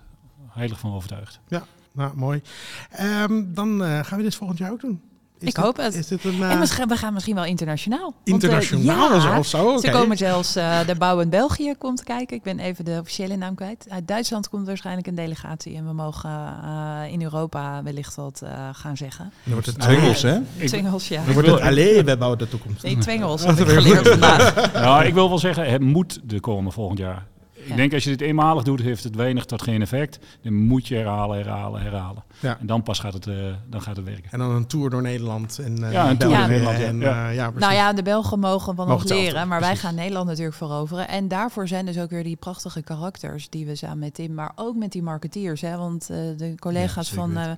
Heilig 0.48 0.80
van 0.80 0.94
overtuigd. 0.94 1.40
Nou, 1.94 2.12
mooi. 2.16 2.42
Ehm, 2.92 3.44
dan 3.48 3.84
eh, 3.84 4.00
gaan 4.04 4.18
we 4.18 4.24
dit 4.24 4.36
volgend 4.36 4.60
jaar 4.60 4.72
ook 4.72 4.82
doen. 4.82 5.02
Is 5.40 5.50
Ik 5.50 5.56
dit- 5.56 5.64
hoop 5.64 5.78
het. 5.78 5.94
Is 5.96 6.08
dit 6.08 6.24
een... 6.24 6.44
eh, 6.44 6.52
En 6.52 6.60
misschien, 6.60 6.88
we 6.88 6.96
gaan 6.98 7.14
misschien 7.14 7.36
wel 7.36 7.46
internationaal. 7.46 8.02
Want, 8.02 8.16
eh, 8.28 8.34
internationaal 8.34 9.16
ja, 9.22 9.40
of 9.40 9.46
zo? 9.48 9.78
Ze 9.78 9.88
Oké. 9.88 9.98
komen 9.98 10.18
zelfs, 10.18 10.56
eh, 10.56 10.86
de 10.88 10.96
Bouw 10.96 11.20
in 11.20 11.30
België 11.30 11.74
komt 11.78 12.04
kijken. 12.04 12.36
Ik 12.38 12.44
ben 12.44 12.60
even 12.60 12.86
de 12.86 12.98
officiële 13.02 13.36
naam 13.36 13.56
kwijt. 13.56 13.86
Uit 13.90 14.08
Duitsland 14.08 14.50
komt 14.50 14.68
waarschijnlijk 14.68 15.08
een 15.08 15.16
delegatie. 15.16 15.76
En 15.76 15.86
we 15.88 15.94
mogen 15.94 16.30
eh, 16.64 17.02
in 17.12 17.22
Europa 17.22 17.84
wellicht 17.84 18.16
wat 18.16 18.42
eh, 18.44 18.70
gaan 18.72 18.98
zeggen. 18.98 19.32
Dan 19.44 19.54
wordt 19.54 19.68
het 19.68 19.80
Twengels, 19.80 20.22
hè? 20.22 20.38
Twengels, 20.66 21.08
ja. 21.08 21.24
Dan 21.26 21.34
wordt 21.34 21.48
het 21.50 21.60
alleen 21.62 22.06
bij 22.06 22.18
Bouw 22.18 22.36
de 22.36 22.48
Toekomst. 22.50 22.84
Nee, 22.84 22.98
Twengels 22.98 23.44
heb 23.46 23.58
ik 23.60 23.68
geleerd 23.70 24.08
vandaag. 24.08 24.74
Nou, 24.74 25.06
ik 25.06 25.14
wil 25.14 25.30
wel 25.30 25.40
zeggen, 25.40 25.72
het 25.72 25.82
moet 25.82 26.20
er 26.30 26.40
komen 26.40 26.72
volgend 26.72 27.00
jaar. 27.00 27.26
Ik 27.64 27.70
Ja. 27.70 27.76
denk 27.76 27.94
als 27.94 28.04
je 28.04 28.10
dit 28.10 28.22
eenmalig 28.22 28.64
doet, 28.64 28.82
heeft 28.82 29.04
het 29.04 29.16
weinig 29.16 29.46
tot 29.46 29.62
geen 29.62 29.82
effect. 29.82 30.20
Dan 30.42 30.54
moet 30.54 30.88
je 30.88 30.96
herhalen, 30.96 31.38
herhalen, 31.38 31.82
herhalen. 31.82 32.24
Ja. 32.40 32.58
En 32.60 32.66
dan 32.66 32.84
pas 32.84 33.00
gaat 33.00 33.14
het, 33.14 33.28
eh, 33.28 33.36
dan 33.70 33.82
gaat 33.82 33.96
het 33.96 34.06
werken. 34.06 34.32
En 34.32 34.40
dan 34.40 34.52
een 34.52 34.68
tour 34.68 34.90
door 34.90 35.02
Nederland. 35.02 35.60
En, 35.60 35.84
eh, 35.84 35.92
Ja, 35.92 36.10
een 36.10 36.18
tour 36.18 36.38
door 36.38 36.48
Nederland. 36.48 36.80
En, 36.82 37.00
Ja. 37.00 37.30
eh, 37.30 37.36
ja. 37.36 37.52
Nou 37.56 37.74
ja, 37.74 37.94
de 37.94 38.04
Belgen 38.04 38.40
mogen 38.40 38.76
van 38.76 38.88
Mogen 38.88 39.02
ons 39.02 39.12
leren, 39.12 39.48
maar 39.48 39.60
wij 39.60 39.76
gaan 39.76 39.96
Nederland 39.96 40.28
natuurlijk 40.28 40.56
veroveren. 40.56 41.08
En 41.08 41.28
daarvoor 41.28 41.68
zijn 41.68 41.86
dus 41.86 42.00
ook 42.00 42.10
weer 42.10 42.24
die 42.24 42.36
prachtige 42.36 42.82
karakters 42.82 43.50
die 43.50 43.66
we 43.66 43.76
samen 43.76 44.00
met 44.00 44.14
Tim, 44.14 44.34
maar 44.34 44.52
ook 44.56 44.76
met 44.76 44.92
die 44.92 45.04
marketeers. 45.04 45.62
Hè, 45.62 45.78
want 45.78 46.10
eh, 46.10 46.18
de 46.38 46.56
collega's 46.60 47.10
van, 47.14 47.38
eh, 47.38 47.52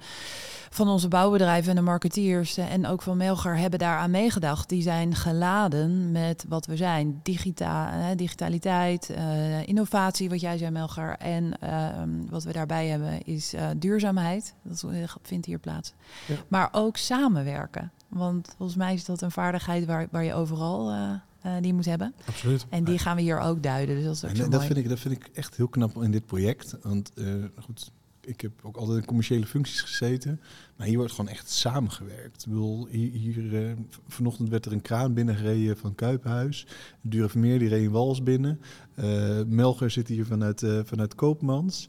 van 0.69 0.87
onze 0.87 1.07
bouwbedrijven 1.07 1.69
en 1.69 1.75
de 1.75 1.81
marketeers 1.81 2.57
en 2.57 2.87
ook 2.87 3.01
van 3.01 3.17
Melger 3.17 3.57
hebben 3.57 3.79
daaraan 3.79 4.11
meegedacht. 4.11 4.69
Die 4.69 4.81
zijn 4.81 5.15
geladen 5.15 6.11
met 6.11 6.45
wat 6.47 6.65
we 6.65 6.75
zijn. 6.75 7.19
Digita 7.23 7.91
digitaliteit, 8.15 9.09
eh, 9.09 9.67
innovatie, 9.95 10.29
wat 10.29 10.41
jij 10.41 10.57
zei 10.57 10.71
Melger. 10.71 11.17
En 11.17 11.59
ehm, 11.59 12.09
wat 12.29 12.43
we 12.43 12.51
daarbij 12.51 12.87
hebben 12.87 13.23
is 13.25 13.53
eh, 13.53 13.67
duurzaamheid. 13.77 14.53
Dat 14.61 14.85
eh, 14.91 15.15
vindt 15.21 15.45
hier 15.45 15.59
plaats. 15.59 15.93
Ja. 16.27 16.35
Maar 16.47 16.69
ook 16.71 16.97
samenwerken. 16.97 17.91
Want 18.07 18.53
volgens 18.57 18.77
mij 18.77 18.93
is 18.93 19.05
dat 19.05 19.21
een 19.21 19.31
vaardigheid 19.31 19.85
waar, 19.85 20.07
waar 20.11 20.23
je 20.23 20.33
overal 20.33 20.91
eh, 20.91 21.51
die 21.61 21.73
moet 21.73 21.85
hebben. 21.85 22.13
Absoluut. 22.25 22.65
En 22.69 22.83
die 22.83 22.99
gaan 22.99 23.15
we 23.15 23.21
hier 23.21 23.39
ook 23.39 23.63
duiden. 23.63 23.95
Dus 23.95 24.05
dat 24.05 24.15
is 24.15 24.23
ook 24.23 24.29
En 24.29 24.35
zo 24.35 24.47
dat, 24.47 24.65
vind 24.65 24.77
ik, 24.77 24.89
dat 24.89 24.99
vind 24.99 25.15
ik 25.15 25.29
echt 25.33 25.55
heel 25.55 25.67
knap 25.67 26.03
in 26.03 26.11
dit 26.11 26.25
project. 26.25 26.77
Want 26.81 27.11
goed, 27.59 27.91
ik 28.25 28.41
heb 28.41 28.51
ook 28.63 28.77
altijd 28.77 28.97
in 28.97 29.05
commerciële 29.05 29.45
functies 29.45 29.81
gezeten. 29.81 30.39
Maar 30.75 30.87
hier 30.87 30.97
wordt 30.97 31.11
gewoon 31.13 31.31
echt 31.31 31.49
samengewerkt. 31.49 32.41
Ik 32.41 32.49
bedoel, 32.49 32.87
hier, 32.87 33.11
hier, 33.11 33.65
eh, 33.65 33.71
vanochtend 34.07 34.49
werd 34.49 34.65
er 34.65 34.71
een 34.71 34.81
kraan 34.81 35.13
binnengereden 35.13 35.77
van 35.77 35.95
Kuiphuis. 35.95 36.67
Vermeer 37.09 37.59
die 37.59 37.67
reed 37.67 37.89
wals 37.89 38.23
binnen. 38.23 38.59
Eh, 38.95 39.41
Melger 39.47 39.91
zit 39.91 40.07
hier 40.07 40.25
vanuit, 40.25 40.63
eh, 40.63 40.79
vanuit 40.83 41.15
Koopmans. 41.15 41.87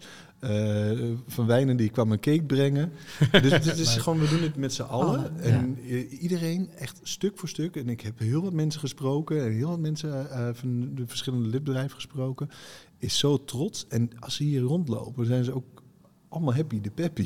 Van 1.26 1.46
Wijnen 1.46 1.76
die 1.76 1.90
kwam 1.90 2.12
een 2.12 2.20
cake 2.20 2.42
brengen. 2.42 2.92
Dus 3.42 3.52
het 3.52 3.78
is 3.78 3.96
gewoon, 3.96 4.18
we 4.18 4.28
doen 4.28 4.42
het 4.42 4.56
met 4.56 4.72
z'n 4.72 4.82
allen. 4.82 5.18
Allen, 5.18 5.40
en 5.40 5.78
iedereen 6.08 6.70
echt 6.78 7.00
stuk 7.02 7.38
voor 7.38 7.48
stuk. 7.48 7.76
En 7.76 7.88
ik 7.88 8.00
heb 8.00 8.18
heel 8.18 8.42
wat 8.42 8.52
mensen 8.52 8.80
gesproken. 8.80 9.44
En 9.44 9.52
heel 9.52 9.68
wat 9.68 9.78
mensen 9.78 10.26
van 10.54 10.94
de 10.94 11.06
verschillende 11.06 11.48
lidbedrijven 11.48 11.94
gesproken. 11.94 12.50
Is 12.98 13.18
zo 13.18 13.44
trots. 13.44 13.86
En 13.88 14.10
als 14.18 14.36
ze 14.36 14.42
hier 14.42 14.60
rondlopen, 14.60 15.26
zijn 15.26 15.44
ze 15.44 15.54
ook 15.54 15.75
allemaal 16.28 16.54
happy, 16.54 16.80
de 16.80 16.90
peppy. 16.90 17.22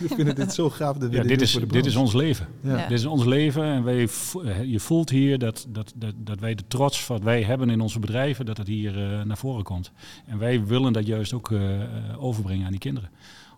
Ik 0.00 0.12
vind 0.16 0.36
het 0.36 0.54
zo 0.54 0.70
gaaf 0.70 0.96
dat 0.96 1.10
we 1.10 1.16
Ja, 1.16 1.22
dit 1.22 1.28
dit 1.28 1.38
doen 1.38 1.46
is, 1.46 1.52
voor 1.52 1.60
de 1.60 1.66
dit 1.66 1.86
is 1.86 1.96
ons 1.96 2.12
leven. 2.12 2.46
Ja. 2.60 2.76
Ja. 2.76 2.88
Dit 2.88 2.98
is 2.98 3.04
ons 3.04 3.24
leven 3.24 3.64
en 3.64 3.84
wij, 3.84 4.08
eh, 4.44 4.64
je 4.64 4.80
voelt 4.80 5.10
hier 5.10 5.38
dat, 5.38 5.66
dat, 5.68 5.92
dat, 5.96 6.14
dat 6.16 6.40
wij 6.40 6.54
de 6.54 6.64
trots 6.68 7.06
wat 7.06 7.22
wij 7.22 7.42
hebben 7.42 7.70
in 7.70 7.80
onze 7.80 7.98
bedrijven, 7.98 8.46
dat 8.46 8.56
het 8.56 8.66
hier 8.66 9.04
eh, 9.04 9.22
naar 9.22 9.36
voren 9.36 9.64
komt. 9.64 9.92
En 10.26 10.38
wij 10.38 10.64
willen 10.64 10.92
dat 10.92 11.06
juist 11.06 11.32
ook 11.32 11.50
eh, 11.52 11.60
overbrengen 12.18 12.64
aan 12.64 12.70
die 12.70 12.80
kinderen. 12.80 13.10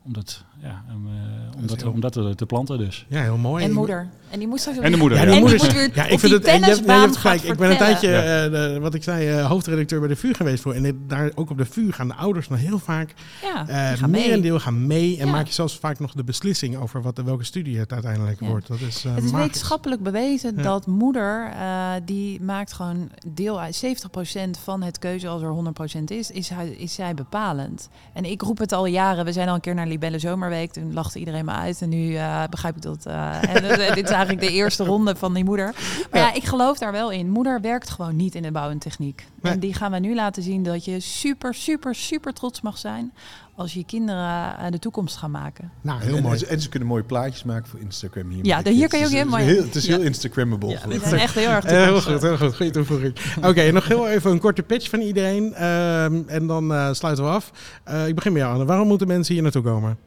Omdat, 0.09 0.45
ja, 0.63 0.85
om, 0.95 1.07
eh, 1.07 1.61
om, 1.61 1.67
dat, 1.67 1.83
om 1.85 2.01
dat 2.01 2.13
te, 2.13 2.35
te 2.35 2.47
planten 2.47 2.79
dus. 2.79 3.07
Ja, 3.09 3.23
heel 3.23 3.37
mooi. 3.37 3.65
En 3.65 3.73
moeder. 3.73 4.09
En 4.31 4.39
die 4.39 4.49
moest 4.49 4.61
straks 4.61 4.79
En 4.79 4.91
de 4.93 4.97
moeder, 4.97 5.19
Ja, 5.19 5.25
ja. 5.25 5.31
die 5.31 5.39
En 5.41 5.47
die 5.47 5.59
moeder. 5.59 5.75
weer 5.77 5.91
Ja, 5.95 6.05
ik 6.07 6.19
vind 6.19 6.33
het. 6.33 6.45
en 6.45 6.61
je 6.61 6.83
hebt 6.93 7.17
gelijk. 7.17 7.43
Ik 7.43 7.57
ben 7.57 7.71
een 7.71 7.77
tijdje, 7.77 8.15
eh, 8.17 8.51
de- 8.51 8.79
wat 8.81 8.95
ik 8.95 9.03
zei, 9.03 9.29
eh, 9.29 9.47
hoofdredacteur 9.47 9.99
bij 10.01 10.09
de 10.09 10.17
VU 10.17 10.35
geweest 10.35 10.63
voor. 10.63 10.75
En 10.75 10.83
dit- 10.83 10.95
daar 11.07 11.31
ook 11.35 11.51
op 11.51 11.59
de 11.59 11.65
VU 11.65 11.93
gaan 11.93 12.09
de 12.09 12.15
ouders 12.15 12.49
nog 12.49 12.59
heel 12.59 12.79
vaak. 12.79 13.15
Ja, 13.43 13.69
eh 13.69 13.99
gaan 13.99 14.11
mee. 14.11 14.27
merendeel 14.27 14.61
gaan 14.61 14.87
mee. 14.87 15.19
En 15.19 15.27
Ja. 15.27 15.33
maak 15.33 15.47
je 15.47 15.53
zelfs 15.53 15.79
vaak 15.79 15.99
nog 15.99 16.13
de 16.13 16.25
beslissing 16.25 16.77
over 16.77 17.03
wat, 17.03 17.19
welke 17.25 17.45
studie 17.45 17.79
het 17.79 17.93
uiteindelijk 17.93 18.41
Ja. 18.41 18.47
wordt. 18.47 18.67
Dat 18.67 18.81
is, 18.81 19.05
eh, 19.05 19.15
Het 19.15 19.25
is 19.25 19.31
magisch. 19.31 19.47
wetenschappelijk 19.47 20.03
bewezen 20.03 20.57
Ja. 20.57 20.63
dat 20.63 20.87
moeder, 20.87 21.51
eh, 21.53 21.91
die 22.05 22.43
maakt 22.43 22.73
gewoon 22.73 23.11
deel 23.27 23.61
uit. 23.61 23.75
70% 23.75 24.59
van 24.65 24.83
het 24.83 24.99
keuze, 24.99 25.29
als 25.29 25.43
er 25.43 25.49
100% 25.51 26.11
is, 26.11 26.31
is, 26.31 26.49
hij, 26.49 26.69
is 26.69 26.95
zij 26.95 27.15
bepalend. 27.15 27.89
En 28.13 28.25
ik 28.25 28.43
roep 28.43 28.59
het 28.59 28.73
al 28.73 28.87
jaren. 28.87 29.25
We 29.25 29.33
zijn 29.33 29.49
al 29.49 29.55
een 29.55 29.61
keer 29.61 29.75
naar 29.75 29.87
Libelle 29.99 30.19
Zomerweek. 30.19 30.73
Toen 30.73 30.93
lachte 30.93 31.19
iedereen 31.19 31.45
me 31.45 31.51
uit. 31.51 31.83
En 31.83 31.89
nu 31.89 32.15
eh, 32.15 32.43
begrijp 32.51 32.77
ik 32.77 32.83
dat. 32.83 33.07
eh, 33.07 33.55
en, 33.55 33.95
dit 33.95 34.05
is 34.05 34.11
eigenlijk 34.11 34.41
de 34.41 34.53
eerste 34.53 34.85
ronde 34.85 35.17
van 35.17 35.35
die 35.35 35.45
moeder. 35.45 35.75
Maar 36.11 36.21
ja. 36.21 36.33
ik 36.33 36.45
geloof 36.45 36.79
daar 36.79 36.93
wel 36.93 37.11
in. 37.11 37.31
Moeder 37.31 37.61
werkt 37.61 37.91
gewoon 37.91 38.17
niet 38.17 38.35
in 38.35 38.43
de 38.43 38.53
bouw 38.53 38.71
en 38.71 38.79
techniek. 38.79 39.27
Nee. 39.41 39.53
En 39.53 39.61
die 39.61 39.75
gaan 39.75 39.93
we 39.93 39.99
nu 39.99 40.15
laten 40.15 40.43
zien 40.43 40.63
dat 40.63 40.85
je 40.85 41.01
super, 41.01 41.55
super, 41.55 41.95
super 41.95 42.33
trots 42.33 42.61
mag 42.61 42.79
zijn 42.79 43.13
als 43.59 43.73
je 43.75 43.85
kinderen 43.85 44.59
eh, 44.59 44.71
de 44.71 44.79
toekomst 44.79 45.17
gaan 45.17 45.31
maken. 45.31 45.71
Nou, 45.81 46.01
heel 46.03 46.17
en, 46.17 46.23
mooi. 46.23 46.39
ze- 46.39 46.47
en 46.47 46.61
ze 46.61 46.69
kunnen 46.69 46.89
mooie 46.89 47.03
plaatjes 47.03 47.45
maken 47.45 47.69
voor 47.69 47.81
Instagram 47.81 48.31
hier. 48.31 48.45
Ja, 48.45 48.63
de 48.63 48.71
hier 48.71 48.79
kids. 48.89 48.91
kan 48.91 48.99
je 48.99 49.05
ook 49.05 49.11
Dus 49.11 49.21
helemaal- 49.21 49.41
Het 49.41 49.49
is 49.49 49.55
heel, 49.57 49.65
het 49.65 49.75
is 49.75 49.87
heel 49.87 49.99
Ja. 49.99 50.05
Instagrammable. 50.05 50.69
Ja, 50.69 50.85
ik. 50.89 51.01
zijn 51.03 51.21
echt 51.21 51.35
heel 51.35 51.49
erg 51.49 51.65
heel 51.65 52.01
goed, 52.01 52.23
heel 52.23 52.37
goed. 52.37 52.57
Goeie 52.57 52.73
toevoeging. 52.73 53.15
Oké, 53.49 53.71
nog 53.73 53.89
heel 53.89 54.09
even 54.09 54.31
een 54.31 54.39
korte 54.41 54.63
pitch 54.63 54.89
van 54.91 55.01
iedereen. 55.01 55.55
ehm, 55.55 56.23
en 56.27 56.47
dan 56.47 56.73
eh, 56.73 56.93
sluiten 56.93 57.25
we 57.25 57.31
af. 57.31 57.51
Eh, 57.85 58.07
ik 58.09 58.15
begin 58.15 58.33
met 58.33 58.43
jou, 58.43 58.53
Anne. 58.55 58.65
Waarom 58.67 58.89
moeten 58.89 59.07
mensen 59.07 59.35
hier 59.35 59.43
naartoe 59.43 59.63
komen? 59.63 59.99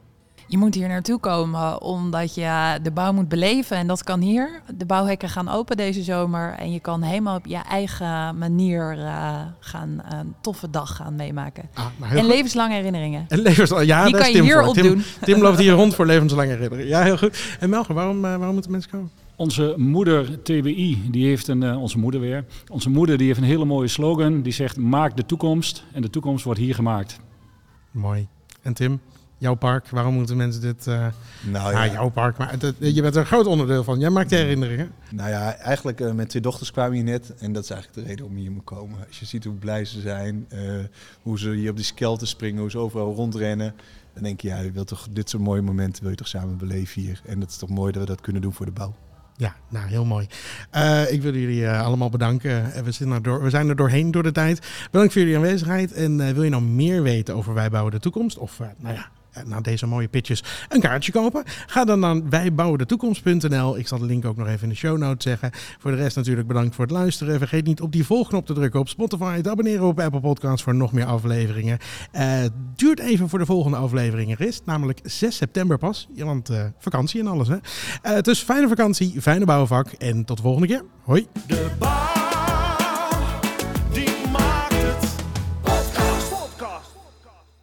Je 0.52 0.58
moet 0.58 0.74
hier 0.74 0.88
naartoe 0.88 1.18
komen 1.18 1.82
omdat 1.82 2.34
je 2.34 2.78
de 2.82 2.90
bouw 2.90 3.12
moet 3.12 3.28
beleven. 3.28 3.76
En 3.76 3.86
dat 3.86 4.02
kan 4.02 4.20
hier. 4.20 4.62
De 4.76 4.86
bouwhekken 4.86 5.28
gaan 5.28 5.48
open 5.48 5.76
deze 5.76 6.02
zomer. 6.02 6.54
En 6.58 6.72
je 6.72 6.80
kan 6.80 7.02
helemaal 7.02 7.36
op 7.36 7.46
je 7.46 7.56
eigen 7.56 8.38
manier 8.38 8.98
eh, 8.98 9.40
gaan, 9.60 10.02
een 10.08 10.34
toffe 10.40 10.70
dag 10.70 10.96
gaan 10.96 11.16
meemaken. 11.16 11.68
Ah, 11.74 11.86
nou, 11.96 12.16
En 12.16 12.24
levenslange 12.26 12.74
herinneringen. 12.74 13.24
En 13.28 13.38
levenslang. 13.38 13.86
Ja, 13.86 14.04
Die 14.04 14.12
kan 14.12 14.20
is 14.20 14.26
je 14.26 14.32
Tim 14.32 14.42
hier 14.42 14.64
voor. 14.64 14.72
Tim, 14.72 14.86
opdoen. 14.86 15.04
Tim 15.20 15.40
loopt 15.40 15.58
hier 15.58 15.72
rond 15.72 15.94
voor 15.94 16.06
levenslange 16.06 16.50
herinneringen. 16.50 16.88
Ja, 16.88 17.02
heel 17.02 17.18
goed. 17.18 17.56
En 17.60 17.70
Melger, 17.70 17.94
waarom, 17.94 18.24
eh, 18.24 18.36
waarom 18.36 18.52
moeten 18.52 18.70
mensen 18.70 18.90
komen? 18.90 19.10
Onze 19.36 19.74
moeder 19.76 20.42
TBI, 20.42 21.10
die 21.10 21.26
heeft 21.26 21.48
een, 21.48 21.62
eh, 21.62 21.82
onze 21.82 21.98
moeder 21.98 22.20
weer. 22.20 22.44
Onze 22.70 22.90
moeder 22.90 23.18
die 23.18 23.26
heeft 23.26 23.38
een 23.38 23.44
hele 23.44 23.64
mooie 23.64 23.88
slogan. 23.88 24.42
Die 24.42 24.52
zegt: 24.52 24.76
maak 24.76 25.16
de 25.16 25.26
toekomst. 25.26 25.84
En 25.92 26.02
de 26.02 26.10
toekomst 26.10 26.44
wordt 26.44 26.60
hier 26.60 26.74
gemaakt. 26.74 27.20
Mooi. 27.90 28.28
En 28.62 28.74
Tim, 28.74 29.00
jouw 29.42 29.54
park. 29.54 29.88
Waarom 29.88 30.14
moeten 30.14 30.36
mensen 30.36 30.60
dit... 30.60 30.86
eh 30.86 31.06
Nou 31.42 31.72
ja, 31.72 31.84
ja, 31.84 31.92
jouw 31.92 32.08
park. 32.08 32.36
Maar 32.38 32.54
het- 32.58 32.74
je 32.78 33.02
bent 33.02 33.14
er 33.14 33.20
een 33.20 33.26
groot 33.26 33.46
onderdeel 33.46 33.84
van. 33.84 33.98
Jij 33.98 34.10
maakt 34.10 34.30
herinneringen. 34.30 34.90
nou 35.10 35.30
ja, 35.30 35.54
eigenlijk 35.56 36.00
eh, 36.00 36.12
met 36.12 36.28
twee 36.28 36.42
dochters 36.42 36.70
kwamen 36.70 36.92
hier 36.94 37.04
net. 37.04 37.34
En 37.38 37.52
dat 37.52 37.62
is 37.64 37.70
eigenlijk 37.70 38.02
de 38.02 38.08
reden 38.08 38.26
om 38.26 38.34
hier 38.36 38.50
moet 38.50 38.64
komen. 38.64 38.98
Als 39.06 39.18
je 39.18 39.24
ziet 39.26 39.44
hoe 39.44 39.54
blij 39.54 39.84
ze 39.84 40.00
zijn, 40.00 40.46
eh, 40.48 40.60
hoe 41.22 41.38
ze 41.38 41.50
hier 41.50 41.70
op 41.70 41.76
die 41.76 41.84
skelten 41.84 42.26
springen, 42.26 42.60
hoe 42.60 42.70
ze 42.70 42.78
overal 42.78 43.14
rondrennen. 43.14 43.74
Dan 44.14 44.22
denk 44.22 44.40
je, 44.40 44.48
ja, 44.48 44.58
je 44.60 44.70
wilt 44.72 44.86
toch 44.86 45.06
dit 45.10 45.30
soort 45.30 45.42
mooie 45.42 45.62
momenten 45.62 46.02
wil 46.02 46.10
je 46.10 46.16
toch 46.16 46.28
samen 46.28 46.56
beleven 46.56 47.02
hier. 47.02 47.20
En 47.26 47.40
het 47.40 47.50
is 47.50 47.56
toch 47.56 47.68
mooi 47.70 47.92
dat 47.92 48.02
we 48.02 48.08
dat 48.08 48.20
kunnen 48.20 48.42
doen 48.42 48.52
voor 48.52 48.66
de 48.66 48.72
bouw. 48.72 48.94
Ja, 49.36 49.54
nou 49.68 49.88
heel 49.88 50.04
mooi. 50.04 50.26
Ik 51.10 51.22
wil 51.22 51.34
jullie 51.34 51.68
allemaal 51.68 52.10
bedanken. 52.10 52.72
Eh, 52.74 52.82
we, 52.82 52.92
zijn 52.92 53.10
er 53.10 53.22
door, 53.22 53.42
we 53.42 53.50
zijn 53.50 53.68
er 53.68 53.76
doorheen 53.76 54.10
door 54.10 54.22
de 54.22 54.32
tijd. 54.32 54.66
Bedankt 54.90 55.12
voor 55.12 55.22
jullie 55.22 55.36
aanwezigheid. 55.36 55.92
En 55.92 56.34
wil 56.34 56.42
je 56.42 56.50
nou 56.50 56.62
meer 56.62 57.02
weten 57.02 57.34
over 57.34 57.54
Wij 57.54 57.70
Bouwen 57.70 57.92
de 57.92 57.98
Toekomst? 58.00 58.38
Of 58.38 58.58
nou 58.78 58.94
ja, 58.94 59.08
na 59.44 59.60
deze 59.60 59.86
mooie 59.86 60.08
pitches 60.08 60.42
een 60.68 60.80
kaartje 60.80 61.12
kopen? 61.12 61.42
Ga 61.66 61.84
dan 61.84 62.00
naar 62.00 62.28
wijbouwendetoekomst.nl. 62.28 63.78
Ik 63.78 63.88
zal 63.88 63.98
de 63.98 64.06
link 64.06 64.24
ook 64.24 64.36
nog 64.36 64.46
even 64.46 64.62
in 64.62 64.68
de 64.68 64.74
show 64.74 64.98
notes 64.98 65.24
zeggen. 65.24 65.50
Voor 65.78 65.90
de 65.90 65.96
rest 65.96 66.16
natuurlijk 66.16 66.48
bedankt 66.48 66.74
voor 66.74 66.84
het 66.84 66.94
luisteren. 66.94 67.38
Vergeet 67.38 67.66
niet 67.66 67.80
op 67.80 67.92
die 67.92 68.06
volgknop 68.06 68.46
te 68.46 68.52
drukken 68.52 68.80
op 68.80 68.88
Spotify. 68.88 69.40
Te 69.40 69.50
abonneren 69.50 69.86
op 69.86 70.00
Apple 70.00 70.20
Podcasts 70.20 70.62
voor 70.62 70.74
nog 70.74 70.92
meer 70.92 71.04
afleveringen. 71.04 71.78
Eh, 72.10 72.40
duurt 72.76 73.00
even 73.00 73.28
voor 73.28 73.38
de 73.38 73.46
volgende 73.46 73.76
aflevering 73.76 74.30
er 74.32 74.46
is. 74.46 74.60
Namelijk 74.64 75.00
6 75.02 75.36
september 75.36 75.78
pas. 75.78 76.08
Want 76.16 76.48
eh, 76.48 76.64
vakantie 76.78 77.20
en 77.20 77.26
alles 77.26 77.48
hè. 77.48 77.56
Eh, 78.02 78.20
dus 78.20 78.40
fijne 78.40 78.68
vakantie, 78.68 79.20
fijne 79.20 79.44
bouwvak. 79.44 79.86
En 79.88 80.24
tot 80.24 80.36
de 80.36 80.42
volgende 80.42 80.68
keer. 80.68 80.84
Hoi. 81.04 81.26
De 81.46 82.21